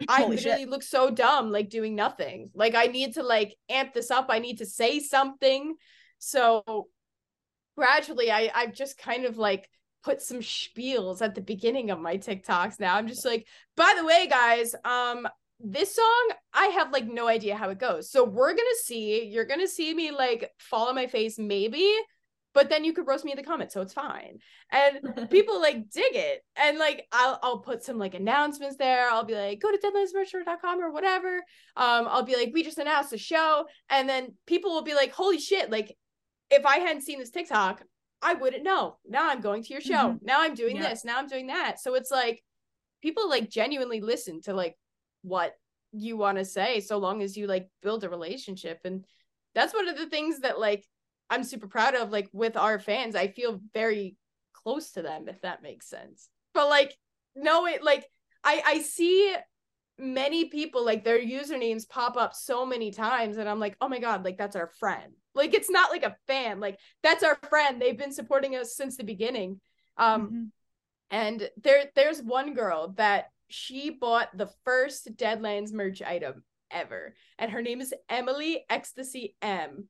I 0.08 0.22
Holy 0.22 0.36
shit. 0.36 0.46
literally 0.46 0.66
look 0.66 0.82
so 0.82 1.10
dumb, 1.10 1.50
like 1.52 1.70
doing 1.70 1.94
nothing. 1.94 2.50
Like 2.54 2.74
I 2.74 2.86
need 2.86 3.14
to 3.14 3.22
like 3.22 3.54
amp 3.68 3.92
this 3.94 4.10
up. 4.10 4.26
I 4.28 4.38
need 4.38 4.58
to 4.58 4.66
say 4.66 5.00
something. 5.00 5.74
So 6.18 6.88
gradually, 7.76 8.30
I 8.30 8.50
I've 8.54 8.72
just 8.74 8.98
kind 8.98 9.24
of 9.24 9.38
like 9.38 9.68
put 10.02 10.20
some 10.20 10.40
spiels 10.40 11.22
at 11.22 11.34
the 11.34 11.40
beginning 11.40 11.90
of 11.90 12.00
my 12.00 12.16
TikToks. 12.16 12.80
Now 12.80 12.96
I'm 12.96 13.06
just 13.06 13.24
like, 13.24 13.46
by 13.76 13.94
the 13.96 14.04
way, 14.04 14.26
guys, 14.28 14.74
um, 14.84 15.26
this 15.60 15.94
song 15.94 16.30
I 16.52 16.66
have 16.66 16.92
like 16.92 17.06
no 17.06 17.28
idea 17.28 17.56
how 17.56 17.70
it 17.70 17.78
goes. 17.78 18.10
So 18.10 18.24
we're 18.24 18.52
gonna 18.52 18.68
see. 18.82 19.24
You're 19.24 19.44
gonna 19.44 19.68
see 19.68 19.94
me 19.94 20.10
like 20.10 20.50
fall 20.58 20.88
on 20.88 20.94
my 20.94 21.06
face, 21.06 21.38
maybe. 21.38 21.94
But 22.54 22.68
then 22.68 22.84
you 22.84 22.92
could 22.92 23.06
roast 23.06 23.24
me 23.24 23.30
in 23.30 23.38
the 23.38 23.42
comments, 23.42 23.72
so 23.72 23.80
it's 23.80 23.94
fine. 23.94 24.38
And 24.70 25.00
people 25.30 25.58
like 25.60 25.88
dig 25.88 26.14
it 26.14 26.44
and 26.56 26.78
like 26.78 27.06
I'll 27.12 27.38
I'll 27.42 27.58
put 27.60 27.82
some 27.82 27.98
like 27.98 28.14
announcements 28.14 28.76
there. 28.76 29.08
I'll 29.08 29.24
be 29.24 29.34
like, 29.34 29.60
go 29.60 29.70
to 29.70 29.78
deadlandsmerchstore.com 29.78 30.80
or 30.80 30.90
whatever. 30.90 31.36
Um, 31.76 32.06
I'll 32.08 32.24
be 32.24 32.36
like, 32.36 32.50
we 32.52 32.62
just 32.62 32.78
announced 32.78 33.12
a 33.12 33.18
show, 33.18 33.66
and 33.88 34.08
then 34.08 34.34
people 34.46 34.72
will 34.72 34.82
be 34.82 34.94
like, 34.94 35.12
holy 35.12 35.38
shit, 35.38 35.70
like 35.70 35.96
if 36.50 36.66
I 36.66 36.78
hadn't 36.78 37.02
seen 37.02 37.18
this 37.18 37.30
TikTok, 37.30 37.82
I 38.22 38.34
wouldn't 38.34 38.62
know. 38.62 38.96
Now 39.06 39.28
I'm 39.28 39.40
going 39.40 39.62
to 39.64 39.72
your 39.72 39.80
show. 39.80 40.10
Mhm. 40.10 40.22
Now 40.22 40.40
I'm 40.42 40.54
doing 40.54 40.76
Yeah. 40.76 40.88
this. 40.90 41.04
Now 41.04 41.18
I'm 41.18 41.26
doing 41.26 41.48
that. 41.48 41.80
So 41.80 41.94
it's 41.94 42.10
like 42.10 42.42
people 43.02 43.28
like 43.28 43.50
genuinely 43.50 44.00
listen 44.00 44.40
to 44.42 44.54
like 44.54 44.78
what 45.22 45.54
you 45.92 46.16
want 46.16 46.38
to 46.38 46.44
say 46.44 46.80
so 46.80 46.96
long 46.98 47.20
as 47.20 47.36
you 47.36 47.46
like 47.46 47.68
build 47.82 48.02
a 48.02 48.08
relationship 48.08 48.80
and 48.84 49.04
that's 49.54 49.74
one 49.74 49.88
of 49.88 49.96
the 49.98 50.06
things 50.06 50.40
that 50.40 50.58
like 50.58 50.86
I'm 51.28 51.44
super 51.44 51.66
proud 51.66 51.94
of 51.94 52.10
like 52.10 52.28
with 52.32 52.56
our 52.56 52.78
fans 52.78 53.14
I 53.14 53.28
feel 53.28 53.60
very 53.74 54.16
close 54.54 54.92
to 54.92 55.02
them 55.02 55.28
if 55.28 55.42
that 55.42 55.62
makes 55.62 55.86
sense 55.88 56.30
but 56.54 56.68
like 56.70 56.96
no 57.36 57.66
it 57.66 57.82
like 57.82 58.06
I 58.42 58.62
I 58.64 58.78
see 58.80 59.34
many 59.98 60.46
people 60.46 60.82
like 60.84 61.04
their 61.04 61.20
usernames 61.20 61.86
pop 61.88 62.16
up 62.16 62.34
so 62.34 62.64
many 62.64 62.90
times 62.90 63.36
and 63.36 63.48
I'm 63.48 63.60
like 63.60 63.76
oh 63.80 63.88
my 63.88 63.98
god 63.98 64.24
like 64.24 64.38
that's 64.38 64.56
our 64.56 64.68
friend 64.78 65.12
like 65.34 65.54
it's 65.54 65.70
not 65.70 65.90
like 65.90 66.04
a 66.04 66.16
fan 66.26 66.60
like 66.60 66.78
that's 67.02 67.24
our 67.24 67.38
friend 67.48 67.80
they've 67.80 67.98
been 67.98 68.12
supporting 68.12 68.56
us 68.56 68.76
since 68.76 68.96
the 68.96 69.04
beginning 69.04 69.60
um 69.96 70.22
mm-hmm. 70.22 70.44
and 71.10 71.50
there 71.62 71.84
there's 71.94 72.22
one 72.22 72.54
girl 72.54 72.94
that 72.96 73.26
she 73.52 73.90
bought 73.90 74.36
the 74.36 74.50
first 74.64 75.14
Deadlands 75.16 75.72
merch 75.72 76.00
item 76.00 76.42
ever. 76.70 77.14
And 77.38 77.50
her 77.50 77.62
name 77.62 77.80
is 77.80 77.94
Emily 78.08 78.64
Ecstasy 78.68 79.36
M 79.42 79.88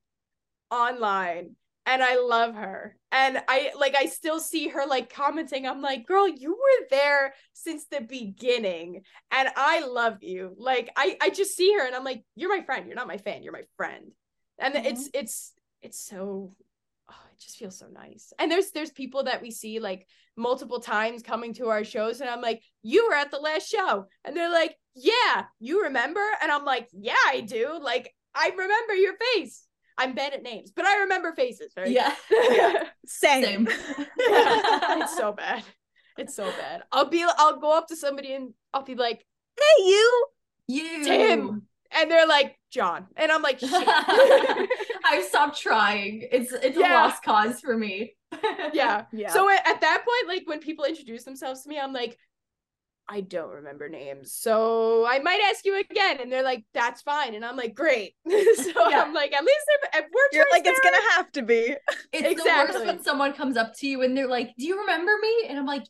online. 0.71 1.57
And 1.85 2.03
I 2.03 2.17
love 2.17 2.55
her. 2.55 2.97
And 3.11 3.43
I 3.49 3.73
like 3.79 3.97
I 3.97 4.07
still 4.07 4.39
see 4.39 4.69
her 4.69 4.87
like 4.87 5.13
commenting. 5.13 5.67
I'm 5.67 5.81
like, 5.81 6.07
girl, 6.07 6.29
you 6.29 6.51
were 6.51 6.87
there 6.91 7.35
since 7.55 7.87
the 7.87 8.01
beginning. 8.01 9.03
And 9.33 9.49
I 9.57 9.85
love 9.85 10.19
you. 10.23 10.55
Like 10.57 10.91
I 10.97 11.17
I 11.21 11.31
just 11.31 11.57
see 11.57 11.73
her 11.75 11.87
and 11.87 11.95
I'm 11.95 12.05
like, 12.05 12.25
you're 12.37 12.57
my 12.57 12.65
friend. 12.65 12.87
You're 12.87 12.97
not 12.97 13.09
my 13.09 13.19
fan. 13.19 13.43
You're 13.43 13.53
my 13.53 13.65
friend. 13.77 14.13
And 14.62 14.75
mm-hmm. 14.75 14.87
it's 14.87 15.11
it's 15.12 15.53
it's 15.83 15.98
so 15.98 16.55
oh, 17.11 17.25
it 17.33 17.40
just 17.40 17.59
feels 17.59 17.79
so 17.79 17.88
nice. 17.88 18.33
And 18.38 18.51
there's 18.51 18.70
there's 18.70 18.90
people 18.90 19.25
that 19.25 19.42
we 19.42 19.51
see 19.51 19.81
like 19.81 20.07
multiple 20.37 20.81
times 20.81 21.22
coming 21.22 21.53
to 21.55 21.68
our 21.68 21.85
shows, 21.85 22.20
and 22.20 22.31
I'm 22.31 22.40
like, 22.40 22.62
you 22.83 23.07
were 23.09 23.14
at 23.14 23.31
the 23.31 23.38
last 23.38 23.68
show, 23.68 24.07
and 24.25 24.37
they're 24.37 24.51
like, 24.53 24.77
yeah, 24.94 25.44
you 25.59 25.85
remember, 25.85 26.25
and 26.40 26.51
I'm 26.51 26.64
like, 26.64 26.88
yeah, 26.92 27.14
I 27.27 27.40
do. 27.40 27.79
Like 27.83 28.14
I 28.35 28.51
remember 28.57 28.94
your 28.94 29.14
face. 29.35 29.66
I'm 29.98 30.14
bad 30.14 30.33
at 30.33 30.42
names, 30.42 30.72
but 30.75 30.87
I 30.87 31.01
remember 31.01 31.33
faces. 31.33 31.72
Right? 31.77 31.90
Yeah, 31.90 32.14
yeah. 32.31 32.85
same. 33.07 33.66
same. 33.66 33.68
yeah. 33.68 35.03
It's 35.03 35.16
so 35.16 35.33
bad. 35.37 35.64
It's 36.16 36.35
so 36.35 36.44
bad. 36.44 36.83
I'll 36.92 37.09
be. 37.09 37.25
I'll 37.37 37.59
go 37.59 37.77
up 37.77 37.88
to 37.88 37.96
somebody 37.96 38.33
and 38.33 38.55
I'll 38.72 38.85
be 38.85 38.94
like, 38.94 39.25
"Hey, 39.59 39.85
you, 39.85 40.27
you, 40.68 41.05
Tim," 41.05 41.62
and 41.90 42.11
they're 42.11 42.27
like, 42.27 42.59
"John," 42.73 43.07
and 43.17 43.31
I'm 43.31 43.43
like, 43.43 43.61
I've 43.63 45.25
stopped 45.29 45.61
trying. 45.61 46.27
It's 46.33 46.53
it's 46.53 46.77
yeah. 46.77 46.93
a 46.93 47.07
lost 47.07 47.23
cause 47.23 47.61
for 47.61 47.77
me. 47.77 48.15
yeah. 48.73 49.05
Yeah. 49.13 49.33
So 49.33 49.49
at, 49.49 49.67
at 49.67 49.81
that 49.81 50.05
point, 50.05 50.37
like 50.37 50.49
when 50.49 50.61
people 50.61 50.85
introduce 50.85 51.25
themselves 51.25 51.63
to 51.63 51.69
me, 51.69 51.79
I'm 51.79 51.93
like, 51.93 52.19
I 53.09 53.21
don't 53.21 53.51
remember 53.51 53.89
names. 53.89 54.33
So 54.33 55.07
I 55.07 55.19
might 55.19 55.41
ask 55.51 55.65
you 55.65 55.79
again. 55.79 56.19
And 56.21 56.33
they're 56.33 56.43
like, 56.43 56.65
that's 56.73 57.03
fine. 57.03 57.35
And 57.35 57.45
I'm 57.45 57.57
like, 57.57 57.75
great. 57.75 58.15
so 58.29 58.35
yeah. 58.89 59.03
I'm 59.03 59.13
like, 59.13 59.35
at 59.35 59.45
least 59.45 59.65
if, 59.69 59.91
if 59.95 60.05
we're 60.13 60.39
You're 60.39 60.47
like, 60.51 60.63
it's 60.65 60.81
gonna 60.81 61.11
have 61.17 61.31
to 61.33 61.43
be. 61.43 61.77
It's 62.13 62.29
exactly. 62.29 62.73
the 62.73 62.79
worst 62.79 62.87
when 62.87 63.05
someone 63.05 63.33
comes 63.33 63.57
up 63.57 63.75
to 63.79 63.87
you 63.87 64.03
and 64.03 64.17
they're 64.17 64.29
like, 64.29 64.55
Do 64.57 64.65
you 64.65 64.81
remember 64.81 65.13
me? 65.21 65.47
And 65.49 65.59
I'm 65.59 65.67
like, 65.67 65.85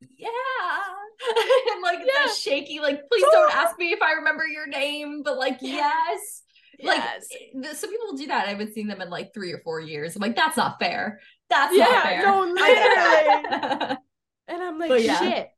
Yeah. 0.00 0.28
and 1.72 1.82
like 1.82 1.98
yeah. 2.00 2.26
that 2.26 2.34
shaky, 2.34 2.80
like, 2.80 3.08
please 3.08 3.24
don't 3.32 3.54
ask 3.54 3.78
me 3.78 3.92
if 3.92 4.02
I 4.02 4.12
remember 4.12 4.46
your 4.46 4.66
name, 4.66 5.22
but 5.22 5.38
like, 5.38 5.58
yes. 5.60 6.42
Like 6.82 6.98
yes. 6.98 7.28
Eh, 7.32 7.74
some 7.74 7.90
people 7.90 8.16
do 8.16 8.26
that. 8.28 8.46
I 8.46 8.50
haven't 8.50 8.72
seen 8.72 8.86
them 8.86 9.00
in 9.00 9.10
like 9.10 9.34
three 9.34 9.52
or 9.52 9.58
four 9.58 9.80
years. 9.80 10.14
I'm 10.14 10.22
like, 10.22 10.36
that's 10.36 10.56
not 10.56 10.78
fair. 10.78 11.20
That's 11.50 11.74
yeah, 11.76 11.84
not 11.84 12.02
fair. 12.04 12.22
No, 12.22 12.40
literally. 12.44 13.96
and 14.48 14.62
I'm 14.62 14.78
like, 14.78 14.88
but, 14.88 15.02
yeah. 15.02 15.18
shit. 15.18 15.50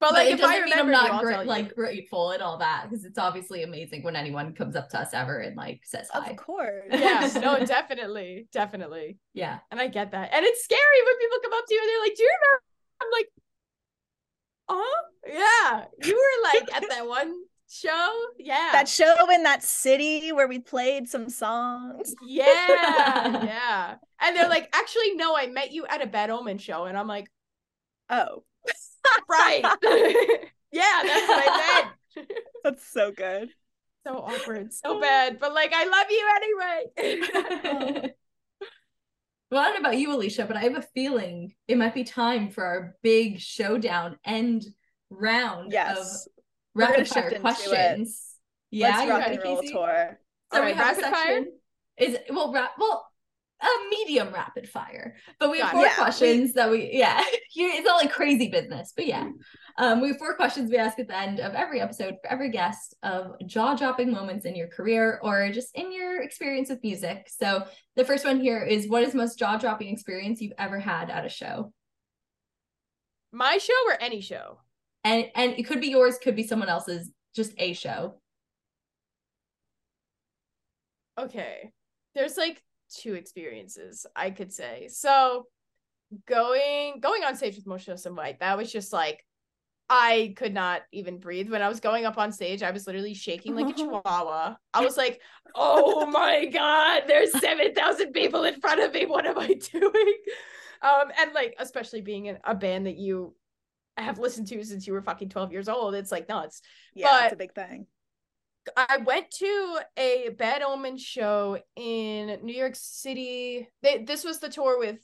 But, 0.00 0.10
but 0.10 0.14
like, 0.14 0.34
if 0.34 0.44
I 0.44 0.58
remember, 0.58 0.94
I'm 0.94 1.08
not 1.08 1.22
gra- 1.22 1.42
like 1.42 1.74
grateful 1.74 2.30
and 2.30 2.40
all 2.40 2.58
that 2.58 2.86
because 2.88 3.04
it's 3.04 3.18
obviously 3.18 3.64
amazing 3.64 4.04
when 4.04 4.14
anyone 4.14 4.54
comes 4.54 4.76
up 4.76 4.88
to 4.90 5.00
us 5.00 5.12
ever 5.12 5.40
and 5.40 5.56
like 5.56 5.80
says 5.84 6.08
hi. 6.12 6.30
Of 6.30 6.36
course. 6.36 6.84
Yeah. 6.92 7.28
no, 7.40 7.64
definitely, 7.64 8.48
definitely. 8.52 9.18
Yeah. 9.34 9.58
And 9.72 9.80
I 9.80 9.88
get 9.88 10.12
that, 10.12 10.30
and 10.32 10.46
it's 10.46 10.62
scary 10.62 10.80
when 11.04 11.18
people 11.18 11.38
come 11.42 11.52
up 11.52 11.66
to 11.66 11.74
you 11.74 11.80
and 11.80 11.88
they're 11.88 12.02
like, 12.02 12.16
"Do 12.16 12.22
you 12.22 12.30
remember?" 12.30 12.62
I'm 13.00 13.08
like, 13.12 13.28
"Oh, 14.68 15.02
yeah, 15.26 15.84
you 16.02 16.14
were 16.14 16.50
like 16.50 16.76
at 16.76 16.88
that 16.88 17.06
one 17.06 17.34
show. 17.68 18.14
Yeah. 18.38 18.70
That 18.72 18.88
show 18.88 19.30
in 19.30 19.42
that 19.44 19.62
city 19.62 20.32
where 20.32 20.48
we 20.48 20.58
played 20.58 21.08
some 21.08 21.28
songs. 21.28 22.14
Yeah. 22.26 22.46
yeah. 23.44 23.94
And 24.20 24.36
they're 24.36 24.48
like, 24.48 24.68
actually, 24.74 25.14
no, 25.14 25.36
I 25.36 25.46
met 25.46 25.72
you 25.72 25.86
at 25.86 26.02
a 26.02 26.06
Bad 26.06 26.30
Omen 26.30 26.58
show. 26.58 26.86
And 26.86 26.96
I'm 26.96 27.06
like, 27.06 27.30
oh. 28.10 28.44
right. 29.28 29.62
yeah, 30.72 31.02
that's 31.04 31.28
what 31.28 31.44
I 31.46 31.84
meant. 32.16 32.30
that's 32.64 32.86
so 32.90 33.12
good. 33.12 33.50
So 34.06 34.16
awkward. 34.16 34.72
So 34.72 35.00
bad. 35.00 35.38
But 35.38 35.54
like, 35.54 35.72
I 35.74 35.84
love 35.84 36.06
you 36.10 36.92
anyway. 36.96 38.14
Well, 39.50 39.60
I 39.60 39.64
don't 39.64 39.82
know 39.82 39.88
about 39.88 39.98
you, 39.98 40.12
Alicia, 40.12 40.44
but 40.46 40.56
I 40.56 40.60
have 40.60 40.76
a 40.76 40.82
feeling 40.94 41.54
it 41.66 41.78
might 41.78 41.94
be 41.94 42.04
time 42.04 42.50
for 42.50 42.64
our 42.64 42.96
big 43.02 43.40
showdown 43.40 44.18
end 44.24 44.66
round 45.10 45.72
yes. 45.72 46.26
of 46.26 46.32
rapid 46.74 47.08
fire 47.08 47.38
questions. 47.40 48.24
Yeah, 48.70 48.98
Let's 48.98 49.10
rock 49.10 49.22
and 49.26 49.40
roll 49.42 49.62
tour. 49.62 50.18
So 50.52 50.58
All 50.58 50.64
we 50.64 50.72
right, 50.72 50.76
have 50.76 50.98
rapid 50.98 51.14
fire 51.14 51.44
is 51.98 52.18
well, 52.30 52.52
rap 52.52 52.72
well, 52.78 53.07
a 53.60 53.66
medium 53.90 54.32
rapid 54.32 54.68
fire, 54.68 55.16
but 55.40 55.50
we 55.50 55.58
have 55.60 55.70
four 55.70 55.84
yeah, 55.84 55.94
questions 55.96 56.48
we, 56.48 56.52
that 56.52 56.70
we 56.70 56.90
yeah, 56.92 57.22
it's 57.54 57.86
not 57.86 58.02
like 58.02 58.12
crazy 58.12 58.48
business, 58.48 58.92
but 58.94 59.06
yeah, 59.06 59.28
um, 59.78 60.00
we 60.00 60.08
have 60.08 60.18
four 60.18 60.34
questions 60.36 60.70
we 60.70 60.76
ask 60.76 60.98
at 60.98 61.08
the 61.08 61.16
end 61.16 61.40
of 61.40 61.54
every 61.54 61.80
episode 61.80 62.14
for 62.22 62.30
every 62.30 62.50
guest 62.50 62.94
of 63.02 63.32
jaw 63.46 63.74
dropping 63.74 64.12
moments 64.12 64.44
in 64.44 64.54
your 64.54 64.68
career 64.68 65.18
or 65.22 65.50
just 65.50 65.74
in 65.74 65.92
your 65.92 66.22
experience 66.22 66.68
with 66.68 66.82
music. 66.82 67.28
So 67.28 67.64
the 67.96 68.04
first 68.04 68.24
one 68.24 68.40
here 68.40 68.62
is 68.62 68.88
what 68.88 69.02
is 69.02 69.14
most 69.14 69.38
jaw 69.38 69.56
dropping 69.56 69.88
experience 69.88 70.40
you've 70.40 70.52
ever 70.58 70.78
had 70.78 71.10
at 71.10 71.24
a 71.26 71.28
show? 71.28 71.72
My 73.32 73.58
show 73.58 73.74
or 73.88 74.00
any 74.00 74.20
show? 74.20 74.58
and 75.04 75.26
and 75.34 75.54
it 75.58 75.64
could 75.64 75.80
be 75.80 75.88
yours 75.88 76.18
could 76.18 76.36
be 76.36 76.46
someone 76.46 76.68
else's 76.68 77.10
just 77.34 77.52
a 77.58 77.72
show 77.72 78.20
okay 81.18 81.72
there's 82.14 82.36
like 82.36 82.62
two 82.88 83.14
experiences 83.14 84.06
i 84.16 84.30
could 84.30 84.52
say 84.52 84.88
so 84.90 85.46
going 86.26 87.00
going 87.00 87.24
on 87.24 87.36
stage 87.36 87.56
with 87.56 87.66
Motionless 87.66 88.06
in 88.06 88.14
White 88.14 88.40
that 88.40 88.56
was 88.56 88.72
just 88.72 88.92
like 88.92 89.24
I 89.90 90.34
could 90.36 90.52
not 90.52 90.82
even 90.92 91.18
breathe 91.18 91.48
when 91.48 91.62
I 91.62 91.68
was 91.68 91.80
going 91.80 92.04
up 92.04 92.18
on 92.18 92.30
stage. 92.30 92.62
I 92.62 92.72
was 92.72 92.86
literally 92.86 93.14
shaking 93.14 93.54
like 93.54 93.70
a 93.70 93.72
chihuahua. 93.78 94.56
I 94.74 94.84
was 94.84 94.98
like, 94.98 95.20
"Oh 95.54 96.04
my 96.10 96.44
god, 96.46 97.04
there's 97.06 97.32
7,000 97.40 98.12
people 98.12 98.44
in 98.44 98.60
front 98.60 98.80
of 98.80 98.92
me. 98.92 99.06
What 99.06 99.26
am 99.26 99.38
I 99.38 99.54
doing?" 99.72 100.18
Um 100.82 101.10
and 101.18 101.32
like 101.32 101.54
especially 101.58 102.02
being 102.02 102.26
in 102.26 102.38
a 102.44 102.54
band 102.54 102.86
that 102.86 102.96
you 102.96 103.34
have 103.96 104.18
listened 104.18 104.46
to 104.48 104.62
since 104.62 104.86
you 104.86 104.92
were 104.92 105.02
fucking 105.02 105.30
12 105.30 105.52
years 105.52 105.68
old. 105.68 105.94
It's 105.94 106.12
like 106.12 106.28
nuts. 106.28 106.60
Yeah, 106.94 107.10
but 107.10 107.24
it's 107.24 107.32
a 107.32 107.36
big 107.36 107.54
thing. 107.54 107.86
I 108.76 108.98
went 108.98 109.30
to 109.32 109.80
a 109.96 110.30
Bad 110.36 110.62
Omen 110.62 110.98
show 110.98 111.58
in 111.76 112.38
New 112.42 112.54
York 112.54 112.74
City. 112.74 113.68
They, 113.82 114.04
this 114.04 114.24
was 114.24 114.38
the 114.38 114.48
tour 114.48 114.78
with 114.78 114.98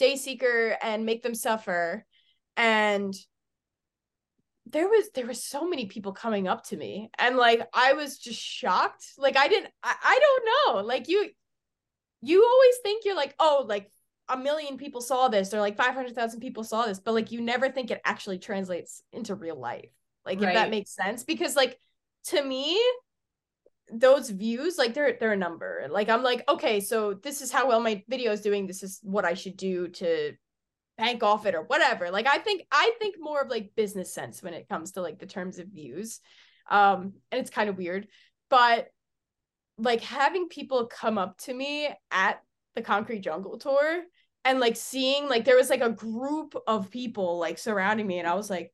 Dayseeker 0.00 0.76
and 0.82 1.04
Make 1.04 1.22
Them 1.22 1.34
Suffer. 1.34 2.04
And 2.56 3.14
there 4.66 4.88
was 4.88 5.10
there 5.14 5.26
were 5.26 5.34
so 5.34 5.66
many 5.66 5.86
people 5.86 6.12
coming 6.12 6.46
up 6.46 6.64
to 6.64 6.76
me 6.76 7.10
and 7.18 7.36
like 7.36 7.66
I 7.74 7.94
was 7.94 8.18
just 8.18 8.40
shocked. 8.40 9.04
Like 9.18 9.36
I 9.36 9.48
didn't 9.48 9.72
I, 9.82 9.94
I 10.02 10.20
don't 10.20 10.76
know. 10.76 10.82
Like 10.86 11.08
you 11.08 11.28
you 12.22 12.44
always 12.44 12.76
think 12.82 13.04
you're 13.04 13.16
like, 13.16 13.34
oh, 13.38 13.64
like 13.68 13.90
a 14.28 14.36
million 14.36 14.76
people 14.76 15.00
saw 15.00 15.28
this 15.28 15.52
or 15.52 15.60
like 15.60 15.76
500,000 15.76 16.40
people 16.40 16.62
saw 16.62 16.86
this, 16.86 17.00
but 17.00 17.14
like 17.14 17.32
you 17.32 17.40
never 17.40 17.68
think 17.70 17.90
it 17.90 18.00
actually 18.04 18.38
translates 18.38 19.02
into 19.12 19.34
real 19.34 19.58
life. 19.58 19.90
Like 20.24 20.40
right. 20.40 20.48
if 20.48 20.54
that 20.54 20.70
makes 20.70 20.94
sense 20.94 21.24
because 21.24 21.56
like 21.56 21.78
to 22.26 22.42
me 22.42 22.80
those 23.92 24.30
views 24.30 24.78
like 24.78 24.94
they're 24.94 25.16
they're 25.18 25.32
a 25.32 25.36
number. 25.36 25.86
Like 25.90 26.08
I'm 26.08 26.22
like 26.22 26.44
okay, 26.48 26.80
so 26.80 27.14
this 27.14 27.40
is 27.40 27.52
how 27.52 27.68
well 27.68 27.80
my 27.80 28.02
video 28.08 28.32
is 28.32 28.40
doing. 28.40 28.66
This 28.66 28.82
is 28.82 29.00
what 29.02 29.24
I 29.24 29.34
should 29.34 29.56
do 29.56 29.88
to 29.88 30.34
bank 30.98 31.22
off 31.22 31.46
it 31.46 31.54
or 31.54 31.62
whatever. 31.62 32.10
Like 32.10 32.26
I 32.26 32.38
think 32.38 32.66
I 32.70 32.92
think 32.98 33.16
more 33.18 33.40
of 33.40 33.48
like 33.48 33.74
business 33.76 34.12
sense 34.12 34.42
when 34.42 34.54
it 34.54 34.68
comes 34.68 34.92
to 34.92 35.02
like 35.02 35.18
the 35.18 35.26
terms 35.26 35.58
of 35.58 35.68
views. 35.68 36.20
Um 36.70 37.14
and 37.30 37.40
it's 37.40 37.50
kind 37.50 37.68
of 37.70 37.78
weird, 37.78 38.08
but 38.48 38.88
like 39.78 40.02
having 40.02 40.48
people 40.48 40.86
come 40.86 41.18
up 41.18 41.38
to 41.38 41.54
me 41.54 41.88
at 42.10 42.42
the 42.74 42.82
Concrete 42.82 43.20
Jungle 43.20 43.58
tour 43.58 44.02
and 44.44 44.60
like 44.60 44.76
seeing 44.76 45.28
like 45.28 45.44
there 45.44 45.56
was 45.56 45.70
like 45.70 45.80
a 45.80 45.90
group 45.90 46.54
of 46.66 46.90
people 46.90 47.38
like 47.38 47.58
surrounding 47.58 48.06
me 48.06 48.18
and 48.18 48.28
i 48.28 48.34
was 48.34 48.50
like 48.50 48.72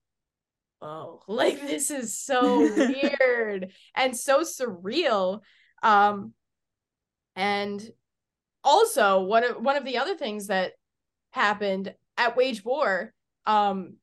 oh 0.83 1.21
like 1.29 1.61
this 1.61 1.91
is 1.91 2.19
so 2.19 2.59
weird 2.77 3.73
and 3.95 4.17
so 4.17 4.41
surreal 4.41 5.41
um 5.83 6.33
and 7.35 7.91
also 8.65 9.23
one 9.23 9.45
of 9.45 9.61
one 9.63 9.77
of 9.77 9.85
the 9.85 9.99
other 9.99 10.17
things 10.17 10.49
that 10.49 10.73
happened 11.31 11.95
at 12.17 12.37
wage 12.37 12.65
war 12.65 13.13
um 13.47 13.95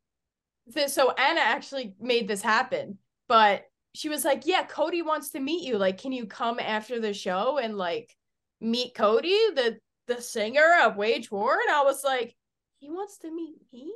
th- 0.73 0.89
so 0.89 1.11
anna 1.11 1.41
actually 1.41 1.93
made 1.99 2.27
this 2.27 2.41
happen 2.41 2.97
but 3.27 3.65
she 3.95 4.09
was 4.09 4.25
like, 4.25 4.43
"Yeah, 4.45 4.63
Cody 4.63 5.01
wants 5.01 5.29
to 5.31 5.39
meet 5.39 5.63
you. 5.63 5.77
Like, 5.77 5.99
can 5.99 6.11
you 6.11 6.25
come 6.25 6.59
after 6.59 6.99
the 6.99 7.13
show 7.13 7.57
and 7.57 7.77
like 7.77 8.15
meet 8.59 8.95
Cody, 8.95 9.37
the 9.55 9.79
the 10.07 10.21
singer 10.21 10.77
of 10.83 10.97
Wage 10.97 11.31
War?" 11.31 11.53
And 11.53 11.73
I 11.73 11.83
was 11.83 12.03
like, 12.03 12.35
"He 12.79 12.89
wants 12.89 13.17
to 13.19 13.31
meet 13.31 13.55
me? 13.71 13.93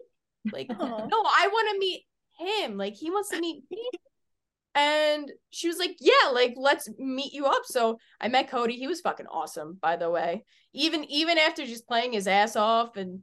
Like, 0.52 0.70
no, 0.80 0.80
I 0.80 1.50
want 1.52 1.70
to 1.74 1.80
meet 1.80 2.06
him. 2.38 2.78
Like, 2.78 2.96
he 2.96 3.10
wants 3.12 3.30
to 3.30 3.40
meet 3.40 3.64
me." 3.70 3.90
And 4.76 5.32
she 5.50 5.68
was 5.68 5.80
like, 5.80 5.98
"Yeah, 6.00 6.30
like 6.34 6.54
let's 6.56 6.88
meet 7.00 7.34
you 7.34 7.46
up." 7.48 7.64
So 7.66 7.98
I 8.22 8.28
met 8.28 8.50
Cody. 8.50 8.76
He 8.76 8.88
was 8.88 9.02
fucking 9.02 9.26
awesome, 9.28 9.78
by 9.82 9.96
the 9.96 10.10
way. 10.10 10.46
Even 10.74 11.04
even 11.06 11.38
after 11.40 11.66
just 11.66 11.88
playing 11.88 12.14
his 12.14 12.28
ass 12.28 12.56
off 12.56 12.96
and 12.96 13.22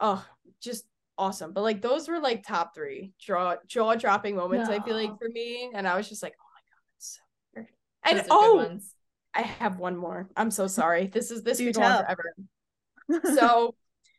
oh, 0.00 0.24
just 0.62 0.86
awesome. 1.18 1.52
But 1.52 1.62
like 1.62 1.82
those 1.82 2.08
were 2.08 2.20
like 2.20 2.46
top 2.46 2.74
three 2.74 3.12
jaw 3.18 3.56
jaw 3.66 3.94
dropping 3.96 4.36
moments. 4.36 4.70
I 4.70 4.80
feel 4.80 4.96
like 4.96 5.18
for 5.18 5.28
me, 5.28 5.70
and 5.74 5.86
I 5.86 5.96
was 5.96 6.08
just 6.08 6.22
like, 6.22 6.34
"Oh 6.40 6.48
my 6.54 6.60
god, 6.70 6.82
that's 6.94 7.14
so 7.14 7.20
weird." 7.54 7.68
And 8.04 8.18
Those 8.20 8.26
oh, 8.30 8.56
ones. 8.56 8.94
I 9.34 9.42
have 9.42 9.78
one 9.78 9.96
more. 9.96 10.28
I'm 10.36 10.50
so 10.50 10.66
sorry. 10.68 11.08
This 11.08 11.30
is 11.30 11.42
this 11.42 11.58
Do 11.58 11.66
could 11.66 11.74
go 11.74 11.82
on 11.82 12.04
forever. 12.04 12.34
So, 13.36 13.74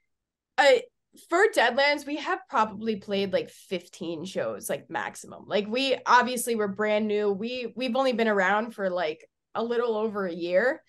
I 0.58 0.84
for 1.30 1.46
Deadlands, 1.56 2.06
we 2.06 2.18
have 2.18 2.40
probably 2.50 2.98
played 2.98 3.34
like 3.34 3.50
15 3.50 4.26
shows, 4.26 4.70
like 4.70 4.90
maximum. 4.90 5.46
Like 5.48 5.68
we 5.68 5.98
obviously 6.06 6.56
were 6.56 6.68
brand 6.68 7.08
new. 7.08 7.32
We 7.32 7.74
we've 7.76 7.96
only 7.96 8.14
been 8.14 8.28
around 8.28 8.72
for 8.72 8.90
like 8.90 9.26
a 9.54 9.64
little 9.64 9.96
over 9.96 10.26
a 10.26 10.34
year, 10.34 10.82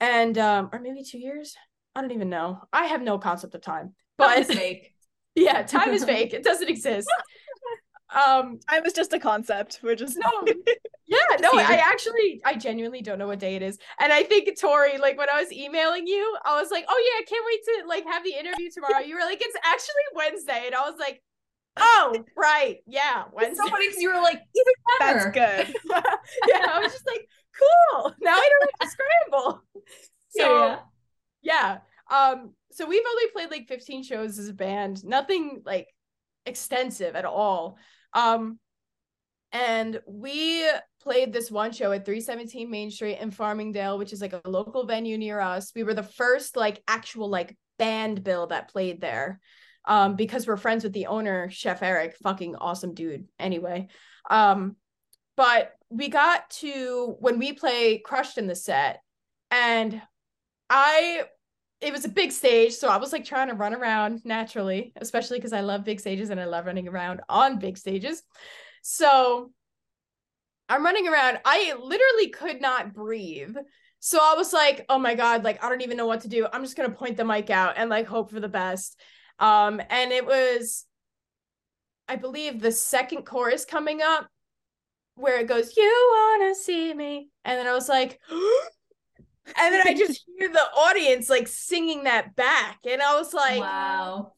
and 0.00 0.36
um, 0.38 0.70
or 0.72 0.80
maybe 0.80 1.02
two 1.04 1.18
years. 1.18 1.56
I 1.94 2.00
don't 2.00 2.12
even 2.12 2.28
know. 2.28 2.60
I 2.72 2.86
have 2.86 3.02
no 3.02 3.18
concept 3.18 3.54
of 3.54 3.62
time. 3.62 3.94
But 4.16 4.48
yeah, 5.34 5.62
time 5.62 5.90
is 5.90 6.04
fake. 6.04 6.32
It 6.34 6.44
doesn't 6.44 6.68
exist. 6.68 7.08
Um, 8.14 8.58
Time 8.68 8.86
is 8.86 8.92
just 8.92 9.12
a 9.12 9.18
concept. 9.18 9.80
We're 9.82 9.94
just 9.94 10.18
no, 10.18 10.30
yeah, 11.06 11.18
no. 11.40 11.50
I 11.52 11.74
actually, 11.84 12.40
I 12.44 12.54
genuinely 12.54 13.02
don't 13.02 13.18
know 13.18 13.26
what 13.26 13.38
day 13.38 13.56
it 13.56 13.62
is. 13.62 13.78
And 14.00 14.12
I 14.12 14.22
think 14.22 14.58
Tori, 14.58 14.98
like 14.98 15.18
when 15.18 15.28
I 15.28 15.40
was 15.40 15.52
emailing 15.52 16.06
you, 16.06 16.36
I 16.44 16.60
was 16.60 16.70
like, 16.70 16.86
oh 16.88 17.12
yeah, 17.12 17.22
I 17.22 17.24
can't 17.28 17.44
wait 17.46 17.60
to 17.64 17.88
like 17.88 18.04
have 18.06 18.24
the 18.24 18.32
interview 18.32 18.70
tomorrow. 18.72 19.04
You 19.04 19.14
were 19.14 19.22
like, 19.22 19.40
it's 19.42 19.56
actually 19.64 20.02
Wednesday. 20.14 20.62
And 20.66 20.74
I 20.74 20.88
was 20.88 20.98
like, 20.98 21.22
oh, 21.76 22.24
right. 22.36 22.78
Yeah, 22.86 23.24
Wednesday. 23.32 23.62
So 23.62 23.70
funny 23.70 23.88
because 23.88 24.02
you 24.02 24.12
were 24.12 24.20
like, 24.20 24.40
That's 25.00 25.24
good. 25.26 25.74
yeah, 26.48 26.66
I 26.72 26.80
was 26.82 26.92
just 26.92 27.06
like, 27.06 27.26
cool. 27.58 28.14
Now 28.20 28.36
I 28.36 28.48
don't 28.48 28.70
have 28.80 28.88
to 28.88 28.96
scramble. 28.96 29.62
So 30.30 30.44
Yeah, 30.44 30.78
yeah. 31.42 31.78
yeah. 32.10 32.28
Um, 32.30 32.54
so 32.72 32.86
we've 32.86 33.02
only 33.08 33.30
played 33.32 33.50
like 33.50 33.68
15 33.68 34.02
shows 34.02 34.38
as 34.38 34.48
a 34.48 34.54
band, 34.54 35.04
nothing 35.04 35.62
like 35.64 35.88
extensive 36.46 37.16
at 37.16 37.24
all. 37.24 37.76
Um, 38.14 38.58
and 39.52 40.00
we 40.06 40.68
played 41.02 41.32
this 41.32 41.50
one 41.50 41.72
show 41.72 41.92
at 41.92 42.04
317 42.04 42.70
Main 42.70 42.90
Street 42.90 43.18
in 43.18 43.30
Farmingdale, 43.30 43.98
which 43.98 44.12
is 44.12 44.20
like 44.20 44.34
a 44.34 44.48
local 44.48 44.86
venue 44.86 45.16
near 45.16 45.40
us. 45.40 45.72
We 45.74 45.84
were 45.84 45.94
the 45.94 46.02
first 46.02 46.56
like 46.56 46.82
actual 46.86 47.30
like 47.30 47.56
band 47.78 48.22
bill 48.22 48.48
that 48.48 48.70
played 48.70 49.00
there. 49.00 49.40
Um, 49.86 50.16
because 50.16 50.46
we're 50.46 50.58
friends 50.58 50.84
with 50.84 50.92
the 50.92 51.06
owner, 51.06 51.48
Chef 51.48 51.82
Eric, 51.82 52.16
fucking 52.22 52.56
awesome 52.56 52.92
dude. 52.92 53.26
Anyway, 53.38 53.88
um, 54.28 54.76
but 55.34 55.72
we 55.88 56.08
got 56.08 56.50
to 56.50 57.16
when 57.20 57.38
we 57.38 57.54
play 57.54 57.98
Crushed 58.04 58.36
in 58.36 58.46
the 58.48 58.54
set, 58.54 59.00
and 59.50 60.02
I 60.68 61.22
it 61.80 61.92
was 61.92 62.04
a 62.04 62.08
big 62.08 62.32
stage, 62.32 62.74
so 62.74 62.88
I 62.88 62.96
was 62.96 63.12
like 63.12 63.24
trying 63.24 63.48
to 63.48 63.54
run 63.54 63.74
around 63.74 64.24
naturally, 64.24 64.92
especially 64.96 65.38
because 65.38 65.52
I 65.52 65.60
love 65.60 65.84
big 65.84 66.00
stages 66.00 66.30
and 66.30 66.40
I 66.40 66.44
love 66.44 66.66
running 66.66 66.88
around 66.88 67.20
on 67.28 67.58
big 67.58 67.78
stages. 67.78 68.22
So 68.82 69.52
I'm 70.68 70.84
running 70.84 71.06
around. 71.06 71.38
I 71.44 71.74
literally 71.80 72.28
could 72.28 72.60
not 72.60 72.94
breathe. 72.94 73.56
So 74.00 74.18
I 74.20 74.34
was 74.34 74.52
like, 74.52 74.86
oh 74.88 74.98
my 74.98 75.14
God, 75.14 75.44
like 75.44 75.62
I 75.62 75.68
don't 75.68 75.82
even 75.82 75.96
know 75.96 76.06
what 76.06 76.22
to 76.22 76.28
do. 76.28 76.46
I'm 76.52 76.62
just 76.62 76.76
gonna 76.76 76.90
point 76.90 77.16
the 77.16 77.24
mic 77.24 77.48
out 77.50 77.74
and 77.76 77.88
like 77.88 78.06
hope 78.06 78.30
for 78.30 78.40
the 78.40 78.48
best. 78.48 78.98
Um, 79.38 79.80
and 79.88 80.12
it 80.12 80.26
was, 80.26 80.84
I 82.08 82.16
believe, 82.16 82.60
the 82.60 82.72
second 82.72 83.22
chorus 83.24 83.64
coming 83.64 84.02
up 84.02 84.28
where 85.14 85.38
it 85.38 85.46
goes, 85.46 85.76
You 85.76 86.38
wanna 86.38 86.54
see 86.54 86.92
me? 86.92 87.30
And 87.44 87.58
then 87.58 87.66
I 87.66 87.72
was 87.72 87.88
like, 87.88 88.20
and 89.56 89.74
then 89.74 89.82
I 89.86 89.94
just 89.94 90.24
hear 90.38 90.48
the 90.48 90.58
audience 90.58 91.28
like 91.30 91.48
singing 91.48 92.04
that 92.04 92.34
back. 92.36 92.80
And 92.88 93.00
I 93.02 93.16
was 93.18 93.32
like, 93.32 93.60
wow. 93.60 94.32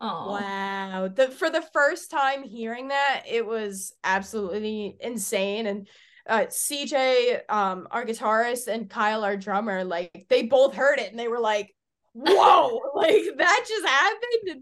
Oh, 0.00 0.32
Wow. 0.32 1.08
The 1.08 1.28
for 1.28 1.50
the 1.50 1.62
first 1.72 2.10
time 2.10 2.42
hearing 2.42 2.88
that, 2.88 3.22
it 3.28 3.46
was 3.46 3.92
absolutely 4.02 4.96
insane. 5.00 5.66
And 5.66 5.88
uh 6.28 6.46
CJ, 6.48 7.40
um, 7.48 7.86
our 7.90 8.04
guitarist, 8.04 8.66
and 8.68 8.88
Kyle, 8.90 9.24
our 9.24 9.36
drummer, 9.36 9.84
like 9.84 10.26
they 10.28 10.42
both 10.42 10.74
heard 10.74 10.98
it 10.98 11.10
and 11.10 11.18
they 11.18 11.28
were 11.28 11.40
like, 11.40 11.74
Whoa, 12.12 12.80
like 12.94 13.22
that 13.38 13.64
just 13.68 13.86
happened. 13.86 14.48
And 14.50 14.60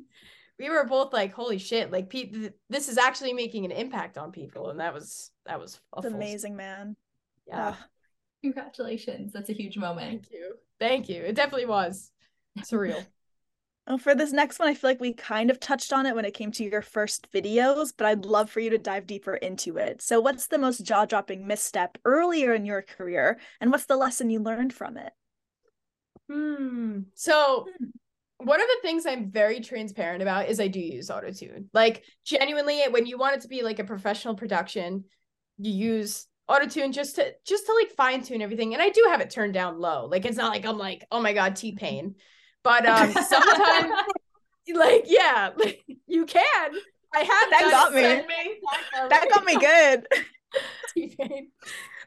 we 0.58 0.70
were 0.70 0.84
both 0.84 1.12
like, 1.12 1.32
holy 1.32 1.58
shit, 1.58 1.90
like 1.90 2.08
pe- 2.10 2.30
th- 2.30 2.52
this 2.68 2.88
is 2.88 2.98
actually 2.98 3.32
making 3.32 3.64
an 3.64 3.72
impact 3.72 4.18
on 4.18 4.30
people. 4.32 4.70
And 4.70 4.78
that 4.80 4.94
was 4.94 5.30
that 5.46 5.58
was 5.58 5.80
a 5.94 5.98
It's 5.98 6.06
full- 6.08 6.14
amazing, 6.16 6.56
man. 6.56 6.94
Yeah. 7.48 7.74
Congratulations. 8.42 9.32
That's 9.32 9.50
a 9.50 9.54
huge 9.54 9.76
moment. 9.78 10.08
Thank 10.08 10.30
you. 10.32 10.54
Thank 10.78 11.08
you. 11.08 11.22
It 11.22 11.34
definitely 11.34 11.66
was 11.66 12.10
surreal. 12.60 13.04
Well, 13.88 13.98
for 13.98 14.14
this 14.14 14.30
next 14.30 14.60
one, 14.60 14.68
I 14.68 14.74
feel 14.74 14.90
like 14.90 15.00
we 15.00 15.12
kind 15.12 15.50
of 15.50 15.58
touched 15.58 15.92
on 15.92 16.06
it 16.06 16.14
when 16.14 16.24
it 16.24 16.34
came 16.34 16.52
to 16.52 16.62
your 16.62 16.82
first 16.82 17.26
videos, 17.32 17.92
but 17.96 18.06
I'd 18.06 18.24
love 18.24 18.48
for 18.48 18.60
you 18.60 18.70
to 18.70 18.78
dive 18.78 19.08
deeper 19.08 19.34
into 19.34 19.76
it. 19.76 20.00
So, 20.00 20.20
what's 20.20 20.46
the 20.46 20.56
most 20.56 20.86
jaw 20.86 21.04
dropping 21.04 21.48
misstep 21.48 21.98
earlier 22.04 22.54
in 22.54 22.64
your 22.64 22.82
career, 22.82 23.40
and 23.60 23.72
what's 23.72 23.86
the 23.86 23.96
lesson 23.96 24.30
you 24.30 24.38
learned 24.38 24.72
from 24.72 24.96
it? 24.96 25.12
Hmm. 26.30 27.00
So 27.14 27.66
one 28.38 28.60
of 28.60 28.66
the 28.66 28.78
things 28.82 29.06
I'm 29.06 29.30
very 29.30 29.60
transparent 29.60 30.22
about 30.22 30.48
is 30.48 30.60
I 30.60 30.68
do 30.68 30.80
use 30.80 31.10
autotune. 31.10 31.66
Like 31.72 32.04
genuinely, 32.24 32.82
when 32.90 33.06
you 33.06 33.18
want 33.18 33.36
it 33.36 33.40
to 33.42 33.48
be 33.48 33.62
like 33.62 33.78
a 33.78 33.84
professional 33.84 34.34
production, 34.34 35.04
you 35.58 35.72
use 35.72 36.26
autotune 36.52 36.92
just 36.92 37.16
to 37.16 37.34
just 37.44 37.66
to 37.66 37.74
like 37.74 37.90
fine 37.92 38.22
tune 38.22 38.42
everything. 38.42 38.74
And 38.74 38.82
I 38.82 38.90
do 38.90 39.06
have 39.08 39.20
it 39.20 39.30
turned 39.30 39.54
down 39.54 39.78
low. 39.80 40.06
Like 40.06 40.24
it's 40.24 40.36
not 40.36 40.52
like 40.52 40.66
I'm 40.66 40.78
like, 40.78 41.04
oh 41.10 41.20
my 41.20 41.32
god, 41.32 41.56
T 41.56 41.72
Pain. 41.72 42.14
But 42.62 42.86
um 42.86 43.12
sometimes 43.28 43.92
like 44.74 45.04
yeah, 45.06 45.50
like, 45.56 45.82
you 46.06 46.26
can. 46.26 46.72
I 47.14 47.20
have 47.20 47.50
That 47.50 47.68
got 47.70 47.92
me. 47.92 48.02
Me. 48.02 48.60
That 49.10 49.28
got 49.30 49.44
me 49.44 49.56
good. 49.56 50.06
T-Pain. 50.94 51.50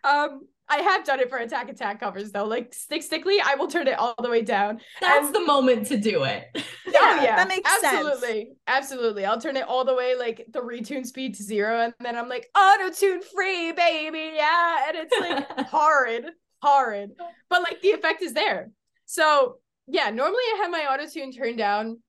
Um, 0.03 0.47
I 0.67 0.77
have 0.77 1.03
done 1.05 1.19
it 1.19 1.29
for 1.29 1.37
Attack 1.37 1.69
Attack 1.69 1.99
covers 1.99 2.31
though. 2.31 2.45
Like 2.45 2.73
Stick 2.73 3.03
Stickly, 3.03 3.37
I 3.43 3.55
will 3.55 3.67
turn 3.67 3.87
it 3.87 3.99
all 3.99 4.15
the 4.21 4.29
way 4.29 4.41
down. 4.41 4.79
That's 4.99 5.27
And- 5.27 5.35
the 5.35 5.45
moment 5.45 5.87
to 5.87 5.97
do 5.97 6.23
it. 6.23 6.45
Oh 6.97 7.21
yeah, 7.21 7.35
that 7.35 7.47
makes 7.49 7.69
sense. 7.69 7.83
absolutely, 7.83 8.53
absolutely. 8.67 9.25
I'll 9.25 9.39
turn 9.39 9.57
it 9.57 9.67
all 9.67 9.85
the 9.85 9.93
way 9.93 10.15
like 10.15 10.45
the 10.51 10.59
retune 10.61 11.05
speed 11.05 11.35
to 11.35 11.43
zero, 11.43 11.81
and 11.81 11.93
then 11.99 12.15
I'm 12.17 12.29
like 12.29 12.49
auto 12.57 12.89
tune 12.89 13.21
free, 13.21 13.73
baby, 13.73 14.31
yeah, 14.35 14.87
and 14.87 14.97
it's 14.97 15.13
like 15.19 15.67
horrid, 15.67 16.25
horrid, 16.61 17.11
but 17.49 17.61
like 17.61 17.81
the 17.81 17.89
effect 17.91 18.21
is 18.23 18.33
there. 18.33 18.71
So 19.05 19.57
yeah, 19.87 20.09
normally 20.09 20.41
I 20.55 20.59
have 20.63 20.71
my 20.71 20.87
auto 20.91 21.05
tune 21.07 21.31
turned 21.31 21.57
down 21.59 21.99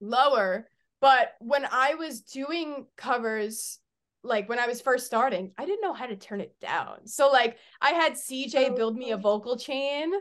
lower, 0.00 0.68
but 1.00 1.34
when 1.40 1.66
I 1.70 1.94
was 1.94 2.22
doing 2.22 2.86
covers. 2.96 3.78
Like 4.24 4.48
when 4.48 4.58
I 4.58 4.66
was 4.66 4.80
first 4.80 5.06
starting, 5.06 5.52
I 5.58 5.66
didn't 5.66 5.82
know 5.82 5.92
how 5.92 6.06
to 6.06 6.16
turn 6.16 6.40
it 6.40 6.58
down. 6.60 7.06
So 7.06 7.30
like 7.30 7.58
I 7.80 7.90
had 7.90 8.16
CJ 8.18 8.70
Oh, 8.70 8.74
build 8.74 8.96
me 8.96 9.12
a 9.12 9.16
vocal 9.16 9.56
chain 9.56 10.12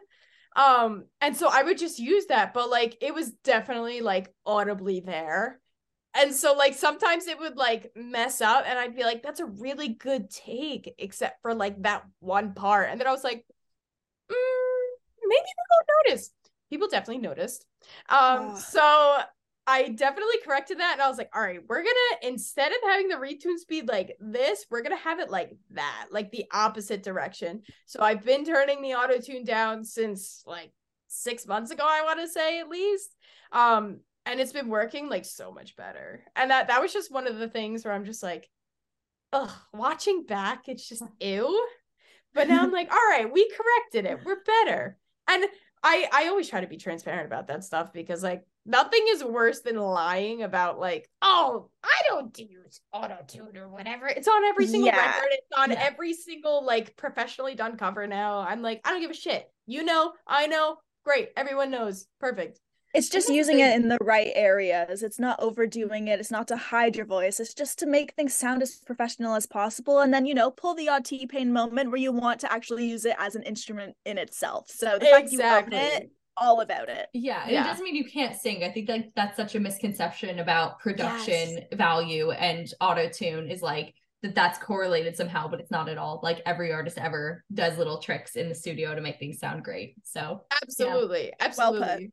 um 0.55 1.05
and 1.19 1.35
so 1.35 1.49
i 1.51 1.63
would 1.63 1.79
just 1.79 1.97
use 1.97 2.27
that 2.27 2.53
but 2.53 2.69
like 2.69 2.95
it 3.01 3.13
was 3.13 3.31
definitely 3.43 4.01
like 4.01 4.33
audibly 4.45 4.99
there. 4.99 5.59
And 6.15 6.33
so 6.33 6.53
like 6.53 6.75
sometimes 6.75 7.25
it 7.25 7.39
would 7.39 7.57
like 7.57 7.91
mess 7.95 8.39
up 8.39 8.65
and 8.67 8.77
i'd 8.77 8.95
be 8.95 9.03
like 9.03 9.23
that's 9.23 9.39
a 9.39 9.45
really 9.45 9.89
good 9.89 10.29
take 10.29 10.93
except 10.99 11.41
for 11.41 11.55
like 11.55 11.81
that 11.81 12.03
one 12.19 12.53
part 12.53 12.89
and 12.91 12.99
then 12.99 13.07
i 13.07 13.11
was 13.11 13.23
like 13.23 13.45
mm, 14.31 14.87
maybe 15.27 15.41
people 15.41 15.77
don't 15.87 16.09
notice. 16.09 16.31
People 16.69 16.87
definitely 16.87 17.21
noticed. 17.21 17.65
Um 18.09 18.55
so 18.55 19.17
i 19.67 19.89
definitely 19.89 20.37
corrected 20.43 20.79
that 20.79 20.93
and 20.93 21.01
i 21.01 21.07
was 21.07 21.17
like 21.17 21.29
all 21.33 21.41
right 21.41 21.61
we're 21.67 21.81
gonna 21.83 22.31
instead 22.31 22.71
of 22.71 22.77
having 22.83 23.07
the 23.07 23.15
retune 23.15 23.57
speed 23.57 23.87
like 23.87 24.15
this 24.19 24.65
we're 24.69 24.81
gonna 24.81 24.95
have 24.95 25.19
it 25.19 25.29
like 25.29 25.55
that 25.71 26.07
like 26.11 26.31
the 26.31 26.45
opposite 26.51 27.03
direction 27.03 27.61
so 27.85 28.01
I've 28.01 28.23
been 28.23 28.45
turning 28.45 28.81
the 28.81 28.93
auto 28.93 29.19
tune 29.19 29.43
down 29.43 29.83
since 29.83 30.43
like 30.45 30.71
six 31.07 31.45
months 31.47 31.71
ago, 31.71 31.83
I 31.85 32.03
want 32.03 32.19
to 32.19 32.27
say 32.27 32.59
at 32.59 32.69
least. 32.69 33.15
Um, 33.51 33.99
and 34.25 34.39
it's 34.39 34.51
been 34.51 34.69
working 34.69 35.09
like 35.09 35.25
so 35.25 35.51
much 35.51 35.75
better. 35.75 36.23
And 36.35 36.51
that 36.51 36.67
that 36.67 36.81
was 36.81 36.93
just 36.93 37.11
one 37.11 37.27
of 37.27 37.37
the 37.37 37.49
things 37.49 37.83
where 37.85 37.93
I'm 37.93 38.05
just 38.05 38.23
like, 38.23 38.49
ugh, 39.31 39.51
watching 39.73 40.25
back, 40.25 40.67
it's 40.67 40.87
just 40.87 41.03
ew. 41.19 41.67
But 42.33 42.47
now 42.47 42.63
I'm 42.63 42.71
like, 42.71 42.91
all 42.91 43.09
right, 43.09 43.31
we 43.31 43.49
corrected 43.49 44.11
it. 44.11 44.25
We're 44.25 44.43
better. 44.43 44.97
And 45.27 45.45
I 45.83 46.07
I 46.11 46.27
always 46.27 46.49
try 46.49 46.61
to 46.61 46.67
be 46.67 46.77
transparent 46.77 47.27
about 47.27 47.47
that 47.47 47.63
stuff 47.63 47.93
because 47.93 48.23
like 48.23 48.43
nothing 48.65 49.03
is 49.09 49.23
worse 49.23 49.61
than 49.61 49.75
lying 49.77 50.43
about 50.43 50.79
like, 50.79 51.09
oh, 51.21 51.69
I 51.83 52.01
don't 52.07 52.37
use 52.37 52.81
auto 52.91 53.17
tune 53.27 53.57
or 53.57 53.67
whatever. 53.69 54.07
It's 54.07 54.27
on 54.27 54.43
every 54.45 54.67
single 54.67 54.87
Yeah. 54.87 55.05
record. 55.05 55.29
It's 55.31 55.51
on 55.57 55.71
Yeah. 55.71 55.79
every 55.81 56.13
single 56.13 56.65
like 56.65 56.95
professionally 56.95 57.55
done 57.55 57.77
cover 57.77 58.07
now. 58.07 58.39
I'm 58.39 58.61
like, 58.61 58.81
I 58.85 58.91
don't 58.91 59.01
give 59.01 59.11
a 59.11 59.15
shit. 59.15 59.51
You 59.65 59.83
know, 59.83 60.13
I 60.27 60.47
know. 60.47 60.77
Great. 61.03 61.29
Everyone 61.35 61.69
knows. 61.69 62.07
Perfect. 62.19 62.59
It's 62.93 63.09
just 63.09 63.27
using 63.27 63.59
it 63.59 63.73
in 63.75 63.87
the 63.89 63.97
right 64.01 64.31
areas. 64.35 65.01
It's 65.01 65.19
not 65.19 65.39
overdoing 65.39 66.09
it. 66.09 66.19
It's 66.19 66.29
not 66.29 66.47
to 66.49 66.55
hide 66.55 66.95
your 66.95 67.07
voice. 67.07 67.39
It's 67.39 67.55
just 67.55 67.79
to 67.79 67.87
make 67.87 68.13
things 68.13 68.35
sound 68.35 68.61
as 68.61 68.75
professional 68.85 69.33
as 69.33 69.47
possible. 69.47 69.99
And 69.99 70.13
then, 70.13 70.27
you 70.27 70.35
know, 70.35 70.51
pull 70.51 70.75
the 70.75 70.89
odd 70.89 71.03
T 71.03 71.25
pain 71.25 71.51
moment 71.51 71.89
where 71.89 71.99
you 71.99 72.11
want 72.11 72.39
to 72.41 72.53
actually 72.53 72.85
use 72.85 73.03
it 73.05 73.15
as 73.17 73.33
an 73.35 73.41
instrument 73.43 73.95
in 74.05 74.19
itself. 74.19 74.69
So 74.69 74.99
the 74.99 75.07
fact 75.07 75.31
you 75.31 75.41
own 75.41 75.73
it, 75.73 76.11
all 76.37 76.61
about 76.61 76.89
it. 76.89 77.07
Yeah, 77.13 77.47
Yeah. 77.47 77.61
it 77.61 77.67
doesn't 77.67 77.83
mean 77.83 77.95
you 77.95 78.05
can't 78.05 78.35
sing. 78.35 78.63
I 78.63 78.71
think 78.71 78.89
like 78.89 79.11
that's 79.15 79.37
such 79.37 79.55
a 79.55 79.59
misconception 79.59 80.39
about 80.39 80.79
production 80.79 81.59
value 81.73 82.31
and 82.31 82.67
auto 82.81 83.09
tune 83.09 83.49
is 83.49 83.61
like 83.61 83.93
that 84.23 84.33
that's 84.35 84.57
correlated 84.57 85.15
somehow, 85.17 85.47
but 85.47 85.59
it's 85.59 85.71
not 85.71 85.89
at 85.89 85.97
all. 85.97 86.19
Like 86.23 86.41
every 86.45 86.71
artist 86.71 86.97
ever 86.97 87.43
does 87.53 87.77
little 87.77 87.97
tricks 87.99 88.35
in 88.35 88.49
the 88.49 88.55
studio 88.55 88.95
to 88.95 89.01
make 89.01 89.19
things 89.19 89.39
sound 89.39 89.63
great. 89.63 89.95
So 90.03 90.45
Absolutely. 90.61 91.33
Well 91.39 91.47
Absolutely. 91.49 92.11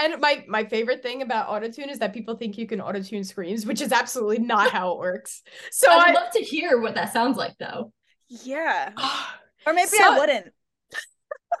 And 0.00 0.20
my 0.20 0.44
my 0.48 0.64
favorite 0.64 1.02
thing 1.02 1.20
about 1.22 1.48
autotune 1.48 1.90
is 1.90 1.98
that 1.98 2.14
people 2.14 2.36
think 2.36 2.56
you 2.56 2.66
can 2.66 2.78
autotune 2.78 3.26
screams, 3.26 3.66
which 3.66 3.80
is 3.82 3.92
absolutely 3.92 4.38
not 4.38 4.70
how 4.72 4.92
it 4.92 4.98
works. 4.98 5.42
So 5.72 5.90
I 5.90 5.94
I, 5.94 6.06
would 6.06 6.14
love 6.14 6.30
to 6.32 6.40
hear 6.40 6.80
what 6.80 6.94
that 6.94 7.12
sounds 7.12 7.36
like 7.36 7.56
though. 7.58 7.92
Yeah. 8.28 8.92
Or 9.66 9.74
maybe 9.74 9.88
So- 9.88 10.14
I 10.14 10.18
wouldn't. 10.18 10.52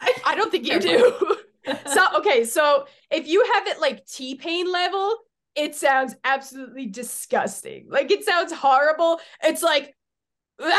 I 0.24 0.34
don't 0.34 0.50
think 0.50 0.66
you 0.66 0.80
do. 0.80 1.36
so 1.86 2.06
okay, 2.18 2.44
so 2.44 2.86
if 3.10 3.26
you 3.26 3.44
have 3.54 3.66
it 3.66 3.80
like 3.80 4.06
T 4.06 4.34
pain 4.34 4.70
level, 4.70 5.16
it 5.54 5.74
sounds 5.74 6.14
absolutely 6.24 6.86
disgusting. 6.86 7.86
Like 7.88 8.10
it 8.10 8.24
sounds 8.24 8.52
horrible. 8.52 9.20
It's 9.42 9.62
like 9.62 9.94
like 10.60 10.72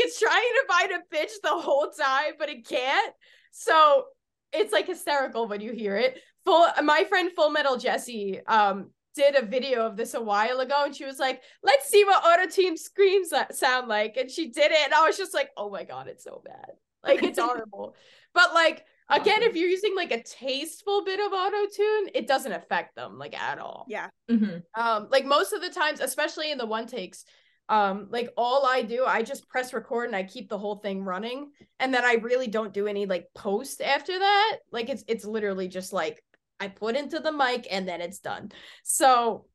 it's 0.00 0.20
trying 0.20 0.34
to 0.42 0.64
find 0.68 0.92
a 0.92 1.00
pitch 1.10 1.30
the 1.42 1.50
whole 1.50 1.90
time, 1.90 2.34
but 2.38 2.48
it 2.48 2.68
can't. 2.68 3.14
So 3.50 4.04
it's 4.52 4.72
like 4.72 4.86
hysterical 4.86 5.48
when 5.48 5.60
you 5.60 5.72
hear 5.72 5.96
it. 5.96 6.18
Full 6.44 6.68
my 6.82 7.04
friend 7.04 7.30
Full 7.34 7.50
Metal 7.50 7.76
Jessie 7.76 8.40
um 8.46 8.90
did 9.14 9.34
a 9.34 9.44
video 9.44 9.84
of 9.84 9.96
this 9.96 10.14
a 10.14 10.20
while 10.20 10.60
ago 10.60 10.84
and 10.84 10.94
she 10.94 11.04
was 11.04 11.18
like, 11.18 11.42
let's 11.62 11.88
see 11.88 12.04
what 12.04 12.24
auto 12.24 12.48
tune 12.48 12.76
screams 12.76 13.32
sound 13.50 13.88
like. 13.88 14.16
And 14.16 14.30
she 14.30 14.50
did 14.50 14.70
it, 14.70 14.78
and 14.84 14.94
I 14.94 15.06
was 15.06 15.16
just 15.16 15.34
like, 15.34 15.50
oh 15.56 15.70
my 15.70 15.84
god, 15.84 16.08
it's 16.08 16.24
so 16.24 16.40
bad. 16.44 16.72
Like 17.08 17.22
it's 17.22 17.38
horrible. 17.40 17.94
But 18.34 18.54
like 18.54 18.84
again, 19.10 19.42
if 19.42 19.56
you're 19.56 19.68
using 19.68 19.96
like 19.96 20.12
a 20.12 20.22
tasteful 20.22 21.04
bit 21.04 21.20
of 21.20 21.32
auto 21.32 21.66
tune, 21.74 22.10
it 22.14 22.26
doesn't 22.26 22.52
affect 22.52 22.94
them 22.94 23.18
like 23.18 23.38
at 23.40 23.58
all. 23.58 23.86
Yeah. 23.88 24.08
Mhm. 24.30 24.62
Um, 24.74 25.08
like 25.10 25.24
most 25.24 25.52
of 25.52 25.60
the 25.60 25.70
times, 25.70 26.00
especially 26.00 26.52
in 26.52 26.58
the 26.58 26.66
one 26.66 26.86
takes, 26.86 27.24
um, 27.68 28.08
like 28.10 28.30
all 28.36 28.64
I 28.66 28.82
do, 28.82 29.04
I 29.04 29.22
just 29.22 29.48
press 29.48 29.72
record 29.72 30.06
and 30.06 30.16
I 30.16 30.22
keep 30.22 30.48
the 30.48 30.58
whole 30.58 30.76
thing 30.76 31.04
running, 31.04 31.50
and 31.78 31.92
then 31.92 32.04
I 32.04 32.14
really 32.14 32.48
don't 32.48 32.72
do 32.72 32.86
any 32.86 33.06
like 33.06 33.26
post 33.34 33.82
after 33.82 34.18
that. 34.18 34.58
Like 34.70 34.88
it's 34.88 35.04
it's 35.08 35.24
literally 35.24 35.68
just 35.68 35.92
like 35.92 36.22
I 36.60 36.68
put 36.68 36.96
into 36.96 37.20
the 37.20 37.32
mic 37.32 37.66
and 37.70 37.86
then 37.86 38.00
it's 38.00 38.18
done. 38.20 38.52
So 38.84 39.46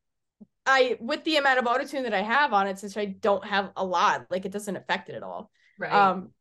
I 0.66 0.98
with 1.00 1.24
the 1.24 1.38
amount 1.38 1.60
of 1.60 1.66
autotune 1.66 2.04
that 2.04 2.14
I 2.14 2.22
have 2.22 2.54
on 2.54 2.68
it, 2.68 2.80
since 2.80 2.96
I 2.98 3.06
don't 3.06 3.46
have 3.46 3.72
a 3.76 3.84
lot, 3.86 4.28
like 4.30 4.46
it 4.46 4.52
doesn't 4.52 4.76
affect 4.76 5.10
it 5.10 5.16
at 5.16 5.24
all. 5.24 5.52
Right. 5.80 5.92
Um, 5.92 6.32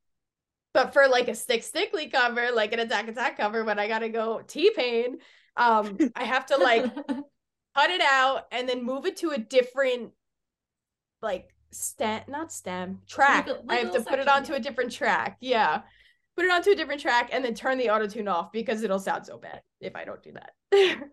but 0.75 0.93
for 0.93 1.07
like 1.09 1.29
a 1.29 1.35
stick 1.35 1.63
stickly 1.63 2.09
cover, 2.09 2.51
like 2.53 2.73
an 2.73 2.81
attack 2.81 3.09
attack 3.09 3.37
cover, 3.37 3.65
when 3.65 3.79
I 3.79 3.89
gotta 3.89 4.09
go 4.09 4.43
T 4.47 4.71
pain, 4.75 5.19
um, 5.57 5.97
I 6.17 6.25
have 6.25 6.47
to 6.47 6.57
like 6.57 6.85
cut 7.77 7.91
it 7.91 8.01
out 8.03 8.47
and 8.53 8.69
then 8.69 8.85
move 8.85 9.07
it 9.07 9.17
to 9.19 9.31
a 9.31 9.39
different 9.39 10.11
like 11.21 11.49
stem 11.71 12.23
not 12.29 12.53
stem 12.53 13.01
track. 13.07 13.47
Like 13.47 13.57
a- 13.57 13.61
like 13.67 13.71
i 13.71 13.75
have 13.83 13.93
to 13.93 14.01
put 14.03 14.19
it 14.19 14.29
onto 14.29 14.55
a 14.55 14.61
different 14.61 14.93
track 14.93 15.39
yeah. 15.41 15.83
Put 16.35 16.47
it 16.47 16.51
onto 16.51 16.71
a 16.71 16.75
different 16.75 17.03
track 17.03 17.29
and 17.31 17.45
then 17.45 17.55
turn 17.55 17.77
the 17.77 17.91
auto 17.91 18.07
tune 18.07 18.27
off 18.27 18.53
because 18.53 18.83
it'll 18.83 18.99
sound 18.99 19.27
so 19.27 19.37
bad 19.37 19.61
if 19.81 19.95
i 19.97 20.05
don't 20.05 20.23
do 20.23 20.33
that. 20.33 20.53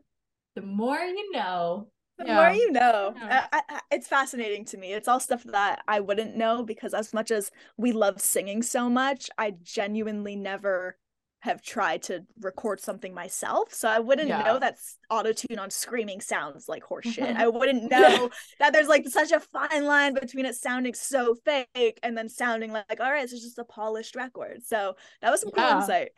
The 0.55 0.61
more 0.65 0.97
you 0.97 1.31
know. 1.31 1.87
The 2.19 2.25
Yeah. 2.27 2.35
more 2.35 2.51
you 2.51 2.71
know. 2.71 3.13
Yeah. 3.15 3.47
I, 3.51 3.61
I, 3.69 3.79
it's 3.91 4.07
fascinating 4.07 4.65
to 4.65 4.77
me. 4.77 4.93
It's 4.93 5.07
all 5.07 5.19
stuff 5.19 5.43
that 5.45 5.81
I 5.87 5.99
wouldn't 6.01 6.35
know 6.35 6.63
because 6.63 6.93
as 6.93 7.13
much 7.13 7.31
as 7.31 7.49
we 7.77 7.91
love 7.91 8.21
singing 8.21 8.61
so 8.61 8.89
much, 8.89 9.29
I 9.37 9.55
genuinely 9.63 10.35
never 10.35 10.97
have 11.43 11.61
tried 11.61 12.03
to 12.03 12.25
record 12.41 12.81
something 12.81 13.13
myself. 13.13 13.73
So 13.73 13.87
I 13.87 13.99
wouldn't 13.99 14.27
Yeah. 14.27 14.41
know 14.43 14.59
that 14.59 14.75
auto 15.09 15.31
tune 15.31 15.57
on 15.57 15.69
screaming 15.69 16.19
sounds 16.19 16.67
like 16.67 16.83
horseshit. 16.83 17.37
I 17.37 17.47
wouldn't 17.57 17.89
know 17.89 18.29
that 18.59 18.73
there's 18.73 18.89
like 18.89 19.07
such 19.07 19.31
a 19.31 19.39
fine 19.39 19.85
line 19.85 20.13
between 20.13 20.45
it 20.45 20.55
sounding 20.55 20.93
so 20.93 21.35
fake 21.45 21.97
and 22.03 22.17
then 22.17 22.27
sounding 22.27 22.73
like, 22.73 22.99
all 22.99 23.09
right, 23.09 23.21
this 23.21 23.31
is 23.31 23.41
just 23.43 23.57
a 23.57 23.63
polished 23.63 24.17
record. 24.17 24.63
So 24.65 24.97
that 25.21 25.31
was 25.31 25.39
some 25.41 25.51
cool 25.51 25.63
insight. 25.79 26.09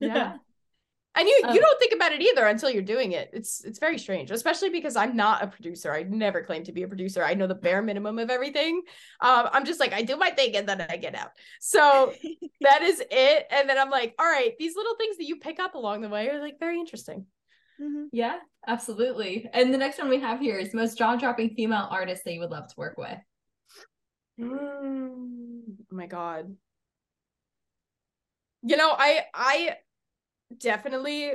yeah 0.00 0.38
and 1.14 1.28
you 1.28 1.42
Um, 1.44 1.54
you 1.54 1.60
don't 1.60 1.78
think 1.78 1.92
about 1.94 2.12
it 2.12 2.22
either 2.22 2.46
until 2.46 2.70
you're 2.70 2.82
doing 2.82 3.12
it 3.12 3.30
it's 3.32 3.64
it's 3.64 3.78
very 3.78 3.98
strange 3.98 4.30
especially 4.30 4.70
because 4.70 4.96
i'm 4.96 5.14
not 5.16 5.42
a 5.42 5.46
producer 5.46 5.92
i 5.92 6.02
never 6.04 6.42
claim 6.42 6.64
to 6.64 6.72
be 6.72 6.82
a 6.82 6.88
producer 6.88 7.22
i 7.24 7.34
know 7.34 7.46
the 7.46 7.54
bare 7.54 7.82
minimum 7.82 8.18
of 8.18 8.30
everything 8.30 8.82
um 9.20 9.48
i'm 9.52 9.64
just 9.64 9.80
like 9.80 9.92
i 9.92 10.02
do 10.02 10.16
my 10.16 10.30
thing 10.30 10.56
and 10.56 10.68
then 10.68 10.80
i 10.88 10.96
get 10.96 11.14
out 11.14 11.30
so 11.60 12.12
that 12.60 12.82
is 12.82 13.02
it 13.10 13.46
and 13.50 13.68
then 13.68 13.78
i'm 13.78 13.90
like 13.90 14.14
all 14.18 14.26
right 14.26 14.56
these 14.58 14.74
little 14.76 14.94
things 14.96 15.16
that 15.18 15.26
you 15.26 15.36
pick 15.36 15.60
up 15.60 15.74
along 15.74 16.00
the 16.00 16.08
way 16.08 16.28
are 16.28 16.40
like 16.40 16.58
very 16.58 16.78
interesting 16.78 17.26
Mhm. 17.80 18.08
Yeah, 18.12 18.38
absolutely. 18.66 19.48
And 19.52 19.72
the 19.72 19.78
next 19.78 19.98
one 19.98 20.08
we 20.08 20.20
have 20.20 20.38
here 20.38 20.56
is 20.58 20.74
most 20.74 20.98
jaw 20.98 21.16
dropping 21.16 21.54
female 21.54 21.88
artist 21.90 22.22
that 22.24 22.32
you 22.32 22.40
would 22.40 22.50
love 22.50 22.68
to 22.68 22.74
work 22.76 22.96
with. 22.96 23.18
Mm, 24.38 25.62
oh 25.90 25.96
my 25.96 26.06
god. 26.06 26.54
You 28.62 28.76
know, 28.76 28.94
I 28.96 29.24
I 29.34 29.76
definitely 30.58 31.32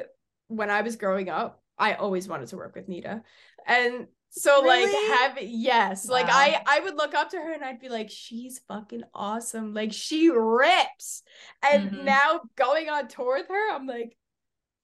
when 0.48 0.70
I 0.70 0.82
was 0.82 0.96
growing 0.96 1.30
up, 1.30 1.62
I 1.78 1.94
always 1.94 2.28
wanted 2.28 2.48
to 2.50 2.58
work 2.58 2.76
with 2.76 2.88
Nita. 2.88 3.24
And 3.66 4.08
so 4.30 4.62
like 4.66 4.90
have 4.92 5.38
yes, 5.42 6.08
like 6.08 6.28
I 6.30 6.62
I 6.66 6.80
would 6.82 6.96
look 6.96 7.14
up 7.16 7.30
to 7.32 7.38
her 7.38 7.54
and 7.54 7.64
I'd 7.64 7.80
be 7.80 7.90
like 7.90 8.10
she's 8.10 8.60
fucking 8.68 9.04
awesome. 9.14 9.74
Like 9.74 9.94
she 9.94 10.30
rips. 10.30 11.24
And 11.64 11.92
Mhm. 11.92 12.04
now 12.04 12.42
going 12.56 12.90
on 12.90 13.08
tour 13.08 13.38
with 13.38 13.48
her, 13.48 13.72
I'm 13.74 13.88
like 13.88 14.18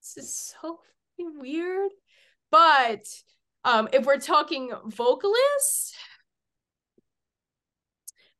this 0.01 0.17
is 0.25 0.35
so 0.61 0.79
fucking 1.17 1.39
weird. 1.39 1.91
But 2.51 3.05
um 3.63 3.89
if 3.93 4.05
we're 4.05 4.19
talking 4.19 4.71
vocalists 4.87 5.93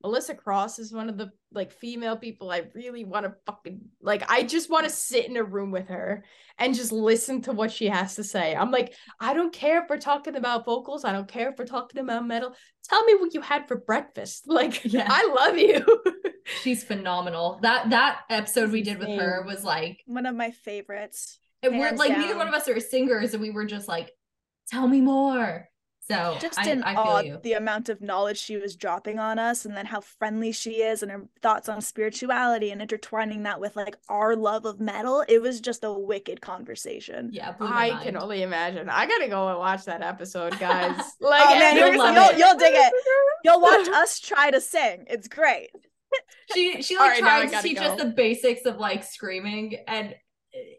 Melissa 0.04 0.36
Cross 0.36 0.80
is 0.80 0.92
one 0.92 1.10
of 1.10 1.18
the 1.18 1.32
like 1.54 1.72
female 1.72 2.18
people 2.18 2.52
I 2.52 2.64
really 2.74 3.04
want 3.04 3.26
to 3.26 3.36
fucking 3.46 3.82
like 4.02 4.30
I 4.30 4.44
just 4.44 4.70
want 4.70 4.86
to 4.86 4.90
sit 4.90 5.26
in 5.26 5.38
a 5.38 5.44
room 5.44 5.72
with 5.72 5.88
her 5.90 6.24
and 6.58 6.76
just 6.76 6.92
listen 6.92 7.42
to 7.44 7.52
what 7.52 7.72
she 7.72 7.88
has 7.88 8.16
to 8.16 8.24
say. 8.24 8.56
I'm 8.56 8.72
like, 8.72 8.94
I 9.20 9.34
don't 9.34 9.54
care 9.54 9.84
if 9.84 9.90
we're 9.90 9.98
talking 9.98 10.36
about 10.36 10.66
vocals, 10.66 11.06
I 11.06 11.12
don't 11.12 11.28
care 11.28 11.50
if 11.50 11.58
we're 11.58 11.66
talking 11.66 12.02
about 12.02 12.26
metal. 12.26 12.56
Tell 12.88 13.04
me 13.06 13.16
what 13.16 13.34
you 13.34 13.42
had 13.42 13.68
for 13.68 13.78
breakfast. 13.78 14.46
Like 14.54 14.82
Yeah. 14.86 15.08
I 15.10 15.34
love 15.36 15.58
you. 15.58 15.86
She's 16.62 16.84
phenomenal. 16.84 17.60
That 17.62 17.90
that 17.90 18.22
episode 18.30 18.72
we 18.72 18.82
did 18.82 19.00
with 19.00 19.10
her 19.10 19.44
was 19.48 19.64
like 19.64 20.02
One 20.06 20.26
of 20.26 20.36
my 20.36 20.52
favorites. 20.52 21.40
And 21.62 21.78
we're 21.80 21.88
Hands 21.88 22.00
like 22.00 22.18
neither 22.18 22.38
one 22.38 22.48
of 22.48 22.54
us 22.54 22.68
are 22.68 22.80
singers 22.80 23.34
and 23.34 23.42
we 23.42 23.52
were 23.52 23.66
just 23.66 23.88
like, 23.88 24.12
tell 24.70 24.88
me 24.88 25.02
more. 25.02 25.70
So 26.06 26.38
just 26.42 26.60
I, 26.60 26.70
in 26.70 26.84
I 26.84 26.94
feel 26.94 27.02
awe 27.02 27.20
you. 27.22 27.40
the 27.44 27.54
amount 27.54 27.88
of 27.88 28.02
knowledge 28.02 28.38
she 28.38 28.58
was 28.58 28.76
dropping 28.76 29.20
on 29.20 29.40
us 29.40 29.66
and 29.66 29.76
then 29.76 29.86
how 29.86 30.02
friendly 30.02 30.52
she 30.52 30.82
is 30.82 31.02
and 31.02 31.12
her 31.12 31.26
thoughts 31.42 31.70
on 31.70 31.80
spirituality 31.80 32.72
and 32.72 32.82
intertwining 32.82 33.44
that 33.44 33.62
with 33.62 33.78
like 33.78 33.96
our 34.10 34.36
love 34.36 34.66
of 34.66 34.82
metal 34.82 35.24
it 35.30 35.42
was 35.42 35.62
just 35.62 35.84
a 35.84 35.92
wicked 35.94 36.42
conversation 36.42 37.30
Yeah, 37.32 37.54
I 37.62 37.92
mind. 37.92 38.04
can 38.04 38.18
only 38.18 38.42
imagine. 38.44 38.90
I 38.90 39.06
gotta 39.06 39.30
go 39.30 39.48
and 39.48 39.60
watch 39.60 39.86
that 39.86 40.02
episode, 40.02 40.60
guys. 40.60 40.96
Oh, 41.00 41.30
like 41.30 41.44
oh 41.46 41.60
man 41.60 41.78
you'll 41.78 41.88
you're, 41.88 41.98
love 41.98 42.16
you'll, 42.16 42.30
it. 42.30 42.38
you'll 42.38 42.58
dig 42.58 42.74
it 42.76 42.94
you'll 43.46 43.62
watch 43.62 43.88
us 43.88 44.20
try 44.20 44.52
to 44.52 44.60
sing 44.60 45.06
it's 45.08 45.28
great 45.30 45.70
She 46.54 46.82
she 46.82 46.98
like 46.98 47.12
right, 47.12 47.24
now 47.24 47.38
I 47.38 47.40
tried 47.40 47.46
to 47.46 47.52
gotta 47.52 47.68
teach 47.68 47.78
us 47.80 48.02
the 48.02 48.10
basics 48.10 48.66
of 48.66 48.78
like 48.78 49.04
screaming 49.04 49.78
and 49.88 50.16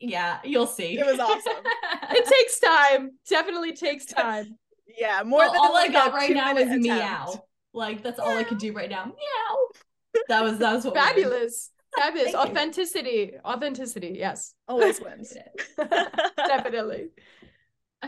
yeah, 0.00 0.38
you'll 0.44 0.68
see. 0.68 0.98
It 0.98 1.04
was 1.04 1.18
awesome. 1.18 1.52
It 2.10 2.26
takes 2.26 2.60
time. 2.60 3.12
Definitely 3.28 3.72
takes 3.72 4.04
time. 4.04 4.56
Yeah 4.86 5.22
more 5.24 5.40
Well, 5.40 5.52
than 5.52 5.60
all 5.60 5.72
like 5.72 5.90
I 5.90 5.92
got 5.92 6.12
right 6.12 6.30
now 6.32 6.56
is 6.56 6.62
attempt. 6.66 6.82
meow. 6.82 7.44
Like 7.72 8.02
that's 8.02 8.18
all 8.20 8.36
I 8.36 8.44
could 8.44 8.58
do 8.58 8.72
right 8.72 8.90
now. 8.90 9.06
Meow. 9.06 10.20
That 10.28 10.42
was 10.44 10.58
that 10.58 10.74
was 10.74 10.84
what. 10.84 10.94
Fabulous. 10.94 11.70
Fabulous. 11.96 12.32
Thank 12.32 12.46
you. 12.46 12.50
Authenticity. 12.52 13.32
Authenticity. 13.44 14.16
Yes. 14.18 14.54
always 14.68 15.00
wins 15.04 15.36
Definitely. 16.36 17.08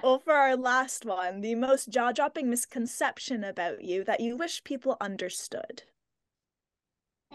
well 0.03 0.19
for 0.19 0.33
our 0.35 0.57
last 0.57 1.05
one 1.05 1.41
the 1.41 1.55
most 1.55 1.89
jaw-dropping 1.91 2.51
misconception 2.51 3.43
about 3.45 3.83
you 3.83 4.05
that 4.05 4.21
you 4.21 4.37
wish 4.37 4.63
people 4.65 4.97
understood 5.01 5.83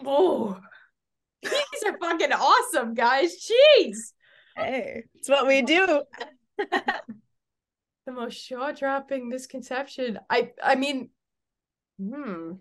Oh. 0.04 0.58
These 1.42 1.82
are 1.86 1.98
fucking 1.98 2.32
awesome, 2.32 2.94
guys. 2.94 3.34
Jeez. 3.36 4.12
hey 4.56 5.02
it's 5.16 5.28
what 5.28 5.46
we 5.46 5.62
do 5.62 6.02
the 8.06 8.12
most 8.12 8.48
jaw-dropping 8.48 9.28
misconception. 9.28 10.18
I 10.28 10.50
I 10.62 10.74
mean, 10.74 11.10
hmm. 11.98 12.52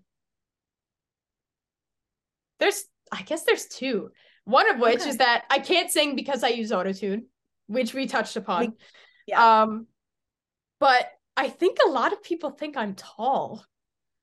There's 2.60 2.84
I 3.12 3.24
guess 3.24 3.44
there's 3.44 3.66
two. 3.68 4.12
One 4.46 4.70
of 4.70 4.80
which 4.80 5.02
Okay. 5.02 5.10
is 5.10 5.18
that 5.18 5.46
I 5.50 5.60
can't 5.60 5.92
sing 5.92 6.16
because 6.16 6.44
I 6.44 6.50
use 6.50 6.72
autotune, 6.72 7.24
which 7.68 7.94
we 7.94 8.08
touched 8.08 8.36
upon. 8.36 8.74
yeah. 9.28 9.62
Um 9.64 9.88
but 10.80 11.08
I 11.38 11.48
think 11.50 11.78
a 11.86 11.90
lot 11.90 12.14
of 12.14 12.24
people 12.24 12.52
think 12.52 12.76
I'm 12.78 12.96
tall. 12.96 13.66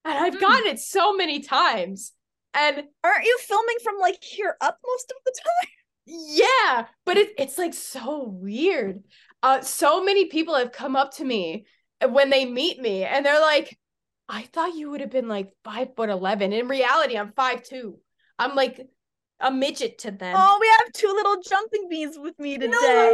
And 0.05 0.17
I've 0.19 0.35
Hmm. 0.35 0.41
gotten 0.41 0.67
it 0.69 0.79
so 0.81 1.15
many 1.15 1.41
times. 1.41 2.13
And 2.55 2.85
Aren't 3.05 3.25
you 3.25 3.39
filming 3.43 3.77
from 3.83 3.99
like 3.99 4.23
here 4.23 4.57
up 4.61 4.79
most 4.87 5.11
of 5.11 5.17
the 5.25 5.33
time? 5.45 5.71
Yeah, 6.11 6.87
but 7.05 7.19
it, 7.19 7.35
it's 7.37 7.59
like 7.59 7.75
so 7.75 8.25
weird. 8.25 9.05
Uh, 9.43 9.61
so 9.61 10.03
many 10.05 10.27
people 10.27 10.55
have 10.57 10.73
come 10.73 10.97
up 10.97 11.15
to 11.17 11.25
me 11.25 11.65
when 12.09 12.31
they 12.31 12.45
meet 12.45 12.81
me 12.81 13.05
and 13.05 13.25
they're 13.25 13.41
like, 13.41 13.79
I 14.29 14.43
thought 14.43 14.75
you 14.75 14.91
would 14.91 15.01
have 15.01 15.11
been 15.11 15.29
like 15.29 15.53
five 15.65 15.95
foot 15.97 16.11
eleven. 16.11 16.53
In 16.53 16.69
reality, 16.69 17.17
I'm 17.17 17.33
five 17.33 17.63
two. 17.63 17.99
I'm 18.39 18.55
like 18.55 18.81
a 19.41 19.51
midget 19.51 19.99
to 19.99 20.11
them. 20.11 20.37
Oh, 20.37 20.59
we 20.61 20.69
have 20.79 20.93
two 20.93 21.13
little 21.15 21.41
jumping 21.49 21.89
beans 21.89 22.17
with 22.19 22.39
me 22.39 22.59
today. 22.59 22.73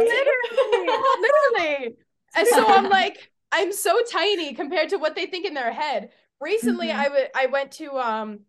literally, 0.09 0.97
literally. 1.21 1.95
And 2.35 2.47
so 2.47 2.65
I'm 2.67 2.89
like, 2.89 3.31
I'm 3.51 3.71
so 3.71 3.97
tiny 4.11 4.53
compared 4.53 4.89
to 4.89 4.97
what 4.97 5.15
they 5.15 5.25
think 5.27 5.45
in 5.45 5.53
their 5.53 5.71
head. 5.71 6.09
Recently, 6.41 6.87
Mhm. 6.87 6.95
I 6.95 7.07
would 7.09 7.27
I 7.35 7.45
went 7.45 7.71
to 7.73 7.91
um, 7.97 8.39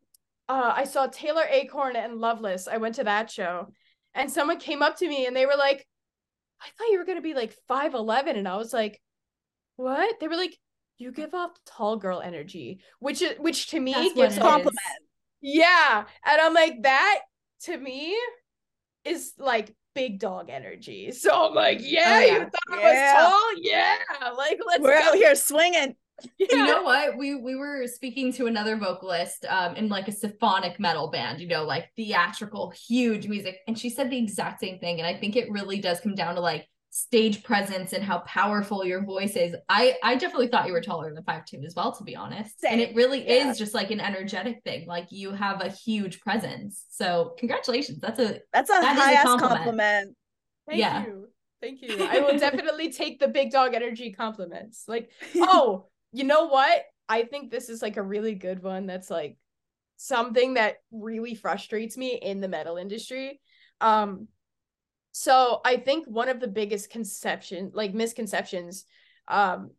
uh, 0.49 0.73
I 0.75 0.85
saw 0.85 1.07
Taylor 1.07 1.45
Acorn 1.49 1.95
and 1.97 2.17
Loveless. 2.21 2.67
I 2.69 2.79
went 2.79 2.97
to 2.97 3.05
that 3.05 3.31
show, 3.31 3.69
and 4.15 4.31
someone 4.33 4.59
came 4.59 4.83
up 4.83 4.97
to 4.99 5.09
me 5.09 5.27
and 5.27 5.37
they 5.37 5.47
were 5.47 5.57
like, 5.57 5.87
"I 6.61 6.67
thought 6.77 6.89
you 6.91 6.99
were 6.99 7.05
gonna 7.05 7.21
be 7.21 7.35
like 7.35 7.55
five 7.69 7.95
eleven," 7.95 8.37
and 8.37 8.47
I 8.49 8.57
was 8.57 8.73
like, 8.73 9.01
"What?" 9.77 10.19
They 10.21 10.29
were 10.29 10.37
like, 10.37 10.59
"You 10.99 11.13
give 11.13 11.35
off 11.35 11.53
tall 11.67 11.97
girl 11.97 12.21
energy," 12.21 12.81
which 12.99 13.23
is 13.23 13.39
which 13.39 13.69
to 13.69 13.81
me 13.81 13.93
That's 13.93 14.15
gives 14.15 14.39
Compliment. 14.39 14.77
yeah. 15.41 16.05
And 16.25 16.41
I'm 16.41 16.55
like, 16.55 16.83
that 16.83 17.21
to 17.65 17.77
me 17.77 18.17
is 19.05 19.33
like 19.39 19.75
big 19.95 20.19
dog 20.19 20.51
energy. 20.51 21.11
So 21.13 21.49
I'm 21.49 21.55
like, 21.55 21.79
yeah, 21.81 22.17
Oh, 22.17 22.21
yeah. 22.21 22.33
you 22.33 22.39
thought 22.41 22.81
Yeah. 22.83 22.87
I 22.87 23.23
was 23.23 23.33
tall? 23.33 23.63
Yeah. 23.63 23.97
Like, 24.37 24.61
let's 24.67 24.83
We're 24.83 24.99
go. 24.99 25.09
out 25.09 25.15
here 25.15 25.35
swinging. 25.35 25.97
Yeah. 26.39 26.47
you 26.51 26.65
know 26.65 26.83
what 26.83 27.17
we 27.19 27.35
we 27.35 27.57
were 27.57 27.87
speaking 27.87 28.33
to 28.35 28.47
another 28.47 28.77
vocalist 28.77 29.45
um 29.51 29.77
in 29.77 29.89
like 29.91 30.09
a 30.09 30.13
symphonic 30.13 30.81
metal 30.81 31.11
band 31.11 31.41
you 31.41 31.47
know 31.47 31.65
like 31.65 31.91
theatrical 31.95 32.71
huge 32.71 33.29
music 33.29 33.59
and 33.69 33.79
she 33.79 33.91
said 33.91 34.09
the 34.09 34.17
exact 34.17 34.61
same 34.61 34.79
thing 34.79 34.99
and 34.99 35.07
i 35.07 35.15
think 35.15 35.37
it 35.37 35.51
really 35.51 35.79
does 35.79 36.01
come 36.01 36.15
down 36.15 36.35
to 36.35 36.41
like 36.41 36.67
stage 36.89 37.43
presence 37.43 37.93
and 37.93 38.03
how 38.03 38.21
powerful 38.21 38.83
your 38.83 39.05
voice 39.05 39.37
is 39.37 39.55
i 39.69 39.95
i 40.03 40.15
definitely 40.15 40.49
thought 40.49 40.67
you 40.67 40.73
were 40.73 40.81
taller 40.81 41.13
than 41.13 41.23
five 41.25 41.45
two 41.45 41.61
as 41.67 41.75
well 41.75 41.93
to 41.93 42.03
be 42.03 42.17
honest 42.17 42.65
and 42.65 42.81
it 42.81 42.95
really 42.95 43.27
yeah. 43.27 43.51
is 43.51 43.59
just 43.59 43.75
like 43.75 43.91
an 43.91 44.01
energetic 44.01 44.63
thing 44.65 44.87
like 44.87 45.07
you 45.11 45.33
have 45.33 45.61
a 45.61 45.69
huge 45.69 46.21
presence 46.23 46.87
so 46.89 47.35
congratulations 47.39 48.01
that's 48.01 48.19
a 48.19 48.41
That's 48.53 48.71
a 48.71 48.73
That 48.81 48.97
is 48.97 48.99
a 48.99 49.03
high 49.03 49.13
ass 49.13 49.25
compliment. 49.25 49.57
compliment. 49.59 50.17
Thank 50.67 50.81
yeah. 50.81 51.05
you. 51.05 51.29
Thank 51.61 51.83
you. 51.83 52.07
I 52.09 52.21
will 52.21 52.39
definitely 52.47 52.93
take 52.93 53.19
the 53.19 53.29
big 53.29 53.51
dog 53.51 53.75
energy 53.75 54.13
compliments. 54.13 54.85
Like, 54.89 55.11
oh, 55.37 55.87
you 56.17 56.25
know 56.25 56.47
what? 56.47 56.83
I 57.09 57.25
think 57.25 57.51
this 57.51 57.69
is 57.69 57.83
like 57.83 57.99
a 57.99 58.03
really 58.03 58.35
good 58.35 58.63
one 58.63 58.87
that's 58.87 59.11
like 59.11 59.37
something 59.99 60.55
that 60.55 60.77
really 60.91 61.35
frustrates 61.35 61.97
me 61.99 62.15
in 62.15 62.41
the 62.41 62.49
metal 62.49 62.79
industry. 62.79 63.39
Um 63.83 64.29
so 65.13 65.61
I 65.65 65.77
think 65.77 66.07
one 66.07 66.29
of 66.31 66.41
the 66.41 66.49
biggest 66.49 66.91
conception 66.91 67.71
like 67.75 67.95
misconceptions 67.95 68.85
um 69.29 69.71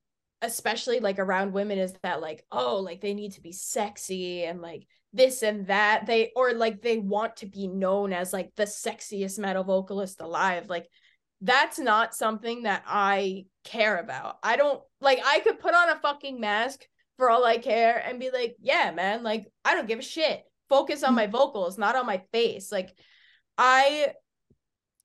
especially 0.43 0.99
like 0.99 1.17
around 1.17 1.53
women 1.53 1.79
is 1.79 1.93
that 2.03 2.21
like 2.21 2.45
oh 2.51 2.77
like 2.77 3.01
they 3.01 3.15
need 3.15 3.33
to 3.33 3.41
be 3.41 3.51
sexy 3.51 4.43
and 4.43 4.61
like 4.61 4.85
this 5.13 5.41
and 5.41 5.65
that 5.67 6.05
they 6.05 6.31
or 6.35 6.53
like 6.53 6.83
they 6.83 6.99
want 6.99 7.37
to 7.37 7.47
be 7.47 7.67
known 7.67 8.13
as 8.13 8.31
like 8.31 8.51
the 8.55 8.63
sexiest 8.63 9.39
metal 9.39 9.63
vocalist 9.63 10.21
alive 10.21 10.69
like 10.69 10.87
that's 11.41 11.77
not 11.77 12.15
something 12.15 12.63
that 12.63 12.83
I 12.87 13.45
care 13.63 13.97
about. 13.97 14.37
I 14.43 14.55
don't 14.55 14.81
like 15.01 15.19
I 15.25 15.39
could 15.39 15.59
put 15.59 15.75
on 15.75 15.89
a 15.89 15.99
fucking 15.99 16.39
mask 16.39 16.85
for 17.17 17.29
all 17.29 17.45
I 17.45 17.57
care 17.57 17.97
and 17.97 18.19
be 18.19 18.31
like, 18.31 18.55
yeah, 18.59 18.91
man, 18.91 19.23
like 19.23 19.47
I 19.63 19.75
don't 19.75 19.87
give 19.87 19.99
a 19.99 20.03
shit. 20.03 20.43
Focus 20.69 21.03
on 21.03 21.09
mm-hmm. 21.09 21.15
my 21.15 21.27
vocals, 21.27 21.77
not 21.77 21.95
on 21.95 22.05
my 22.05 22.21
face. 22.31 22.71
Like 22.71 22.97
I 23.57 24.13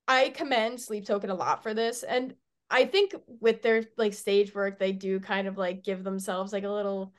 I 0.09 0.31
commend 0.31 0.81
Sleep 0.81 1.07
Token 1.07 1.31
a 1.31 1.35
lot 1.35 1.63
for 1.63 1.75
this 1.75 2.03
and 2.03 2.35
I 2.71 2.87
think 2.87 3.15
with 3.41 3.61
their 3.61 3.85
like 3.99 4.15
stage 4.15 4.55
work 4.55 4.79
they 4.79 4.93
do 4.93 5.21
kind 5.21 5.47
of 5.47 5.59
like 5.59 5.85
give 5.85 6.03
themselves 6.05 6.53
like 6.53 6.65
a 6.65 6.71
little 6.71 7.13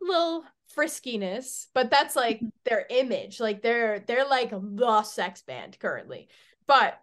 little 0.00 0.44
friskiness, 0.76 1.66
but 1.74 1.90
that's 1.90 2.14
like 2.14 2.36
mm-hmm. 2.36 2.48
their 2.64 2.86
image. 2.90 3.40
Like 3.40 3.62
they're 3.62 4.00
they're 4.00 4.28
like 4.28 4.50
the 4.50 5.02
sex 5.02 5.42
band 5.42 5.78
currently. 5.78 6.28
But 6.66 7.00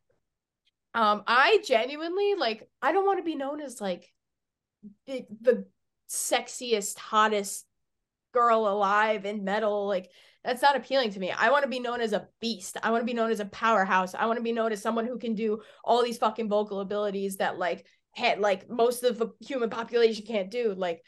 um 0.96 1.24
I 1.28 1.60
genuinely 1.66 2.34
like 2.36 2.68
I 2.82 2.91
don't 2.91 3.06
want 3.06 3.20
to 3.20 3.24
be 3.24 3.36
known 3.36 3.62
as 3.62 3.80
like 3.80 4.12
the, 5.06 5.26
the 5.41 5.66
sexiest 6.10 6.98
hottest 6.98 7.66
girl 8.34 8.68
alive 8.68 9.26
in 9.26 9.43
metal 9.43 9.88
like 9.88 10.10
that's 10.43 10.62
not 10.62 10.76
appealing 10.76 11.10
to 11.12 11.20
me. 11.20 11.32
I 11.32 11.50
want 11.50 11.64
to 11.64 11.70
be 11.70 11.80
known 11.80 12.02
as 12.02 12.14
a 12.14 12.28
beast. 12.39 12.78
I 12.84 12.91
want 12.91 13.02
to 13.02 13.06
be 13.06 13.16
known 13.16 13.32
as 13.32 13.39
a 13.39 13.46
powerhouse. 13.46 14.14
I 14.14 14.28
want 14.28 14.38
to 14.38 14.43
be 14.43 14.52
known 14.52 14.72
as 14.72 14.80
someone 14.82 15.08
who 15.08 15.18
can 15.18 15.34
do 15.34 15.62
all 15.84 16.04
these 16.04 16.20
fucking 16.20 16.50
vocal 16.50 16.82
abilities 16.82 17.38
that 17.38 17.58
like 17.58 17.88
had 18.12 18.39
like 18.39 18.70
most 18.70 19.04
of 19.04 19.18
the 19.18 19.32
human 19.39 19.72
population 19.72 20.24
can't 20.24 20.52
do. 20.52 20.76
Like 20.78 21.02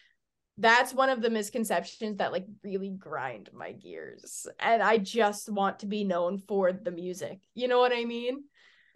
that's 0.57 0.91
one 0.91 1.09
of 1.09 1.21
the 1.21 1.29
misconceptions 1.29 2.17
that 2.17 2.31
like 2.31 2.47
really 2.63 2.89
grind 2.89 3.51
my 3.53 3.73
gears. 3.73 4.47
And 4.59 4.81
I 4.81 4.97
just 4.97 5.49
want 5.49 5.79
to 5.79 5.85
be 5.85 6.03
known 6.03 6.39
for 6.39 6.73
the 6.73 6.91
music. 6.91 7.39
You 7.53 7.67
know 7.67 7.79
what 7.79 7.93
I 7.93 8.05
mean? 8.05 8.43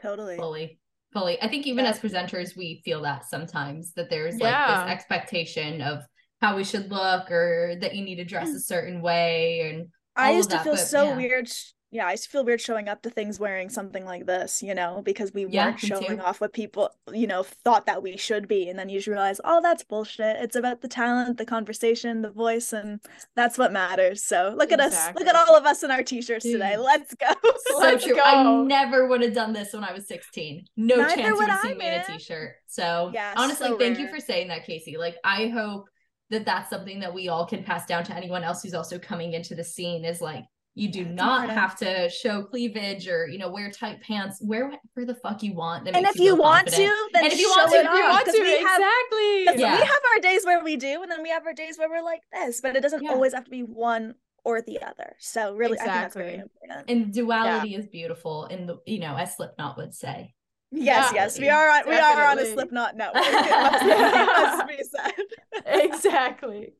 Totally. 0.02 0.38
fully 0.38 0.81
fully 1.14 1.42
i 1.42 1.48
think 1.48 1.68
even 1.68 1.86
Yeah. 1.86 1.92
as 1.92 2.00
presenters 2.00 2.56
we 2.56 2.82
feel 2.86 3.02
that 3.04 3.26
sometimes 3.26 3.94
that 3.94 4.10
there's 4.10 4.36
like 4.36 4.52
Yeah. 4.52 4.84
this 4.86 4.92
expectation 4.94 5.82
of 5.82 6.04
how 6.42 6.56
we 6.56 6.64
should 6.64 6.90
look 6.90 7.30
or 7.30 7.76
that 7.82 7.96
you 7.96 8.04
need 8.04 8.16
to 8.16 8.26
dress 8.26 8.50
a 8.50 8.60
certain 8.60 9.02
way 9.02 9.70
and 9.70 9.88
I 10.16 10.32
used 10.32 10.50
to 10.50 10.60
feel 10.60 10.74
but 10.74 10.80
so 10.80 11.06
yeah. 11.06 11.16
weird. 11.16 11.50
Yeah, 11.94 12.08
I 12.08 12.16
feel 12.16 12.46
weird 12.46 12.62
showing 12.62 12.88
up 12.88 13.02
to 13.02 13.10
things 13.10 13.38
wearing 13.38 13.70
something 13.70 14.06
like 14.06 14.26
this, 14.26 14.64
you 14.64 14.74
know, 14.74 15.02
because 15.04 15.34
we 15.34 15.46
Yeah, 15.46 15.66
weren't 15.68 15.80
showing 15.80 16.18
too. 16.20 16.24
off 16.24 16.40
what 16.40 16.54
people, 16.54 16.90
you 17.12 17.28
know, 17.28 17.44
thought 17.44 17.86
that 17.88 18.02
we 18.02 18.16
should 18.16 18.48
be. 18.48 18.70
And 18.70 18.80
then 18.80 18.88
you 18.88 19.00
just 19.00 19.08
realize, 19.10 19.42
oh, 19.44 19.60
that's 19.62 19.84
bullshit. 19.84 20.38
It's 20.38 20.56
about 20.56 20.80
the 20.82 20.88
talent, 20.88 21.38
the 21.38 21.46
conversation, 21.46 22.22
the 22.22 22.32
voice, 22.32 22.72
and 22.72 23.02
that's 23.36 23.58
what 23.58 23.74
matters. 23.74 24.24
So 24.24 24.56
look 24.58 24.72
at 24.72 24.80
us. 24.80 24.94
Look 25.16 25.28
at 25.28 25.36
all 25.36 25.58
of 25.58 25.66
us 25.66 25.84
in 25.84 25.92
our 25.92 26.02
t-shirts 26.02 26.46
today. 26.46 26.78
Let's 26.78 27.14
go. 27.16 27.28
so 27.68 27.78
Let's 27.80 28.06
true 28.06 28.16
go. 28.16 28.22
i 28.24 28.64
never 28.66 29.08
would 29.08 29.22
have 29.22 29.34
done 29.34 29.54
this 29.54 29.74
when 29.74 29.84
i 29.84 29.92
was 29.92 30.08
16 30.08 30.66
no 30.78 30.98
Neither 30.98 31.16
chance 31.16 31.38
would 31.38 31.52
see 31.62 31.76
me 31.76 31.88
in 31.88 31.94
a 31.94 31.98
man. 31.98 32.06
t-shirt 32.06 32.54
so 32.68 33.12
Yeah, 33.14 33.34
honestly 33.38 33.68
so 33.68 33.78
thank 33.78 34.00
you 34.00 34.08
for 34.08 34.20
saying 34.20 34.48
that 34.48 34.66
Kasey 34.66 34.98
like 34.98 35.16
i 35.24 35.48
hope 35.48 35.86
that 36.30 36.46
that's 36.46 36.70
something 36.70 37.02
that 37.02 37.14
we 37.14 37.28
all 37.28 37.46
can 37.46 37.64
pass 37.64 37.86
down 37.86 38.04
to 38.06 38.16
anyone 38.16 38.44
else 38.44 38.64
who's 38.64 38.74
also 38.74 38.98
coming 38.98 39.34
into 39.34 39.56
the 39.56 39.64
scene 39.64 40.06
is 40.06 40.22
like 40.22 40.46
you 40.76 40.90
do 40.90 41.04
That's 41.04 41.16
not 41.16 41.50
important. 41.50 41.60
have 41.60 41.78
to 41.80 42.10
show 42.10 42.44
cleavage 42.44 43.08
or 43.08 43.28
you 43.28 43.38
know 43.38 43.50
wear 43.50 43.70
tight 43.70 44.02
pants 44.02 44.40
wear 44.42 44.66
whatever 44.66 45.06
the 45.06 45.16
fuck 45.16 45.44
you 45.44 45.54
want 45.54 45.84
that 45.86 45.96
and 45.96 46.06
if 46.06 46.16
you 46.16 46.28
feel 46.28 46.38
want 46.38 46.68
confident. 46.68 46.90
to, 46.90 47.10
then 47.14 47.24
And 47.26 47.34
if 47.34 47.40
you 47.40 47.54
show 47.54 47.60
want 47.60 47.72
to, 47.72 47.78
it 47.78 47.86
if 47.86 47.92
you 47.92 48.04
off, 48.04 48.10
want 48.14 48.26
'cause 48.26 48.36
to, 48.36 48.42
we 48.42 48.52
have- 48.52 48.80
exactly. 48.80 49.46
'cause 49.48 49.60
Yeah. 49.60 49.76
we 49.76 49.86
have 49.86 50.02
our 50.16 50.20
days 50.22 50.46
where 50.46 50.64
we 50.64 50.76
do, 50.78 51.02
and 51.04 51.12
then 51.12 51.22
we 51.22 51.30
have 51.30 51.46
our 51.46 51.54
days 51.54 51.78
where 51.78 51.90
we're 51.90 52.02
like 52.02 52.22
this, 52.32 52.62
but 52.62 52.76
it 52.78 52.82
doesn't 52.82 53.04
Yeah. 53.04 53.12
always 53.12 53.34
have 53.34 53.44
to 53.46 53.52
be 53.52 53.64
one 53.64 54.16
or 54.44 54.62
the 54.62 54.82
other. 54.82 55.16
So 55.20 55.54
really, 55.56 55.78
I 55.80 55.84
think 55.84 55.94
that's 55.94 56.16
very 56.16 56.28
Exactly. 56.36 56.60
important. 56.70 56.90
and 56.90 57.14
duality 57.14 57.76
is 57.76 57.88
beautiful 57.88 58.46
in 58.46 58.66
the 58.66 58.78
you 58.86 59.00
know 59.00 59.16
as 59.18 59.36
slipknot 59.36 59.78
would 59.78 59.94
say 59.94 60.34
Yes, 60.74 61.12
Yeah. 61.14 61.24
yes, 61.24 61.38
we 61.38 61.50
are 61.50 61.70
on 61.70 61.82
we 61.90 61.98
are 61.98 62.26
on 62.28 62.40
a 62.40 62.46
Slipknot 62.46 62.96
network. 63.02 63.26
It 63.26 63.34
must, 63.34 63.84
it 63.84 64.26
must 64.26 64.68
be 64.70 64.84
said. 64.84 65.26
exactly. 65.66 66.74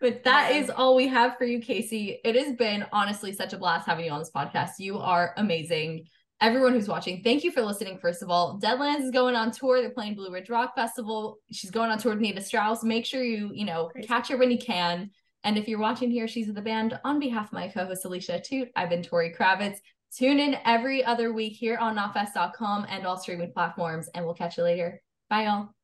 But 0.00 0.24
that 0.24 0.52
Yeah. 0.52 0.60
is 0.60 0.70
all 0.70 0.94
we 0.94 1.08
have 1.08 1.36
for 1.36 1.44
you, 1.44 1.58
Kasey. 1.60 2.18
It 2.24 2.36
has 2.36 2.54
been 2.56 2.86
honestly 2.92 3.32
such 3.32 3.52
a 3.52 3.58
blast 3.58 3.86
having 3.86 4.04
you 4.06 4.12
on 4.12 4.18
this 4.20 4.30
podcast. 4.30 4.72
You 4.78 4.98
are 4.98 5.34
amazing. 5.36 6.06
Everyone 6.40 6.72
who's 6.72 6.86
watching, 6.86 7.22
thank 7.24 7.42
you 7.42 7.50
for 7.50 7.62
listening. 7.62 7.98
First 7.98 8.22
of 8.22 8.30
all, 8.30 8.60
Deadlands 8.60 9.00
is 9.00 9.10
going 9.10 9.34
on 9.34 9.50
tour. 9.50 9.80
They're 9.80 9.90
playing 9.90 10.14
Blue 10.14 10.30
Ridge 10.30 10.48
Rock 10.50 10.76
Festival. 10.76 11.38
She's 11.50 11.72
going 11.72 11.90
on 11.90 11.98
tour 11.98 12.12
with 12.12 12.20
Nita 12.20 12.40
Strauss. 12.40 12.84
Make 12.84 13.04
sure 13.06 13.24
you, 13.24 13.50
you 13.52 13.64
know, 13.64 13.88
Crazy. 13.88 14.06
catch 14.06 14.28
her 14.28 14.36
when 14.36 14.50
you 14.52 14.58
can. 14.58 15.10
And 15.42 15.58
if 15.58 15.66
you're 15.66 15.80
watching 15.80 16.10
here, 16.12 16.28
she's 16.28 16.52
the 16.52 16.62
band. 16.62 16.98
On 17.04 17.18
behalf 17.18 17.46
of 17.48 17.52
my 17.54 17.66
co-host 17.68 18.04
Alicia 18.04 18.40
Toot, 18.40 18.68
I've 18.76 18.90
been 18.90 19.02
Tori 19.02 19.34
Kravitz. 19.36 19.78
Tune 20.16 20.38
in 20.38 20.56
every 20.64 21.04
other 21.04 21.32
week 21.32 21.54
here 21.54 21.76
on 21.76 21.96
knotfest.com 21.96 22.86
and 22.88 23.04
all 23.04 23.16
streaming 23.18 23.52
platforms, 23.52 24.08
and 24.14 24.24
we'll 24.24 24.34
catch 24.34 24.56
you 24.58 24.62
later. 24.64 25.02
Bye, 25.28 25.44
y'all. 25.44 25.77